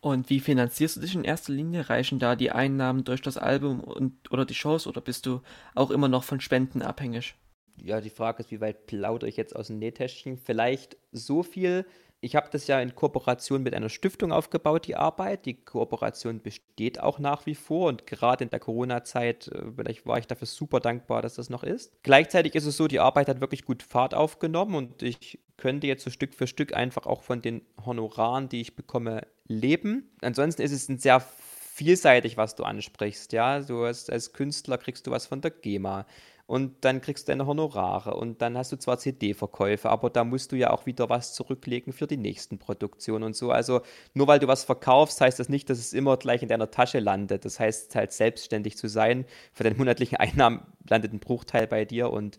Und 0.00 0.30
wie 0.30 0.40
finanzierst 0.40 0.96
du 0.96 1.00
dich 1.00 1.14
in 1.14 1.24
erster 1.24 1.52
Linie? 1.52 1.88
Reichen 1.88 2.18
da 2.18 2.36
die 2.36 2.50
Einnahmen 2.50 3.04
durch 3.04 3.22
das 3.22 3.36
Album 3.36 3.80
und, 3.80 4.30
oder 4.30 4.44
die 4.44 4.54
Shows 4.54 4.86
oder 4.86 5.00
bist 5.00 5.26
du 5.26 5.42
auch 5.74 5.90
immer 5.90 6.08
noch 6.08 6.24
von 6.24 6.40
Spenden 6.40 6.82
abhängig? 6.82 7.34
Ja, 7.82 8.00
die 8.00 8.10
Frage 8.10 8.42
ist, 8.42 8.50
wie 8.50 8.60
weit 8.60 8.86
plaudere 8.86 9.28
ich 9.28 9.36
jetzt 9.36 9.54
aus 9.54 9.66
dem 9.66 9.78
Nähtäschchen? 9.78 10.38
Vielleicht 10.38 10.96
so 11.12 11.42
viel, 11.42 11.84
ich 12.20 12.34
habe 12.34 12.48
das 12.50 12.66
ja 12.66 12.80
in 12.80 12.94
Kooperation 12.94 13.62
mit 13.62 13.74
einer 13.74 13.88
Stiftung 13.88 14.32
aufgebaut, 14.32 14.86
die 14.86 14.96
Arbeit. 14.96 15.46
Die 15.46 15.54
Kooperation 15.54 16.40
besteht 16.40 16.98
auch 17.00 17.18
nach 17.18 17.46
wie 17.46 17.54
vor 17.54 17.88
und 17.88 18.06
gerade 18.06 18.44
in 18.44 18.50
der 18.50 18.60
Corona-Zeit 18.60 19.48
äh, 19.48 20.06
war 20.06 20.18
ich 20.18 20.26
dafür 20.26 20.46
super 20.46 20.80
dankbar, 20.80 21.22
dass 21.22 21.34
das 21.34 21.50
noch 21.50 21.62
ist. 21.62 21.92
Gleichzeitig 22.02 22.54
ist 22.54 22.66
es 22.66 22.76
so, 22.76 22.88
die 22.88 23.00
Arbeit 23.00 23.28
hat 23.28 23.40
wirklich 23.40 23.64
gut 23.64 23.82
Fahrt 23.82 24.14
aufgenommen 24.14 24.74
und 24.74 25.02
ich 25.02 25.38
könnte 25.56 25.86
jetzt 25.86 26.04
so 26.04 26.10
Stück 26.10 26.34
für 26.34 26.46
Stück 26.46 26.74
einfach 26.74 27.06
auch 27.06 27.22
von 27.22 27.42
den 27.42 27.62
Honoraren, 27.84 28.48
die 28.48 28.60
ich 28.60 28.76
bekomme, 28.76 29.26
leben. 29.46 30.10
Ansonsten 30.22 30.62
ist 30.62 30.72
es 30.72 30.88
ein 30.88 30.98
sehr 30.98 31.20
vielseitig, 31.20 32.36
was 32.36 32.54
du 32.54 32.64
ansprichst. 32.64 33.32
Ja, 33.32 33.60
du 33.60 33.84
als, 33.84 34.08
als 34.08 34.32
Künstler 34.32 34.78
kriegst 34.78 35.06
du 35.06 35.10
was 35.10 35.26
von 35.26 35.42
der 35.42 35.50
GEMA 35.50 36.06
und 36.46 36.84
dann 36.84 37.00
kriegst 37.00 37.26
du 37.26 37.32
deine 37.32 37.46
Honorare 37.46 38.14
und 38.14 38.40
dann 38.40 38.56
hast 38.56 38.70
du 38.70 38.76
zwar 38.76 38.98
CD-Verkäufe, 38.98 39.90
aber 39.90 40.10
da 40.10 40.22
musst 40.22 40.52
du 40.52 40.56
ja 40.56 40.70
auch 40.70 40.86
wieder 40.86 41.08
was 41.08 41.34
zurücklegen 41.34 41.92
für 41.92 42.06
die 42.06 42.16
nächsten 42.16 42.58
Produktionen 42.58 43.24
und 43.24 43.36
so. 43.36 43.50
Also 43.50 43.80
nur 44.14 44.28
weil 44.28 44.38
du 44.38 44.46
was 44.46 44.62
verkaufst, 44.62 45.20
heißt 45.20 45.40
das 45.40 45.48
nicht, 45.48 45.68
dass 45.70 45.78
es 45.78 45.92
immer 45.92 46.16
gleich 46.16 46.42
in 46.42 46.48
deiner 46.48 46.70
Tasche 46.70 47.00
landet. 47.00 47.44
Das 47.44 47.58
heißt 47.58 47.96
halt 47.96 48.12
selbstständig 48.12 48.76
zu 48.76 48.88
sein. 48.88 49.24
Für 49.52 49.64
deine 49.64 49.74
monatlichen 49.74 50.16
Einnahmen 50.18 50.60
landet 50.88 51.12
ein 51.12 51.18
Bruchteil 51.18 51.66
bei 51.66 51.84
dir 51.84 52.10
und 52.10 52.36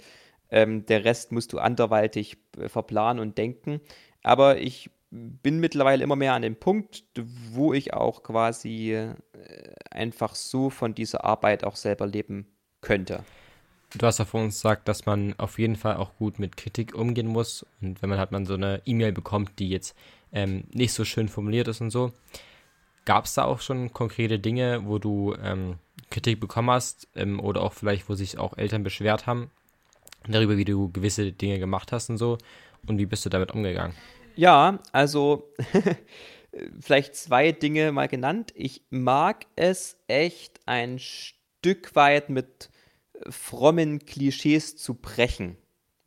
ähm, 0.50 0.86
der 0.86 1.04
Rest 1.04 1.34
musst 1.34 1.52
du 1.52 1.60
anderweitig 1.60 2.38
äh, 2.58 2.70
verplanen 2.70 3.22
und 3.22 3.38
denken. 3.38 3.82
Aber 4.24 4.58
ich 4.58 4.90
bin 5.10 5.60
mittlerweile 5.60 6.04
immer 6.04 6.16
mehr 6.16 6.34
an 6.34 6.42
dem 6.44 6.56
Punkt, 6.56 7.04
wo 7.52 7.74
ich 7.74 7.94
auch 7.94 8.24
quasi 8.24 8.94
äh, 8.94 9.16
einfach 9.92 10.36
so 10.36 10.70
von 10.70 10.96
dieser 10.96 11.26
Arbeit 11.26 11.66
auch 11.66 11.76
selber 11.76 12.08
leben 12.08 12.48
könnte. 12.80 13.26
Du 13.96 14.06
hast 14.06 14.20
ja 14.20 14.26
vor 14.26 14.42
uns 14.42 14.56
gesagt, 14.56 14.88
dass 14.88 15.06
man 15.06 15.34
auf 15.38 15.60
jeden 15.60 15.76
Fall 15.76 15.96
auch 15.96 16.16
gut 16.18 16.40
mit 16.40 16.58
Kritik 16.58 16.94
umgehen 16.94 17.28
muss. 17.28 17.66
Und 17.82 18.02
wenn 18.02 18.10
man 18.10 18.20
halt 18.20 18.32
mal 18.32 18.46
so 18.46 18.56
eine 18.56 18.82
E-Mail 18.86 19.14
bekommt, 19.14 19.60
die 19.60 19.70
jetzt 19.70 19.96
ähm, 20.34 20.66
nicht 20.74 20.94
so 20.94 21.06
schön 21.06 21.30
formuliert 21.30 21.68
ist 21.68 21.82
und 21.82 21.90
so, 21.90 22.12
gab 23.06 23.26
es 23.26 23.34
da 23.34 23.46
auch 23.46 23.62
schon 23.62 23.94
konkrete 23.94 24.40
Dinge, 24.40 24.86
wo 24.86 25.00
du 25.00 25.36
ähm, 25.42 25.76
Kritik 26.10 26.40
bekommen 26.40 26.70
hast 26.70 27.08
ähm, 27.16 27.40
oder 27.40 27.62
auch 27.62 27.74
vielleicht, 27.74 28.10
wo 28.10 28.14
sich 28.14 28.38
auch 28.38 28.58
Eltern 28.58 28.84
beschwert 28.84 29.26
haben 29.26 29.52
darüber, 30.28 30.58
wie 30.58 30.66
du 30.66 30.92
gewisse 30.92 31.32
Dinge 31.32 31.60
gemacht 31.60 31.92
hast 31.92 32.10
und 32.10 32.18
so? 32.18 32.38
Und 32.86 32.98
wie 32.98 33.06
bist 33.06 33.26
du 33.26 33.30
damit 33.30 33.52
umgegangen? 33.52 33.96
Ja, 34.36 34.80
also 34.92 35.52
vielleicht 36.80 37.16
zwei 37.16 37.52
Dinge 37.52 37.92
mal 37.92 38.08
genannt. 38.08 38.52
Ich 38.56 38.84
mag 38.90 39.46
es 39.56 39.98
echt 40.08 40.60
ein 40.66 41.00
Stück 41.00 41.96
weit 41.96 42.30
mit 42.30 42.70
frommen 43.30 44.06
Klischees 44.06 44.76
zu 44.76 44.96
brechen. 44.96 45.58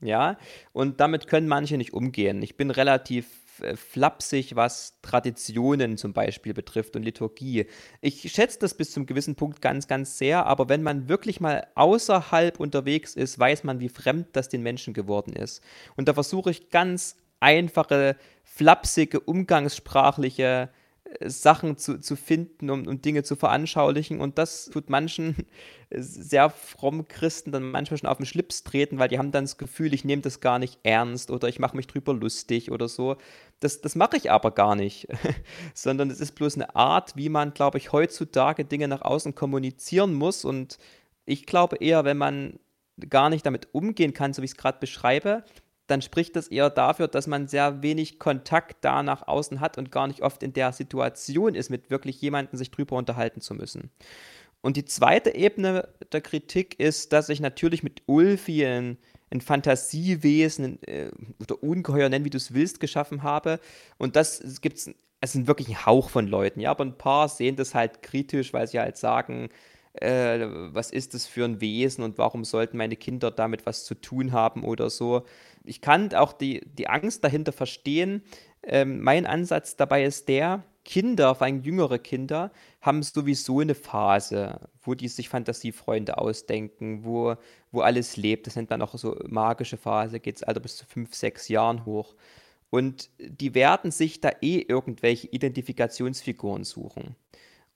Ja, 0.02 0.38
und 0.72 1.00
damit 1.00 1.26
können 1.26 1.46
manche 1.46 1.76
nicht 1.76 1.92
umgehen. 1.92 2.42
Ich 2.42 2.56
bin 2.56 2.70
relativ 2.70 3.26
äh, 3.60 3.76
flapsig, 3.76 4.56
was 4.56 4.98
Traditionen 5.02 5.98
zum 5.98 6.14
Beispiel 6.14 6.54
betrifft 6.54 6.96
und 6.96 7.02
Liturgie. 7.02 7.66
Ich 8.00 8.32
schätze 8.32 8.58
das 8.58 8.74
bis 8.74 8.92
zum 8.92 9.04
gewissen 9.04 9.34
Punkt 9.34 9.60
ganz, 9.60 9.88
ganz 9.88 10.16
sehr, 10.16 10.46
aber 10.46 10.68
wenn 10.68 10.82
man 10.82 11.08
wirklich 11.08 11.40
mal 11.40 11.66
außerhalb 11.74 12.58
unterwegs 12.58 13.14
ist, 13.14 13.38
weiß 13.38 13.64
man, 13.64 13.80
wie 13.80 13.90
fremd 13.90 14.28
das 14.32 14.48
den 14.48 14.62
Menschen 14.62 14.94
geworden 14.94 15.34
ist. 15.34 15.62
Und 15.96 16.08
da 16.08 16.14
versuche 16.14 16.50
ich 16.50 16.70
ganz 16.70 17.16
einfache, 17.40 18.16
flapsige, 18.44 19.20
umgangssprachliche 19.20 20.70
Sachen 21.24 21.76
zu, 21.76 21.98
zu 21.98 22.16
finden, 22.16 22.70
um, 22.70 22.86
um 22.86 23.02
Dinge 23.02 23.22
zu 23.22 23.36
veranschaulichen. 23.36 24.20
Und 24.20 24.38
das 24.38 24.66
tut 24.66 24.90
manchen 24.90 25.34
sehr 25.90 26.50
frommen 26.50 27.08
Christen 27.08 27.52
dann 27.52 27.70
manchmal 27.70 27.98
schon 27.98 28.08
auf 28.08 28.18
den 28.18 28.26
Schlips 28.26 28.62
treten, 28.62 28.98
weil 28.98 29.08
die 29.08 29.18
haben 29.18 29.32
dann 29.32 29.44
das 29.44 29.58
Gefühl, 29.58 29.92
ich 29.92 30.04
nehme 30.04 30.22
das 30.22 30.40
gar 30.40 30.58
nicht 30.58 30.78
ernst 30.82 31.30
oder 31.30 31.48
ich 31.48 31.58
mache 31.58 31.76
mich 31.76 31.86
drüber 31.86 32.14
lustig 32.14 32.70
oder 32.70 32.88
so. 32.88 33.16
Das, 33.58 33.80
das 33.80 33.96
mache 33.96 34.16
ich 34.16 34.30
aber 34.30 34.52
gar 34.52 34.76
nicht, 34.76 35.08
sondern 35.74 36.10
es 36.10 36.20
ist 36.20 36.32
bloß 36.32 36.54
eine 36.54 36.74
Art, 36.76 37.16
wie 37.16 37.28
man, 37.28 37.54
glaube 37.54 37.78
ich, 37.78 37.92
heutzutage 37.92 38.64
Dinge 38.64 38.88
nach 38.88 39.02
außen 39.02 39.34
kommunizieren 39.34 40.14
muss. 40.14 40.44
Und 40.44 40.78
ich 41.26 41.44
glaube 41.44 41.76
eher, 41.76 42.04
wenn 42.04 42.18
man 42.18 42.58
gar 43.08 43.30
nicht 43.30 43.44
damit 43.44 43.68
umgehen 43.72 44.14
kann, 44.14 44.32
so 44.32 44.42
wie 44.42 44.46
ich 44.46 44.52
es 44.52 44.56
gerade 44.56 44.78
beschreibe, 44.78 45.44
dann 45.90 46.02
spricht 46.02 46.36
das 46.36 46.48
eher 46.48 46.70
dafür, 46.70 47.08
dass 47.08 47.26
man 47.26 47.48
sehr 47.48 47.82
wenig 47.82 48.18
Kontakt 48.18 48.84
da 48.84 49.02
nach 49.02 49.26
außen 49.26 49.60
hat 49.60 49.76
und 49.76 49.90
gar 49.90 50.06
nicht 50.06 50.22
oft 50.22 50.42
in 50.42 50.52
der 50.52 50.72
Situation 50.72 51.54
ist, 51.54 51.70
mit 51.70 51.90
wirklich 51.90 52.20
jemandem 52.20 52.56
sich 52.56 52.70
drüber 52.70 52.96
unterhalten 52.96 53.40
zu 53.40 53.54
müssen. 53.54 53.90
Und 54.60 54.76
die 54.76 54.84
zweite 54.84 55.34
Ebene 55.34 55.88
der 56.12 56.20
Kritik 56.20 56.78
ist, 56.78 57.12
dass 57.12 57.28
ich 57.28 57.40
natürlich 57.40 57.82
mit 57.82 58.02
Ulfi 58.06 58.64
ein, 58.64 58.98
ein 59.30 59.40
Fantasiewesen 59.40 60.82
äh, 60.82 61.10
oder 61.40 61.62
Ungeheuer 61.62 62.08
nennen, 62.08 62.24
wie 62.24 62.30
du 62.30 62.36
es 62.36 62.52
willst, 62.52 62.78
geschaffen 62.78 63.22
habe. 63.22 63.58
Und 63.98 64.16
das 64.16 64.60
gibt 64.60 64.76
es, 64.76 64.90
es 65.20 65.32
sind 65.32 65.46
wirklich 65.46 65.68
ein 65.68 65.86
Hauch 65.86 66.10
von 66.10 66.26
Leuten, 66.26 66.60
ja, 66.60 66.70
aber 66.70 66.84
ein 66.84 66.98
paar 66.98 67.28
sehen 67.28 67.56
das 67.56 67.74
halt 67.74 68.02
kritisch, 68.02 68.52
weil 68.52 68.66
sie 68.66 68.78
halt 68.78 68.96
sagen, 68.96 69.48
äh, 69.94 70.46
was 70.72 70.90
ist 70.90 71.14
das 71.14 71.26
für 71.26 71.44
ein 71.44 71.60
Wesen 71.60 72.04
und 72.04 72.18
warum 72.18 72.44
sollten 72.44 72.76
meine 72.76 72.96
Kinder 72.96 73.30
damit 73.30 73.66
was 73.66 73.84
zu 73.84 73.94
tun 73.94 74.32
haben 74.32 74.64
oder 74.64 74.90
so 74.90 75.24
ich 75.64 75.80
kann 75.80 76.12
auch 76.14 76.32
die, 76.32 76.62
die 76.66 76.88
Angst 76.88 77.24
dahinter 77.24 77.52
verstehen. 77.52 78.22
Ähm, 78.62 79.00
mein 79.00 79.26
Ansatz 79.26 79.76
dabei 79.76 80.04
ist 80.04 80.28
der, 80.28 80.64
Kinder, 80.84 81.34
vor 81.34 81.46
allem 81.46 81.62
jüngere 81.62 81.98
Kinder, 81.98 82.50
haben 82.80 83.02
sowieso 83.02 83.60
eine 83.60 83.74
Phase, 83.74 84.60
wo 84.82 84.94
die 84.94 85.08
sich 85.08 85.28
Fantasiefreunde 85.28 86.16
ausdenken, 86.16 87.04
wo, 87.04 87.36
wo 87.70 87.80
alles 87.82 88.16
lebt. 88.16 88.46
Das 88.46 88.56
nennt 88.56 88.70
man 88.70 88.80
auch 88.82 88.96
so 88.96 89.16
magische 89.28 89.76
Phase, 89.76 90.20
geht 90.20 90.36
es 90.36 90.42
also 90.42 90.60
bis 90.60 90.76
zu 90.76 90.86
fünf, 90.86 91.14
sechs 91.14 91.48
Jahren 91.48 91.84
hoch. 91.84 92.14
Und 92.70 93.10
die 93.18 93.54
werden 93.54 93.90
sich 93.90 94.20
da 94.20 94.30
eh 94.40 94.64
irgendwelche 94.66 95.26
Identifikationsfiguren 95.26 96.64
suchen. 96.64 97.16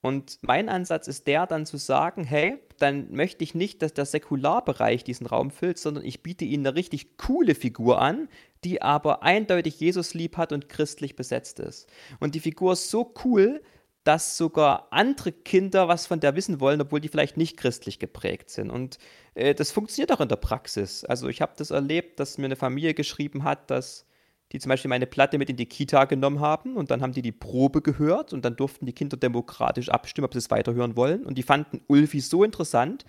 Und 0.05 0.39
mein 0.43 0.69
Ansatz 0.69 1.09
ist 1.09 1.27
der, 1.27 1.47
dann 1.47 1.65
zu 1.65 1.79
sagen, 1.79 2.25
hey, 2.25 2.59
dann 2.79 3.11
möchte 3.13 3.43
ich 3.43 3.55
nicht, 3.55 3.81
dass 3.81 3.95
der 3.95 4.05
Säkularbereich 4.05 5.03
diesen 5.03 5.27
Raum 5.27 5.51
füllt, 5.51 5.79
sondern 5.79 6.05
ich 6.05 6.23
biete 6.23 6.45
ihnen 6.45 6.67
eine 6.67 6.77
richtig 6.77 7.17
coole 7.17 7.55
Figur 7.55 8.03
an, 8.03 8.29
die 8.65 8.83
aber 8.83 9.23
eindeutig 9.23 9.81
Jesus 9.81 10.13
lieb 10.13 10.37
hat 10.37 10.53
und 10.53 10.69
christlich 10.69 11.17
besetzt 11.17 11.59
ist. 11.59 11.89
Und 12.21 12.35
die 12.35 12.41
Figur 12.41 12.75
ist 12.75 12.91
so 12.91 13.15
cool, 13.25 13.63
dass 14.03 14.37
sogar 14.37 14.89
andere 14.91 15.33
Kinder 15.33 15.89
was 15.89 16.07
von 16.07 16.21
der 16.21 16.37
wissen 16.37 16.61
wollen, 16.61 16.83
obwohl 16.83 17.01
die 17.01 17.09
vielleicht 17.09 17.39
nicht 17.39 17.57
christlich 17.57 17.99
geprägt 17.99 18.51
sind. 18.51 18.69
Und 18.69 18.99
äh, 19.33 19.55
das 19.55 19.73
funktioniert 19.73 20.13
auch 20.13 20.21
in 20.21 20.29
der 20.29 20.37
Praxis. 20.37 21.07
Also 21.07 21.29
ich 21.29 21.41
habe 21.41 21.55
das 21.57 21.71
erlebt, 21.71 22.21
dass 22.21 22.37
mir 22.37 22.45
eine 22.45 22.57
Familie 22.57 22.93
geschrieben 22.93 23.43
hat, 23.43 23.71
dass 23.71 24.05
die 24.53 24.59
zum 24.59 24.69
Beispiel 24.69 24.89
meine 24.89 25.07
Platte 25.07 25.39
mit 25.39 25.51
in 25.51 25.57
die 25.57 25.67
Kita 25.67 26.05
genommen 26.05 26.41
haben 26.41 26.77
und 26.77 26.91
dann 26.91 27.03
haben 27.03 27.13
die 27.13 27.23
die 27.23 27.33
Probe 27.33 27.83
gehört 27.83 28.33
und 28.33 28.45
dann 28.45 28.57
durften 28.57 28.87
die 28.87 28.93
Kinder 28.93 29.17
demokratisch 29.17 29.89
abstimmen, 29.89 30.27
ob 30.27 30.33
sie 30.33 30.39
es 30.39 30.51
weiterhören 30.51 30.97
wollen. 30.97 31.25
Und 31.25 31.37
die 31.39 31.43
fanden 31.43 31.81
Ulfi 31.89 32.21
so 32.21 32.45
interessant, 32.45 33.05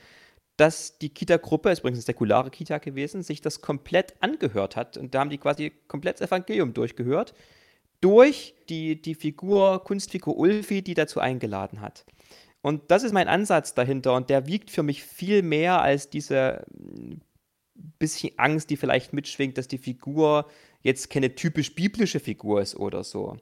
dass 0.57 0.97
die 0.97 1.09
Kita-Gruppe, 1.09 1.69
ist 1.69 1.79
übrigens 1.79 1.99
eine 1.99 2.03
säkulare 2.03 2.49
Kita 2.49 2.77
gewesen, 2.77 3.21
sich 3.21 3.41
das 3.41 3.61
komplett 3.61 4.15
angehört 4.21 4.75
hat. 4.75 4.97
Und 4.97 5.13
da 5.13 5.19
haben 5.19 5.29
die 5.29 5.38
quasi 5.38 5.71
komplett 5.88 6.19
das 6.21 6.29
Evangelium 6.29 6.73
durchgehört, 6.73 7.33
durch 7.99 8.55
die, 8.69 9.01
die 9.01 9.15
Figur, 9.15 9.83
Kunstfigur 9.83 10.38
Ulfi, 10.38 10.81
die 10.81 10.93
dazu 10.93 11.19
eingeladen 11.19 11.81
hat. 11.81 12.05
Und 12.61 12.89
das 12.89 13.03
ist 13.03 13.13
mein 13.13 13.27
Ansatz 13.27 13.73
dahinter 13.73 14.15
und 14.15 14.29
der 14.29 14.47
wiegt 14.47 14.71
für 14.71 14.81
mich 14.81 15.03
viel 15.03 15.43
mehr 15.43 15.81
als 15.81 16.09
diese 16.09 16.65
bisschen 17.99 18.38
Angst, 18.38 18.69
die 18.69 18.77
vielleicht 18.77 19.13
mitschwingt, 19.13 19.57
dass 19.57 19.67
die 19.67 19.77
Figur 19.77 20.47
jetzt 20.86 21.09
keine 21.09 21.33
typisch 21.33 21.73
biblische 21.73 22.19
Figur 22.19 22.61
ist 22.61 22.75
oder 22.75 23.03
so. 23.03 23.38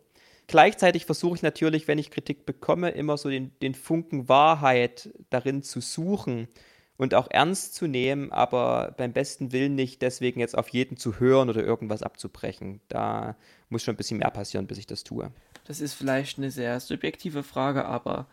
Gleichzeitig 0.47 1.05
versuche 1.05 1.35
ich 1.35 1.41
natürlich, 1.41 1.89
wenn 1.89 1.97
ich 1.97 2.09
Kritik 2.09 2.45
bekomme, 2.45 2.89
immer 2.91 3.17
so 3.17 3.29
den, 3.29 3.51
den 3.61 3.75
Funken 3.75 4.29
Wahrheit 4.29 5.13
darin 5.29 5.61
zu 5.61 5.81
suchen 5.81 6.47
und 6.95 7.13
auch 7.13 7.29
ernst 7.29 7.75
zu 7.75 7.87
nehmen, 7.87 8.31
aber 8.31 8.93
beim 8.97 9.11
besten 9.11 9.51
Willen 9.51 9.75
nicht 9.75 10.01
deswegen 10.01 10.39
jetzt 10.39 10.57
auf 10.57 10.69
jeden 10.69 10.95
zu 10.95 11.19
hören 11.19 11.49
oder 11.49 11.63
irgendwas 11.63 12.01
abzubrechen. 12.01 12.79
Da 12.87 13.35
muss 13.67 13.83
schon 13.83 13.95
ein 13.95 13.97
bisschen 13.97 14.19
mehr 14.19 14.31
passieren, 14.31 14.67
bis 14.67 14.77
ich 14.77 14.87
das 14.87 15.03
tue. 15.03 15.29
Das 15.65 15.81
ist 15.81 15.95
vielleicht 15.95 16.37
eine 16.37 16.49
sehr 16.49 16.79
subjektive 16.79 17.43
Frage, 17.43 17.83
aber 17.83 18.27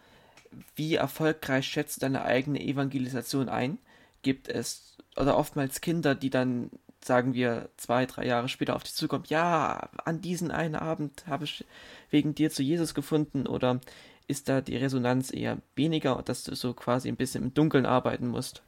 wie 0.77 0.95
erfolgreich 0.95 1.67
schätzt 1.67 2.05
deine 2.05 2.23
eigene 2.23 2.61
Evangelisation 2.61 3.49
ein? 3.49 3.79
Gibt 4.23 4.49
es 4.49 4.99
oder 5.17 5.37
oftmals 5.37 5.81
Kinder, 5.81 6.15
die 6.15 6.31
dann 6.31 6.71
sagen 7.05 7.35
wir, 7.35 7.71
zwei, 7.77 8.07
drei 8.07 8.27
Jahre 8.27 8.49
später 8.49 8.77
auf 8.77 8.83
dich 8.83 8.95
zukommt, 8.95 9.31
ja, 9.31 9.89
an 10.05 10.21
diesen 10.21 10.51
einen 10.51 10.75
Abend 10.75 11.27
habe 11.27 11.45
ich 11.45 11.65
wegen 12.11 12.35
dir 12.35 12.51
zu 12.51 12.63
Jesus 12.63 12.95
gefunden 12.95 13.47
oder 13.47 13.81
ist 14.27 14.49
da 14.49 14.61
die 14.61 14.77
Resonanz 14.77 15.33
eher 15.33 15.59
weniger, 15.75 16.23
dass 16.23 16.45
du 16.45 16.55
so 16.55 16.73
quasi 16.73 17.09
ein 17.09 17.17
bisschen 17.17 17.43
im 17.45 17.55
Dunkeln 17.55 17.87
arbeiten 17.87 18.29
musst? 18.29 18.63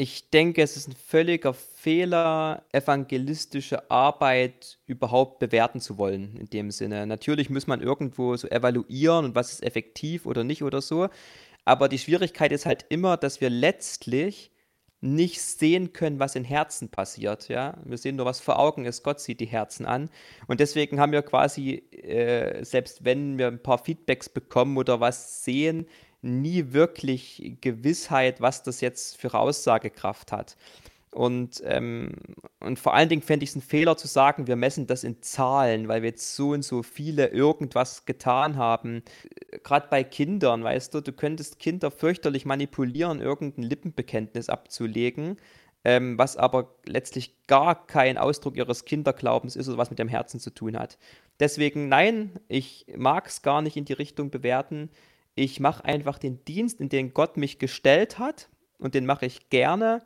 Ich 0.00 0.30
denke, 0.30 0.62
es 0.62 0.76
ist 0.76 0.88
ein 0.88 0.94
völliger 0.94 1.54
Fehler, 1.54 2.62
evangelistische 2.70 3.90
Arbeit 3.90 4.78
überhaupt 4.86 5.40
bewerten 5.40 5.80
zu 5.80 5.98
wollen, 5.98 6.36
in 6.36 6.46
dem 6.46 6.70
Sinne. 6.70 7.04
Natürlich 7.04 7.50
muss 7.50 7.66
man 7.66 7.80
irgendwo 7.80 8.36
so 8.36 8.46
evaluieren 8.48 9.24
und 9.24 9.34
was 9.34 9.52
ist 9.52 9.64
effektiv 9.64 10.24
oder 10.24 10.44
nicht 10.44 10.62
oder 10.62 10.82
so. 10.82 11.08
Aber 11.64 11.88
die 11.88 11.98
Schwierigkeit 11.98 12.52
ist 12.52 12.64
halt 12.64 12.86
immer, 12.90 13.16
dass 13.16 13.40
wir 13.40 13.50
letztlich 13.50 14.52
nicht 15.00 15.40
sehen 15.40 15.92
können, 15.92 16.18
was 16.18 16.34
in 16.34 16.44
Herzen 16.44 16.88
passiert. 16.88 17.48
Ja? 17.48 17.78
Wir 17.84 17.98
sehen 17.98 18.16
nur, 18.16 18.26
was 18.26 18.40
vor 18.40 18.58
Augen 18.58 18.84
ist. 18.84 19.02
Gott 19.02 19.20
sieht 19.20 19.40
die 19.40 19.46
Herzen 19.46 19.86
an. 19.86 20.10
Und 20.46 20.60
deswegen 20.60 20.98
haben 20.98 21.12
wir 21.12 21.22
quasi, 21.22 21.84
äh, 21.92 22.64
selbst 22.64 23.04
wenn 23.04 23.38
wir 23.38 23.46
ein 23.48 23.62
paar 23.62 23.78
Feedbacks 23.78 24.28
bekommen 24.28 24.76
oder 24.76 25.00
was 25.00 25.44
sehen, 25.44 25.86
nie 26.20 26.72
wirklich 26.72 27.58
Gewissheit, 27.60 28.40
was 28.40 28.64
das 28.64 28.80
jetzt 28.80 29.16
für 29.16 29.34
Aussagekraft 29.34 30.32
hat. 30.32 30.56
Und, 31.10 31.62
ähm, 31.64 32.12
und 32.60 32.78
vor 32.78 32.94
allen 32.94 33.08
Dingen 33.08 33.22
fände 33.22 33.44
ich 33.44 33.50
es 33.50 33.56
ein 33.56 33.62
Fehler 33.62 33.96
zu 33.96 34.06
sagen, 34.06 34.46
wir 34.46 34.56
messen 34.56 34.86
das 34.86 35.04
in 35.04 35.22
Zahlen, 35.22 35.88
weil 35.88 36.02
wir 36.02 36.10
jetzt 36.10 36.36
so 36.36 36.50
und 36.50 36.62
so 36.62 36.82
viele 36.82 37.28
irgendwas 37.28 38.04
getan 38.04 38.56
haben. 38.56 39.02
Gerade 39.64 39.88
bei 39.88 40.04
Kindern, 40.04 40.62
weißt 40.62 40.92
du, 40.92 41.00
du 41.00 41.12
könntest 41.12 41.58
Kinder 41.58 41.90
fürchterlich 41.90 42.44
manipulieren, 42.44 43.20
irgendein 43.20 43.64
Lippenbekenntnis 43.64 44.50
abzulegen, 44.50 45.36
ähm, 45.84 46.18
was 46.18 46.36
aber 46.36 46.74
letztlich 46.84 47.42
gar 47.46 47.86
kein 47.86 48.18
Ausdruck 48.18 48.56
ihres 48.56 48.84
Kinderglaubens 48.84 49.56
ist 49.56 49.68
oder 49.68 49.78
was 49.78 49.90
mit 49.90 49.98
dem 49.98 50.08
Herzen 50.08 50.40
zu 50.40 50.50
tun 50.50 50.78
hat. 50.78 50.98
Deswegen, 51.40 51.88
nein, 51.88 52.32
ich 52.48 52.86
mag 52.96 53.28
es 53.28 53.40
gar 53.42 53.62
nicht 53.62 53.76
in 53.76 53.86
die 53.86 53.94
Richtung 53.94 54.30
bewerten. 54.30 54.90
Ich 55.34 55.60
mache 55.60 55.84
einfach 55.84 56.18
den 56.18 56.44
Dienst, 56.44 56.80
in 56.80 56.90
den 56.90 57.14
Gott 57.14 57.36
mich 57.36 57.58
gestellt 57.58 58.18
hat 58.18 58.48
und 58.78 58.94
den 58.94 59.06
mache 59.06 59.26
ich 59.26 59.50
gerne. 59.50 60.02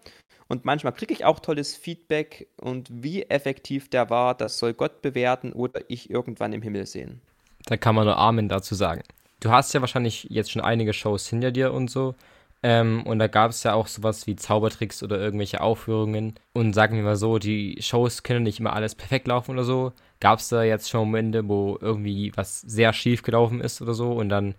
Und 0.49 0.65
manchmal 0.65 0.93
kriege 0.93 1.15
ich 1.15 1.25
auch 1.25 1.41
tolles 1.41 1.75
Feedback 1.75 2.49
und 2.57 2.89
wie 2.91 3.23
effektiv 3.23 3.89
der 3.89 4.11
war, 4.11 4.35
das 4.35 4.59
soll 4.59 4.75
Gott 4.75 5.01
bewerten 5.01 5.53
oder 5.53 5.81
ich 5.89 6.11
irgendwann 6.11 6.53
im 6.53 6.63
Himmel 6.63 6.87
sehen. 6.87 7.23
Da 7.65 7.77
kann 7.77 7.95
man 7.95 8.05
nur 8.05 8.19
Amen 8.19 8.49
dazu 8.49 8.75
sagen. 8.75 9.03
Du 9.41 9.51
hast 9.51 9.73
ja 9.73 9.81
wahrscheinlich 9.81 10.27
jetzt 10.31 10.51
schon 10.51 10.63
einige 10.63 10.93
Shows 10.93 11.29
hinter 11.29 11.51
dir 11.53 11.73
und 11.73 11.91
so. 11.91 12.15
Ähm, 12.63 13.03
und 13.07 13.19
da 13.19 13.27
gab 13.27 13.51
es 13.51 13.63
ja 13.65 13.75
auch 13.75 13.89
sowas 13.89 14.27
wie 14.27 14.37
Zaubertricks 14.37 15.03
oder 15.03 15.19
irgendwelche 15.19 15.61
Aufführungen. 15.61 16.35
Und 16.53 16.75
sagen 16.75 16.97
wir 16.97 17.03
mal 17.03 17.17
so, 17.17 17.39
die 17.39 17.79
Shows 17.81 18.23
können 18.23 18.45
nicht 18.45 18.61
immer 18.61 18.73
alles 18.73 18.95
perfekt 18.95 19.27
laufen 19.27 19.53
oder 19.53 19.65
so. 19.65 19.93
Gab 20.21 20.39
es 20.39 20.49
da 20.49 20.63
jetzt 20.63 20.89
schon 20.89 21.01
Momente, 21.01 21.49
wo 21.49 21.77
irgendwie 21.81 22.31
was 22.37 22.61
sehr 22.61 22.93
schief 22.93 23.23
gelaufen 23.23 23.61
ist 23.61 23.83
oder 23.83 23.95
so 23.95 24.13
und 24.13 24.29
dann 24.29 24.55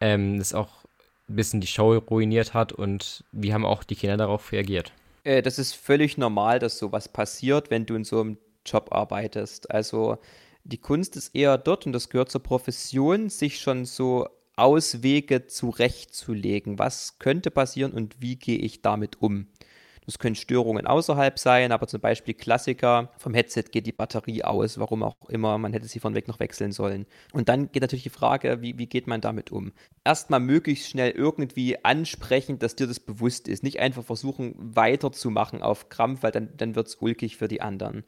ähm, 0.00 0.38
das 0.38 0.54
auch 0.54 0.83
ein 1.28 1.36
bisschen 1.36 1.60
die 1.60 1.66
Show 1.66 1.96
ruiniert 1.96 2.54
hat 2.54 2.72
und 2.72 3.24
wie 3.32 3.52
haben 3.54 3.64
auch 3.64 3.84
die 3.84 3.96
Kinder 3.96 4.16
darauf 4.16 4.52
reagiert? 4.52 4.92
Äh, 5.24 5.42
das 5.42 5.58
ist 5.58 5.74
völlig 5.74 6.18
normal, 6.18 6.58
dass 6.58 6.78
sowas 6.78 7.08
passiert, 7.08 7.70
wenn 7.70 7.86
du 7.86 7.94
in 7.94 8.04
so 8.04 8.20
einem 8.20 8.38
Job 8.66 8.88
arbeitest. 8.92 9.70
Also 9.70 10.18
die 10.64 10.78
Kunst 10.78 11.16
ist 11.16 11.34
eher 11.34 11.58
dort, 11.58 11.86
und 11.86 11.92
das 11.92 12.08
gehört 12.08 12.30
zur 12.30 12.42
Profession, 12.42 13.28
sich 13.28 13.58
schon 13.58 13.84
so 13.84 14.28
Auswege 14.56 15.46
zurechtzulegen. 15.46 16.78
Was 16.78 17.18
könnte 17.18 17.50
passieren 17.50 17.92
und 17.92 18.20
wie 18.20 18.36
gehe 18.36 18.58
ich 18.58 18.82
damit 18.82 19.20
um? 19.20 19.48
Das 20.06 20.18
können 20.18 20.34
Störungen 20.34 20.86
außerhalb 20.86 21.38
sein, 21.38 21.72
aber 21.72 21.86
zum 21.86 22.00
Beispiel 22.00 22.34
Klassiker, 22.34 23.10
vom 23.16 23.32
Headset 23.32 23.64
geht 23.70 23.86
die 23.86 23.92
Batterie 23.92 24.44
aus, 24.44 24.78
warum 24.78 25.02
auch 25.02 25.16
immer, 25.28 25.56
man 25.56 25.72
hätte 25.72 25.88
sie 25.88 26.00
von 26.00 26.14
weg 26.14 26.28
noch 26.28 26.40
wechseln 26.40 26.72
sollen. 26.72 27.06
Und 27.32 27.48
dann 27.48 27.72
geht 27.72 27.82
natürlich 27.82 28.02
die 28.02 28.10
Frage, 28.10 28.60
wie, 28.60 28.76
wie 28.78 28.86
geht 28.86 29.06
man 29.06 29.20
damit 29.20 29.50
um? 29.50 29.72
Erstmal 30.04 30.40
möglichst 30.40 30.90
schnell 30.90 31.10
irgendwie 31.12 31.82
ansprechen, 31.84 32.58
dass 32.58 32.76
dir 32.76 32.86
das 32.86 33.00
bewusst 33.00 33.48
ist. 33.48 33.62
Nicht 33.62 33.80
einfach 33.80 34.04
versuchen, 34.04 34.54
weiterzumachen 34.58 35.62
auf 35.62 35.88
Krampf, 35.88 36.22
weil 36.22 36.32
dann, 36.32 36.50
dann 36.56 36.74
wird 36.74 36.88
es 36.88 36.96
ulkig 36.96 37.36
für 37.38 37.48
die 37.48 37.62
anderen 37.62 38.04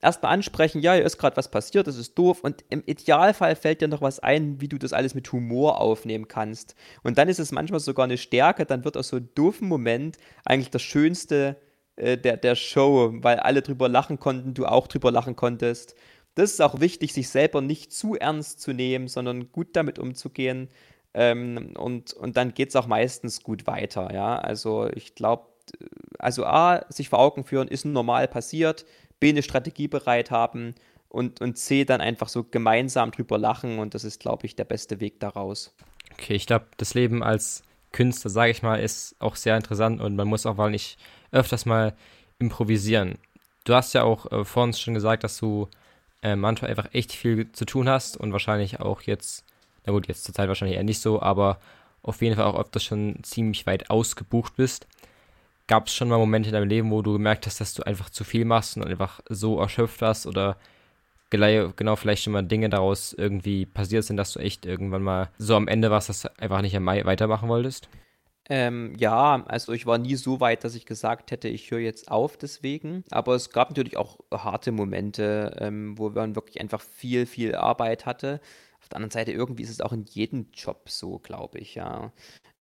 erstmal 0.00 0.32
ansprechen, 0.32 0.80
ja, 0.80 0.94
hier 0.94 1.04
ist 1.04 1.18
gerade 1.18 1.36
was 1.36 1.50
passiert, 1.50 1.86
das 1.86 1.96
ist 1.96 2.16
doof 2.16 2.40
und 2.42 2.64
im 2.70 2.82
Idealfall 2.86 3.56
fällt 3.56 3.80
dir 3.80 3.88
noch 3.88 4.02
was 4.02 4.20
ein, 4.20 4.60
wie 4.60 4.68
du 4.68 4.78
das 4.78 4.92
alles 4.92 5.14
mit 5.14 5.30
Humor 5.32 5.80
aufnehmen 5.80 6.28
kannst. 6.28 6.74
Und 7.02 7.18
dann 7.18 7.28
ist 7.28 7.40
es 7.40 7.52
manchmal 7.52 7.80
sogar 7.80 8.04
eine 8.04 8.18
Stärke, 8.18 8.66
dann 8.66 8.84
wird 8.84 8.96
aus 8.96 9.08
so 9.08 9.16
einem 9.16 9.28
doofen 9.34 9.68
Moment 9.68 10.16
eigentlich 10.44 10.70
das 10.70 10.82
Schönste 10.82 11.56
äh, 11.96 12.16
der, 12.16 12.36
der 12.36 12.54
Show, 12.54 13.12
weil 13.14 13.38
alle 13.40 13.62
drüber 13.62 13.88
lachen 13.88 14.18
konnten, 14.18 14.54
du 14.54 14.66
auch 14.66 14.86
drüber 14.86 15.10
lachen 15.10 15.36
konntest. 15.36 15.94
Das 16.34 16.52
ist 16.52 16.62
auch 16.62 16.80
wichtig, 16.80 17.12
sich 17.12 17.28
selber 17.28 17.60
nicht 17.60 17.92
zu 17.92 18.14
ernst 18.14 18.60
zu 18.60 18.72
nehmen, 18.72 19.08
sondern 19.08 19.50
gut 19.50 19.68
damit 19.74 19.98
umzugehen. 19.98 20.68
Ähm, 21.14 21.72
und, 21.76 22.12
und 22.12 22.36
dann 22.36 22.54
geht 22.54 22.68
es 22.68 22.76
auch 22.76 22.86
meistens 22.86 23.42
gut 23.42 23.66
weiter, 23.66 24.14
ja. 24.14 24.38
Also 24.38 24.88
ich 24.94 25.14
glaube, 25.16 25.46
also 26.18 26.44
A, 26.46 26.84
sich 26.88 27.08
vor 27.08 27.18
Augen 27.18 27.44
führen, 27.44 27.68
ist 27.68 27.84
normal 27.84 28.28
passiert. 28.28 28.86
B, 29.20 29.30
eine 29.30 29.42
Strategie 29.42 29.88
bereit 29.88 30.30
haben 30.30 30.74
und, 31.08 31.40
und 31.40 31.56
C, 31.56 31.84
dann 31.84 32.00
einfach 32.00 32.28
so 32.28 32.44
gemeinsam 32.44 33.10
drüber 33.10 33.38
lachen 33.38 33.78
und 33.78 33.94
das 33.94 34.04
ist, 34.04 34.20
glaube 34.20 34.46
ich, 34.46 34.56
der 34.56 34.64
beste 34.64 35.00
Weg 35.00 35.20
daraus. 35.20 35.74
Okay, 36.12 36.34
ich 36.34 36.46
glaube, 36.46 36.66
das 36.76 36.94
Leben 36.94 37.22
als 37.22 37.62
Künstler, 37.92 38.30
sage 38.30 38.50
ich 38.50 38.62
mal, 38.62 38.80
ist 38.80 39.16
auch 39.18 39.36
sehr 39.36 39.56
interessant 39.56 40.00
und 40.00 40.16
man 40.16 40.28
muss 40.28 40.46
auch 40.46 40.56
mal 40.56 40.70
nicht 40.70 40.98
öfters 41.30 41.66
mal 41.66 41.94
improvisieren. 42.38 43.18
Du 43.64 43.74
hast 43.74 43.94
ja 43.94 44.02
auch 44.02 44.30
äh, 44.30 44.44
vor 44.44 44.64
uns 44.64 44.80
schon 44.80 44.94
gesagt, 44.94 45.24
dass 45.24 45.38
du 45.38 45.68
äh, 46.22 46.36
manchmal 46.36 46.70
einfach 46.70 46.92
echt 46.92 47.12
viel 47.12 47.50
zu 47.52 47.64
tun 47.64 47.88
hast 47.88 48.16
und 48.16 48.32
wahrscheinlich 48.32 48.80
auch 48.80 49.02
jetzt, 49.02 49.44
na 49.84 49.92
gut, 49.92 50.08
jetzt 50.08 50.24
zur 50.24 50.34
Zeit 50.34 50.48
wahrscheinlich 50.48 50.76
eher 50.76 50.84
nicht 50.84 51.00
so, 51.00 51.20
aber 51.20 51.58
auf 52.02 52.22
jeden 52.22 52.36
Fall 52.36 52.46
auch 52.46 52.58
öfters 52.58 52.84
schon 52.84 53.18
ziemlich 53.22 53.66
weit 53.66 53.90
ausgebucht 53.90 54.56
bist. 54.56 54.86
Gab 55.68 55.86
es 55.86 55.94
schon 55.94 56.08
mal 56.08 56.18
Momente 56.18 56.48
in 56.48 56.54
deinem 56.54 56.68
Leben, 56.68 56.90
wo 56.90 57.02
du 57.02 57.12
gemerkt 57.12 57.46
hast, 57.46 57.60
dass 57.60 57.74
du 57.74 57.84
einfach 57.84 58.10
zu 58.10 58.24
viel 58.24 58.44
machst 58.44 58.76
und 58.76 58.84
einfach 58.84 59.20
so 59.28 59.60
erschöpft 59.60 60.00
warst 60.00 60.26
oder 60.26 60.56
genau 61.30 61.94
vielleicht 61.96 62.24
schon 62.24 62.32
mal 62.32 62.42
Dinge 62.42 62.70
daraus 62.70 63.12
irgendwie 63.12 63.66
passiert 63.66 64.04
sind, 64.04 64.16
dass 64.16 64.32
du 64.32 64.40
echt 64.40 64.66
irgendwann 64.66 65.02
mal 65.02 65.30
so 65.38 65.54
am 65.54 65.68
Ende 65.68 65.90
warst, 65.90 66.08
dass 66.08 66.22
du 66.22 66.38
einfach 66.38 66.62
nicht 66.62 66.74
weitermachen 66.74 67.48
wolltest? 67.48 67.88
Ähm, 68.50 68.94
ja, 68.96 69.44
also 69.46 69.72
ich 69.72 69.84
war 69.84 69.98
nie 69.98 70.14
so 70.14 70.40
weit, 70.40 70.64
dass 70.64 70.74
ich 70.74 70.86
gesagt 70.86 71.30
hätte, 71.32 71.48
ich 71.48 71.70
höre 71.70 71.80
jetzt 71.80 72.10
auf 72.10 72.38
deswegen. 72.38 73.04
Aber 73.10 73.34
es 73.34 73.50
gab 73.50 73.68
natürlich 73.68 73.98
auch 73.98 74.18
harte 74.32 74.72
Momente, 74.72 75.54
ähm, 75.60 75.98
wo 75.98 76.08
man 76.08 76.34
wirklich 76.34 76.60
einfach 76.60 76.80
viel, 76.80 77.26
viel 77.26 77.54
Arbeit 77.54 78.06
hatte. 78.06 78.40
Auf 78.80 78.88
der 78.88 78.96
anderen 78.96 79.10
Seite, 79.10 79.32
irgendwie 79.32 79.64
ist 79.64 79.70
es 79.70 79.82
auch 79.82 79.92
in 79.92 80.06
jedem 80.06 80.46
Job 80.54 80.88
so, 80.88 81.18
glaube 81.18 81.58
ich, 81.58 81.74
ja. 81.74 82.10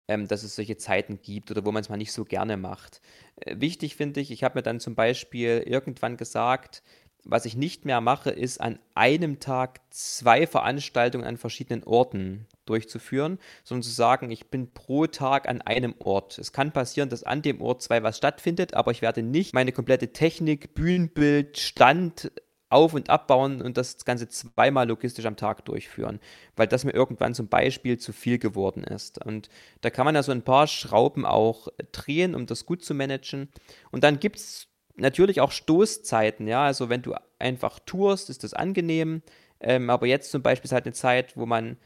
Ähm, 0.07 0.27
dass 0.27 0.43
es 0.43 0.55
solche 0.55 0.77
Zeiten 0.77 1.19
gibt 1.21 1.51
oder 1.51 1.65
wo 1.65 1.71
man 1.71 1.81
es 1.81 1.89
mal 1.89 1.97
nicht 1.97 2.13
so 2.13 2.23
gerne 2.23 2.55
macht. 2.55 3.01
Äh, 3.37 3.55
wichtig 3.59 3.95
finde 3.95 4.21
ich, 4.21 4.31
ich 4.31 4.43
habe 4.43 4.57
mir 4.57 4.63
dann 4.63 4.79
zum 4.79 4.95
Beispiel 4.95 5.63
irgendwann 5.65 6.15
gesagt, 6.15 6.81
was 7.29 7.45
ich 7.45 7.55
nicht 7.55 7.85
mehr 7.85 7.99
mache, 7.99 8.29
ist 8.29 8.61
an 8.61 8.79
einem 8.95 9.39
Tag 9.39 9.81
zwei 9.89 10.47
Veranstaltungen 10.47 11.25
an 11.25 11.37
verschiedenen 11.37 11.83
Orten 11.83 12.47
durchzuführen, 12.65 13.37
sondern 13.63 13.83
zu 13.83 13.91
sagen, 13.91 14.31
ich 14.31 14.49
bin 14.49 14.71
pro 14.73 15.07
Tag 15.07 15.47
an 15.47 15.61
einem 15.61 15.95
Ort. 15.99 16.37
Es 16.37 16.53
kann 16.53 16.71
passieren, 16.71 17.09
dass 17.09 17.23
an 17.23 17.41
dem 17.41 17.61
Ort 17.61 17.81
zwei 17.81 18.01
was 18.03 18.17
stattfindet, 18.17 18.73
aber 18.73 18.91
ich 18.91 19.01
werde 19.01 19.23
nicht 19.23 19.53
meine 19.53 19.71
komplette 19.71 20.13
Technik, 20.13 20.73
Bühnenbild, 20.73 21.57
Stand 21.57 22.31
auf- 22.69 22.93
und 22.93 23.09
abbauen 23.09 23.61
und 23.61 23.77
das 23.77 24.03
Ganze 24.03 24.27
zweimal 24.27 24.87
logistisch 24.87 25.25
am 25.25 25.37
Tag 25.37 25.63
durchführen, 25.65 26.19
weil 26.55 26.67
das 26.67 26.83
mir 26.83 26.91
irgendwann 26.93 27.33
zum 27.33 27.47
Beispiel 27.47 27.97
zu 27.97 28.11
viel 28.11 28.39
geworden 28.39 28.83
ist. 28.83 29.23
Und 29.23 29.49
da 29.81 29.89
kann 29.89 30.05
man 30.05 30.15
ja 30.15 30.23
so 30.23 30.31
ein 30.31 30.41
paar 30.41 30.67
Schrauben 30.67 31.25
auch 31.25 31.69
drehen, 31.91 32.35
um 32.35 32.45
das 32.45 32.65
gut 32.65 32.83
zu 32.83 32.93
managen. 32.93 33.49
Und 33.91 34.03
dann 34.03 34.19
gibt 34.19 34.37
es 34.37 34.67
natürlich 34.95 35.39
auch 35.39 35.51
Stoßzeiten, 35.51 36.47
ja, 36.47 36.65
also 36.65 36.89
wenn 36.89 37.01
du 37.01 37.13
einfach 37.39 37.79
tourst, 37.85 38.29
ist 38.29 38.43
das 38.43 38.53
angenehm, 38.53 39.21
ähm, 39.59 39.89
aber 39.89 40.07
jetzt 40.07 40.31
zum 40.31 40.41
Beispiel 40.41 40.67
ist 40.67 40.73
halt 40.73 40.85
eine 40.85 40.93
Zeit, 40.93 41.37
wo 41.37 41.45
man 41.45 41.77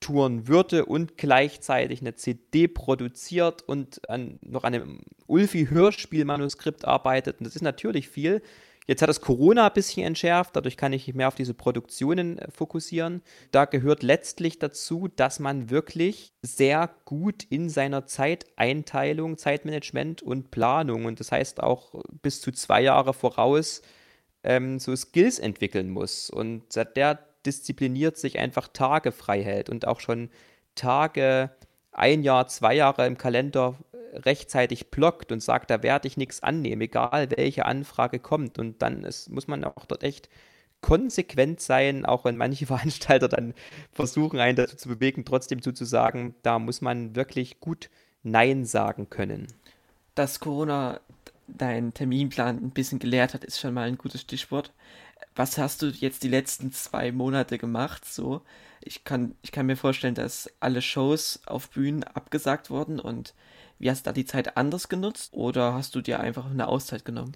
touren 0.00 0.48
würde 0.48 0.84
und 0.84 1.16
gleichzeitig 1.16 2.00
eine 2.00 2.14
CD 2.14 2.68
produziert 2.68 3.62
und 3.62 4.08
an, 4.10 4.38
noch 4.42 4.64
an 4.64 4.74
einem 4.74 5.00
Ulfi-Hörspielmanuskript 5.26 6.84
arbeitet 6.84 7.40
und 7.40 7.46
das 7.46 7.56
ist 7.56 7.62
natürlich 7.62 8.08
viel. 8.08 8.42
Jetzt 8.86 9.00
hat 9.00 9.08
das 9.08 9.22
Corona 9.22 9.66
ein 9.66 9.72
bisschen 9.72 10.06
entschärft, 10.06 10.56
dadurch 10.56 10.76
kann 10.76 10.92
ich 10.92 11.06
mich 11.06 11.16
mehr 11.16 11.28
auf 11.28 11.34
diese 11.34 11.54
Produktionen 11.54 12.38
äh, 12.38 12.50
fokussieren. 12.50 13.22
Da 13.50 13.64
gehört 13.64 14.02
letztlich 14.02 14.58
dazu, 14.58 15.08
dass 15.08 15.40
man 15.40 15.70
wirklich 15.70 16.34
sehr 16.42 16.90
gut 17.06 17.44
in 17.44 17.70
seiner 17.70 18.04
Zeiteinteilung, 18.06 19.38
Zeitmanagement 19.38 20.22
und 20.22 20.50
Planung 20.50 21.06
und 21.06 21.18
das 21.18 21.32
heißt 21.32 21.62
auch 21.62 21.94
bis 22.20 22.42
zu 22.42 22.52
zwei 22.52 22.82
Jahre 22.82 23.14
voraus 23.14 23.80
ähm, 24.42 24.78
so 24.78 24.94
Skills 24.94 25.38
entwickeln 25.38 25.88
muss. 25.88 26.28
Und 26.28 26.64
der 26.96 27.18
diszipliniert 27.46 28.18
sich 28.18 28.38
einfach 28.38 28.68
Tage 28.68 29.12
frei 29.12 29.42
hält 29.42 29.70
und 29.70 29.86
auch 29.86 30.00
schon 30.00 30.30
Tage 30.74 31.50
ein 31.92 32.22
Jahr, 32.22 32.48
zwei 32.48 32.74
Jahre 32.74 33.06
im 33.06 33.16
Kalender 33.16 33.76
rechtzeitig 34.14 34.90
blockt 34.90 35.32
und 35.32 35.42
sagt, 35.42 35.70
da 35.70 35.82
werde 35.82 36.08
ich 36.08 36.16
nichts 36.16 36.42
annehmen, 36.42 36.82
egal 36.82 37.28
welche 37.36 37.66
Anfrage 37.66 38.18
kommt. 38.18 38.58
Und 38.58 38.82
dann 38.82 39.04
ist, 39.04 39.30
muss 39.30 39.48
man 39.48 39.64
auch 39.64 39.86
dort 39.86 40.02
echt 40.02 40.28
konsequent 40.80 41.60
sein, 41.60 42.04
auch 42.04 42.24
wenn 42.24 42.36
manche 42.36 42.66
Veranstalter 42.66 43.28
dann 43.28 43.54
versuchen, 43.92 44.38
einen 44.38 44.56
dazu 44.56 44.76
zu 44.76 44.88
bewegen, 44.88 45.24
trotzdem 45.24 45.62
zuzusagen, 45.62 46.34
da 46.42 46.58
muss 46.58 46.80
man 46.80 47.16
wirklich 47.16 47.60
gut 47.60 47.90
Nein 48.22 48.64
sagen 48.64 49.10
können. 49.10 49.48
Dass 50.14 50.40
Corona 50.40 51.00
deinen 51.46 51.92
Terminplan 51.92 52.56
ein 52.56 52.70
bisschen 52.70 52.98
gelehrt 52.98 53.34
hat, 53.34 53.44
ist 53.44 53.60
schon 53.60 53.74
mal 53.74 53.88
ein 53.88 53.98
gutes 53.98 54.20
Stichwort. 54.20 54.72
Was 55.36 55.58
hast 55.58 55.82
du 55.82 55.86
jetzt 55.86 56.22
die 56.22 56.28
letzten 56.28 56.72
zwei 56.72 57.12
Monate 57.12 57.58
gemacht? 57.58 58.04
So, 58.04 58.42
ich 58.80 59.04
kann, 59.04 59.34
ich 59.42 59.52
kann 59.52 59.66
mir 59.66 59.76
vorstellen, 59.76 60.14
dass 60.14 60.50
alle 60.60 60.82
Shows 60.82 61.40
auf 61.46 61.70
Bühnen 61.70 62.04
abgesagt 62.04 62.70
wurden 62.70 63.00
und 63.00 63.34
wie 63.84 63.90
hast 63.90 64.06
du 64.06 64.08
da 64.08 64.12
die 64.14 64.24
Zeit 64.24 64.56
anders 64.56 64.88
genutzt 64.88 65.34
oder 65.34 65.74
hast 65.74 65.94
du 65.94 66.00
dir 66.00 66.18
einfach 66.18 66.50
eine 66.50 66.68
Auszeit 66.68 67.04
genommen? 67.04 67.32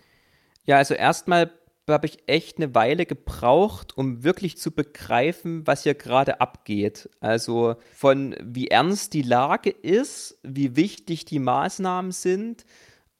Ja, 0.64 0.78
also 0.78 0.94
erstmal 0.94 1.52
habe 1.86 2.06
ich 2.06 2.20
echt 2.26 2.56
eine 2.56 2.74
Weile 2.74 3.04
gebraucht, 3.04 3.96
um 3.98 4.24
wirklich 4.24 4.56
zu 4.56 4.70
begreifen, 4.70 5.66
was 5.66 5.82
hier 5.82 5.94
gerade 5.94 6.40
abgeht. 6.40 7.10
Also 7.20 7.76
von 7.94 8.34
wie 8.42 8.68
ernst 8.68 9.12
die 9.12 9.22
Lage 9.22 9.68
ist, 9.68 10.38
wie 10.42 10.74
wichtig 10.74 11.26
die 11.26 11.38
Maßnahmen 11.38 12.12
sind. 12.12 12.64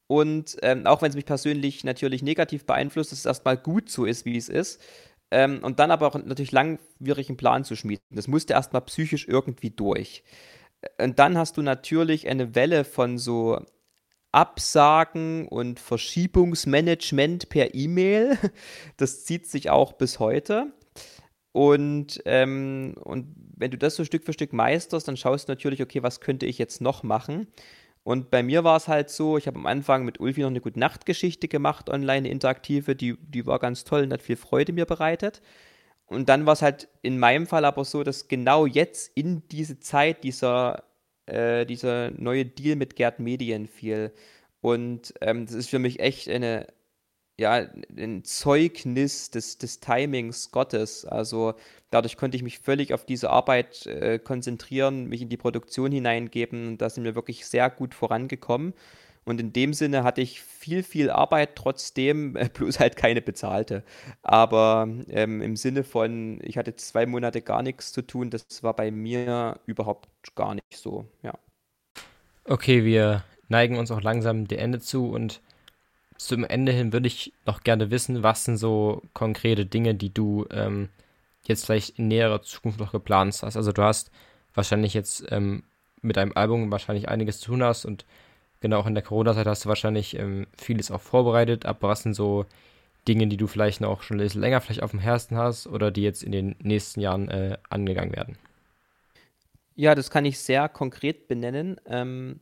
Und 0.07 0.57
ähm, 0.63 0.87
auch 0.87 1.03
wenn 1.03 1.11
es 1.11 1.17
mich 1.17 1.27
persönlich 1.27 1.85
natürlich 1.85 2.23
negativ 2.23 2.65
beeinflusst, 2.65 3.13
dass 3.13 3.19
es 3.21 3.27
erstmal 3.27 3.59
gut 3.59 3.91
so 3.91 4.07
ist, 4.07 4.25
wie 4.25 4.39
es 4.39 4.49
ist. 4.49 4.81
Ähm, 5.31 5.61
und 5.63 5.81
dann 5.81 5.91
aber 5.91 6.07
auch 6.07 6.15
natürlich 6.15 6.53
langwierig 6.53 7.29
einen 7.29 7.37
Plan 7.37 7.65
zu 7.65 7.77
schmieden. 7.77 8.05
Das 8.11 8.27
musste 8.27 8.55
erstmal 8.55 8.83
psychisch 8.83 9.29
irgendwie 9.29 9.71
durch. 9.71 10.25
Und 11.01 11.19
dann 11.19 11.37
hast 11.37 11.57
du 11.57 11.63
natürlich 11.63 12.29
eine 12.29 12.55
Welle 12.55 12.85
von 12.85 13.19
so 13.19 13.61
Absagen 14.33 15.49
und 15.49 15.81
Verschiebungsmanagement 15.81 17.49
per 17.49 17.75
E-Mail. 17.75 18.39
Das 18.97 19.25
zieht 19.25 19.47
sich 19.47 19.71
auch 19.71 19.93
bis 19.93 20.19
heute. 20.19 20.73
Und, 21.53 22.23
ähm, 22.25 22.95
und 23.03 23.35
wenn 23.57 23.71
du 23.71 23.79
das 23.79 23.97
so 23.97 24.05
Stück 24.05 24.25
für 24.25 24.33
Stück 24.33 24.53
meisterst, 24.53 25.09
dann 25.09 25.17
schaust 25.17 25.49
du 25.49 25.53
natürlich, 25.53 25.83
okay, 25.83 26.03
was 26.03 26.21
könnte 26.21 26.47
ich 26.47 26.59
jetzt 26.59 26.81
noch 26.81 27.03
machen? 27.03 27.49
Und 28.05 28.31
bei 28.31 28.43
mir 28.43 28.65
war 28.65 28.77
es 28.77 28.89
halt 28.89 29.11
so, 29.11 29.37
ich 29.37 29.47
habe 29.47 29.59
am 29.59 29.67
Anfang 29.67 30.05
mit 30.05 30.21
Ulfi 30.21 30.41
noch 30.43 30.49
eine 30.49 30.61
gute 30.61 30.79
Nachtgeschichte 30.79 31.49
gemacht, 31.49 31.91
online 31.91 32.29
interaktive, 32.29 32.95
die, 32.97 33.17
die 33.21 33.45
war 33.45 33.59
ganz 33.59 33.85
toll 33.85 34.03
und 34.03 34.13
hat 34.13 34.23
viel 34.23 34.37
Freude 34.37 34.73
mir 34.73 34.87
bereitet. 34.87 35.43
Und 36.09 36.29
dann 36.29 36.47
war 36.47 36.55
es 36.55 36.63
halt 36.63 36.89
in 37.03 37.19
meinem 37.19 37.47
Fall 37.47 37.65
aber 37.65 37.85
so, 37.85 38.03
dass 38.03 38.29
genau 38.29 38.67
jetzt 38.67 39.13
in 39.15 39.47
diese 39.49 39.79
Zeit 39.79 40.25
dieser, 40.25 40.85
äh, 41.27 41.67
dieser 41.67 42.11
neue 42.13 42.47
Deal 42.47 42.77
mit 42.77 42.97
Gerd 42.97 43.21
Medien 43.21 43.67
fiel. 43.67 44.13
Und 44.61 45.15
ähm, 45.21 45.47
das 45.47 45.55
ist 45.55 45.71
für 45.71 45.79
mich 45.79 46.01
echt 46.01 46.29
eine, 46.29 46.67
ja, 47.39 47.67
ein 47.97 48.25
Zeugnis 48.25 49.31
des, 49.31 49.59
des 49.59 49.81
Timings 49.81 50.51
Gottes. 50.51 51.05
Also 51.05 51.55
dadurch 51.91 52.17
konnte 52.17 52.37
ich 52.37 52.43
mich 52.43 52.59
völlig 52.59 52.95
auf 52.95 53.05
diese 53.05 53.31
Arbeit 53.31 53.87
äh, 53.87 54.19
konzentrieren, 54.19 55.07
mich 55.07 55.23
in 55.23 55.29
die 55.29 55.37
Produktion 55.37 55.93
hineingeben 55.93 56.69
und 56.69 56.79
da 56.83 56.91
sind 56.91 57.05
wir 57.05 57.15
wirklich 57.15 57.47
sehr 57.47 57.71
gut 57.71 57.95
vorangekommen. 57.95 58.75
Und 59.29 59.41
in 59.41 59.53
dem 59.53 59.75
Sinne 59.75 60.05
hatte 60.05 60.21
ich 60.21 60.41
viel, 60.41 60.83
viel 60.83 61.11
Arbeit 61.11 61.57
trotzdem, 61.57 62.33
bloß 62.55 62.81
halt 62.81 62.97
keine 62.97 63.21
bezahlte. 63.21 63.83
Aber 64.23 64.89
ähm, 65.09 65.43
im 65.43 65.57
Sinne 65.57 65.85
von, 65.85 66.41
ich 66.43 66.57
hatte 66.57 66.75
zwei 66.77 67.07
Monate 67.07 67.43
gar 67.43 67.63
nichts 67.63 67.93
zu 67.93 68.03
tun, 68.03 68.31
das 68.31 68.63
war 68.63 68.75
bei 68.75 68.91
mir 68.91 69.61
überhaupt 69.67 70.09
gar 70.35 70.55
nicht 70.55 70.77
so, 70.77 71.07
ja. 71.23 71.35
Okay, 72.45 72.85
wir 72.85 73.25
neigen 73.49 73.77
uns 73.77 73.91
auch 73.91 74.01
langsam 74.01 74.49
dem 74.49 74.59
Ende 74.59 74.81
zu 74.81 75.09
und 75.11 75.41
zum 76.17 76.45
Ende 76.45 76.73
hin 76.73 76.93
würde 76.93 77.07
ich 77.07 77.33
noch 77.47 77.63
gerne 77.63 77.91
wissen, 77.91 78.23
was 78.23 78.45
sind 78.45 78.57
so 78.57 79.03
konkrete 79.13 79.67
Dinge, 79.67 79.95
die 79.95 80.13
du 80.13 80.47
ähm, 80.51 80.89
jetzt 81.45 81.67
vielleicht 81.67 81.99
in 81.99 82.09
näherer 82.09 82.43
Zukunft 82.43 82.81
noch 82.81 82.93
geplant 82.93 83.39
hast. 83.43 83.57
Also 83.57 83.73
du 83.73 83.83
hast 83.83 84.11
wahrscheinlich 84.55 84.95
jetzt 84.95 85.25
ähm, 85.31 85.63
mit 86.03 86.17
deinem 86.17 86.33
Album 86.35 86.71
wahrscheinlich 86.73 87.09
einiges 87.09 87.41
zu 87.41 87.53
tun 87.53 87.63
hast 87.63 87.85
und 87.85 88.05
genau 88.61 88.81
auch 88.81 88.87
in 88.87 88.95
der 88.95 89.03
Corona-Zeit 89.03 89.47
hast 89.47 89.65
du 89.65 89.69
wahrscheinlich 89.69 90.19
ähm, 90.19 90.47
vieles 90.57 90.91
auch 90.91 91.01
vorbereitet, 91.01 91.67
aber 91.67 91.89
was 91.89 92.03
sind 92.03 92.15
so 92.15 92.47
Dinge, 93.07 93.27
die 93.27 93.37
du 93.37 93.47
vielleicht 93.47 93.81
noch 93.81 94.03
schon 94.03 94.19
länger 94.19 94.61
vielleicht 94.61 94.83
auf 94.83 94.91
dem 94.91 95.01
Herzen 95.01 95.37
hast 95.37 95.67
oder 95.67 95.91
die 95.91 96.03
jetzt 96.03 96.23
in 96.23 96.33
den 96.33 96.57
nächsten 96.63 97.01
Jahren 97.01 97.29
äh, 97.29 97.57
angegangen 97.71 98.15
werden? 98.15 98.37
Ja, 99.75 99.95
das 99.95 100.11
kann 100.11 100.25
ich 100.25 100.39
sehr 100.39 100.69
konkret 100.69 101.29
benennen. 101.29 101.81
Ähm, 101.87 102.41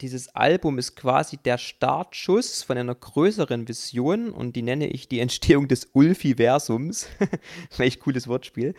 dieses 0.00 0.34
Album 0.34 0.78
ist 0.78 0.96
quasi 0.96 1.36
der 1.36 1.58
Startschuss 1.58 2.62
von 2.62 2.78
einer 2.78 2.94
größeren 2.94 3.68
Vision 3.68 4.30
und 4.30 4.56
die 4.56 4.62
nenne 4.62 4.86
ich 4.86 5.08
die 5.08 5.20
Entstehung 5.20 5.68
des 5.68 5.90
Ulfiversums. 5.92 7.08
Welch 7.76 8.00
cooles 8.00 8.28
Wortspiel. 8.28 8.74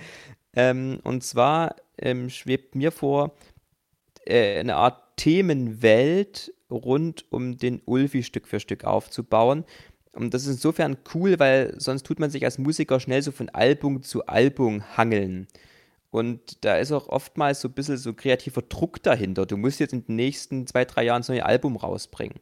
Ähm, 0.56 1.00
und 1.04 1.24
zwar 1.24 1.76
ähm, 1.98 2.30
schwebt 2.30 2.76
mir 2.76 2.92
vor, 2.92 3.36
äh, 4.26 4.60
eine 4.60 4.76
Art 4.76 5.18
Themenwelt 5.18 6.54
rund 6.72 7.26
um 7.30 7.58
den 7.58 7.82
Ulfi 7.86 8.24
Stück 8.24 8.48
für 8.48 8.60
Stück 8.60 8.84
aufzubauen. 8.86 9.66
Und 10.14 10.34
das 10.34 10.44
ist 10.44 10.56
insofern 10.56 10.98
cool, 11.14 11.40
weil 11.40 11.74
sonst 11.78 12.06
tut 12.06 12.20
man 12.20 12.30
sich 12.30 12.44
als 12.44 12.58
Musiker 12.58 13.00
schnell 13.00 13.22
so 13.22 13.32
von 13.32 13.50
Album 13.50 14.04
zu 14.04 14.26
Album 14.26 14.98
hangeln. 14.98 15.48
Und 16.10 16.66
da 16.66 16.76
ist 16.76 16.92
auch 16.92 17.08
oftmals 17.08 17.62
so 17.62 17.70
ein 17.70 17.74
bisschen 17.74 17.98
so 17.98 18.14
kreativer 18.14 18.62
Druck 18.62 19.02
dahinter. 19.02 19.46
Du 19.46 19.56
musst 19.56 19.80
jetzt 19.80 19.94
in 19.94 20.06
den 20.06 20.18
nächsten 20.18 20.68
zwei, 20.68 20.84
drei 20.84 21.06
Jahren 21.06 21.24
so 21.24 21.32
ein 21.32 21.42
Album 21.42 21.78
rausbringen. 21.78 22.40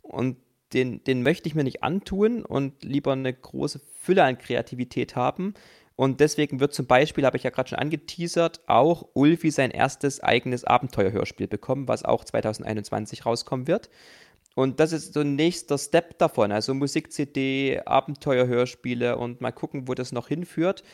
Und 0.00 0.38
den, 0.72 1.04
den 1.04 1.22
möchte 1.22 1.48
ich 1.48 1.54
mir 1.54 1.64
nicht 1.64 1.82
antun 1.82 2.44
und 2.44 2.82
lieber 2.82 3.12
eine 3.12 3.32
große 3.32 3.80
Fülle 4.00 4.24
an 4.24 4.38
Kreativität 4.38 5.16
haben. 5.16 5.54
Und 6.00 6.20
deswegen 6.20 6.60
wird 6.60 6.72
zum 6.72 6.86
Beispiel, 6.86 7.26
habe 7.26 7.36
ich 7.36 7.42
ja 7.42 7.50
gerade 7.50 7.68
schon 7.68 7.78
angeteasert, 7.78 8.62
auch 8.66 9.08
Ulfi 9.12 9.50
sein 9.50 9.70
erstes 9.70 10.20
eigenes 10.20 10.64
Abenteuerhörspiel 10.64 11.46
bekommen, 11.46 11.88
was 11.88 12.06
auch 12.06 12.24
2021 12.24 13.26
rauskommen 13.26 13.66
wird. 13.66 13.90
Und 14.54 14.80
das 14.80 14.92
ist 14.92 15.12
so 15.12 15.20
ein 15.20 15.34
nächster 15.34 15.76
Step 15.76 16.16
davon, 16.16 16.52
also 16.52 16.72
Musik-CD, 16.72 17.82
Abenteuerhörspiele 17.84 19.18
und 19.18 19.42
mal 19.42 19.52
gucken, 19.52 19.88
wo 19.88 19.92
das 19.92 20.10
noch 20.10 20.28
hinführt. 20.28 20.84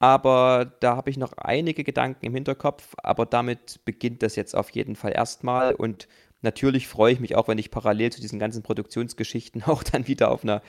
Aber 0.00 0.72
da 0.80 0.96
habe 0.96 1.10
ich 1.10 1.16
noch 1.16 1.34
einige 1.34 1.84
Gedanken 1.84 2.26
im 2.26 2.34
Hinterkopf, 2.34 2.94
aber 2.96 3.24
damit 3.24 3.84
beginnt 3.84 4.24
das 4.24 4.34
jetzt 4.34 4.56
auf 4.56 4.70
jeden 4.70 4.96
Fall 4.96 5.12
erstmal 5.14 5.76
und 5.76 6.08
natürlich 6.42 6.88
freue 6.88 7.12
ich 7.12 7.20
mich 7.20 7.36
auch, 7.36 7.48
wenn 7.48 7.58
ich 7.58 7.70
parallel 7.70 8.12
zu 8.12 8.20
diesen 8.20 8.38
ganzen 8.38 8.62
Produktionsgeschichten 8.62 9.62
auch 9.66 9.82
dann 9.82 10.06
wieder 10.08 10.30
auf 10.30 10.42
einer 10.42 10.62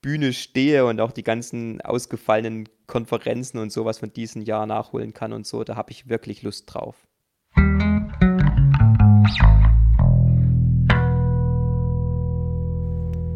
Bühne 0.00 0.32
stehe 0.32 0.86
und 0.86 1.00
auch 1.00 1.12
die 1.12 1.24
ganzen 1.24 1.80
ausgefallenen 1.80 2.68
Konferenzen 2.86 3.58
und 3.58 3.72
sowas 3.72 3.98
von 3.98 4.12
diesem 4.12 4.42
Jahr 4.42 4.66
nachholen 4.66 5.12
kann 5.14 5.32
und 5.32 5.46
so. 5.46 5.64
Da 5.64 5.76
habe 5.76 5.90
ich 5.90 6.08
wirklich 6.08 6.42
Lust 6.42 6.72
drauf. 6.72 6.96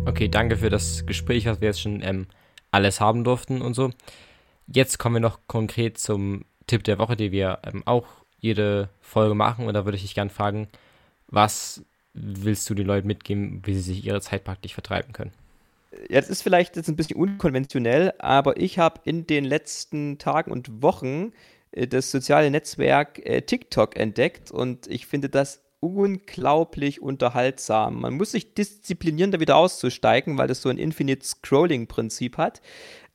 Okay, 0.06 0.28
danke 0.28 0.56
für 0.56 0.70
das 0.70 1.06
Gespräch, 1.06 1.46
was 1.46 1.60
wir 1.60 1.68
jetzt 1.68 1.80
schon 1.80 2.02
ähm, 2.02 2.26
alles 2.70 3.00
haben 3.00 3.24
durften 3.24 3.62
und 3.62 3.74
so. 3.74 3.90
Jetzt 4.66 4.98
kommen 4.98 5.16
wir 5.16 5.20
noch 5.20 5.40
konkret 5.46 5.98
zum 5.98 6.44
Tipp 6.66 6.82
der 6.84 6.98
Woche, 6.98 7.16
die 7.16 7.30
wir 7.30 7.60
ähm, 7.64 7.82
auch 7.86 8.06
jede 8.38 8.88
Folge 9.00 9.34
machen. 9.34 9.66
Und 9.66 9.74
da 9.74 9.84
würde 9.84 9.96
ich 9.96 10.02
dich 10.02 10.14
gerne 10.14 10.30
fragen, 10.30 10.68
was 11.28 11.84
willst 12.14 12.68
du 12.68 12.74
den 12.74 12.86
Leuten 12.86 13.06
mitgeben, 13.06 13.62
wie 13.64 13.74
sie 13.74 13.82
sich 13.82 14.04
ihre 14.04 14.20
Zeit 14.20 14.44
praktisch 14.44 14.74
vertreiben 14.74 15.12
können? 15.12 15.32
Ja, 16.08 16.20
das 16.20 16.30
ist 16.30 16.42
vielleicht 16.42 16.76
jetzt 16.76 16.88
ein 16.88 16.96
bisschen 16.96 17.16
unkonventionell, 17.16 18.12
aber 18.18 18.58
ich 18.58 18.78
habe 18.78 19.00
in 19.04 19.26
den 19.26 19.44
letzten 19.44 20.18
Tagen 20.18 20.50
und 20.50 20.82
Wochen 20.82 21.32
äh, 21.72 21.86
das 21.86 22.10
soziale 22.10 22.50
Netzwerk 22.50 23.24
äh, 23.24 23.42
TikTok 23.42 23.96
entdeckt 23.96 24.50
und 24.50 24.86
ich 24.86 25.06
finde 25.06 25.28
das 25.28 25.62
unglaublich 25.80 27.00
unterhaltsam. 27.00 28.00
Man 28.00 28.14
muss 28.14 28.32
sich 28.32 28.54
disziplinieren, 28.54 29.30
da 29.30 29.40
wieder 29.40 29.56
auszusteigen, 29.56 30.36
weil 30.36 30.48
das 30.48 30.60
so 30.62 30.68
ein 30.68 30.78
Infinite 30.78 31.24
Scrolling-Prinzip 31.24 32.36
hat. 32.36 32.60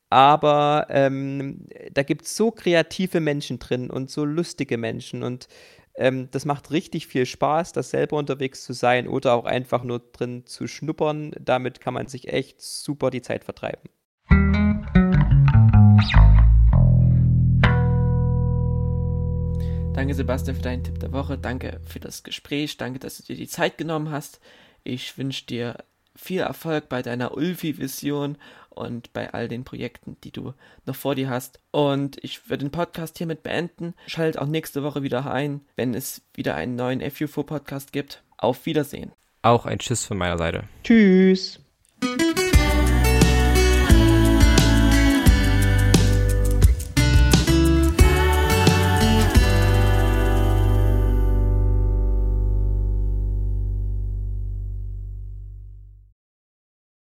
Aber 0.09 0.87
ähm, 0.89 1.67
da 1.91 2.03
gibt 2.03 2.25
es 2.25 2.37
so 2.37 2.51
kreative 2.51 3.19
Menschen 3.19 3.59
drin 3.59 3.89
und 3.89 4.11
so 4.11 4.23
lustige 4.23 4.77
Menschen 4.77 5.23
und 5.23 5.47
ähm, 5.95 6.29
das 6.31 6.45
macht 6.45 6.71
richtig 6.71 7.07
viel 7.07 7.25
Spaß, 7.25 7.73
das 7.73 7.91
selber 7.91 8.17
unterwegs 8.17 8.63
zu 8.63 8.73
sein 8.73 9.07
oder 9.07 9.33
auch 9.33 9.45
einfach 9.45 9.83
nur 9.83 9.99
drin 9.99 10.45
zu 10.45 10.67
schnuppern. 10.67 11.31
Damit 11.39 11.81
kann 11.81 11.93
man 11.93 12.07
sich 12.07 12.29
echt 12.29 12.61
super 12.61 13.09
die 13.11 13.21
Zeit 13.21 13.43
vertreiben. 13.43 13.89
Danke, 19.93 20.15
Sebastian, 20.15 20.55
für 20.55 20.63
deinen 20.63 20.83
Tipp 20.83 20.99
der 20.99 21.11
Woche. 21.11 21.37
Danke 21.37 21.79
für 21.85 21.99
das 21.99 22.23
Gespräch. 22.23 22.77
Danke, 22.77 22.97
dass 22.97 23.17
du 23.17 23.23
dir 23.23 23.35
die 23.35 23.47
Zeit 23.47 23.77
genommen 23.77 24.09
hast. 24.09 24.39
Ich 24.83 25.17
wünsche 25.19 25.45
dir 25.45 25.77
viel 26.15 26.41
Erfolg 26.41 26.89
bei 26.89 27.01
deiner 27.01 27.35
Ulfi-Vision 27.35 28.37
und 28.73 29.13
bei 29.13 29.33
all 29.33 29.47
den 29.47 29.63
Projekten, 29.63 30.17
die 30.23 30.31
du 30.31 30.53
noch 30.85 30.95
vor 30.95 31.15
dir 31.15 31.29
hast. 31.29 31.59
Und 31.71 32.17
ich 32.23 32.49
würde 32.49 32.65
den 32.65 32.71
Podcast 32.71 33.17
hiermit 33.17 33.43
beenden. 33.43 33.93
Schalt 34.07 34.37
auch 34.37 34.47
nächste 34.47 34.83
Woche 34.83 35.03
wieder 35.03 35.31
ein, 35.31 35.61
wenn 35.75 35.93
es 35.93 36.21
wieder 36.33 36.55
einen 36.55 36.75
neuen 36.75 37.01
FUFO-Podcast 37.01 37.93
gibt. 37.93 38.23
Auf 38.37 38.65
Wiedersehen. 38.65 39.11
Auch 39.41 39.65
ein 39.65 39.79
Tschüss 39.79 40.05
von 40.05 40.17
meiner 40.17 40.37
Seite. 40.37 40.63
Tschüss. 40.83 41.59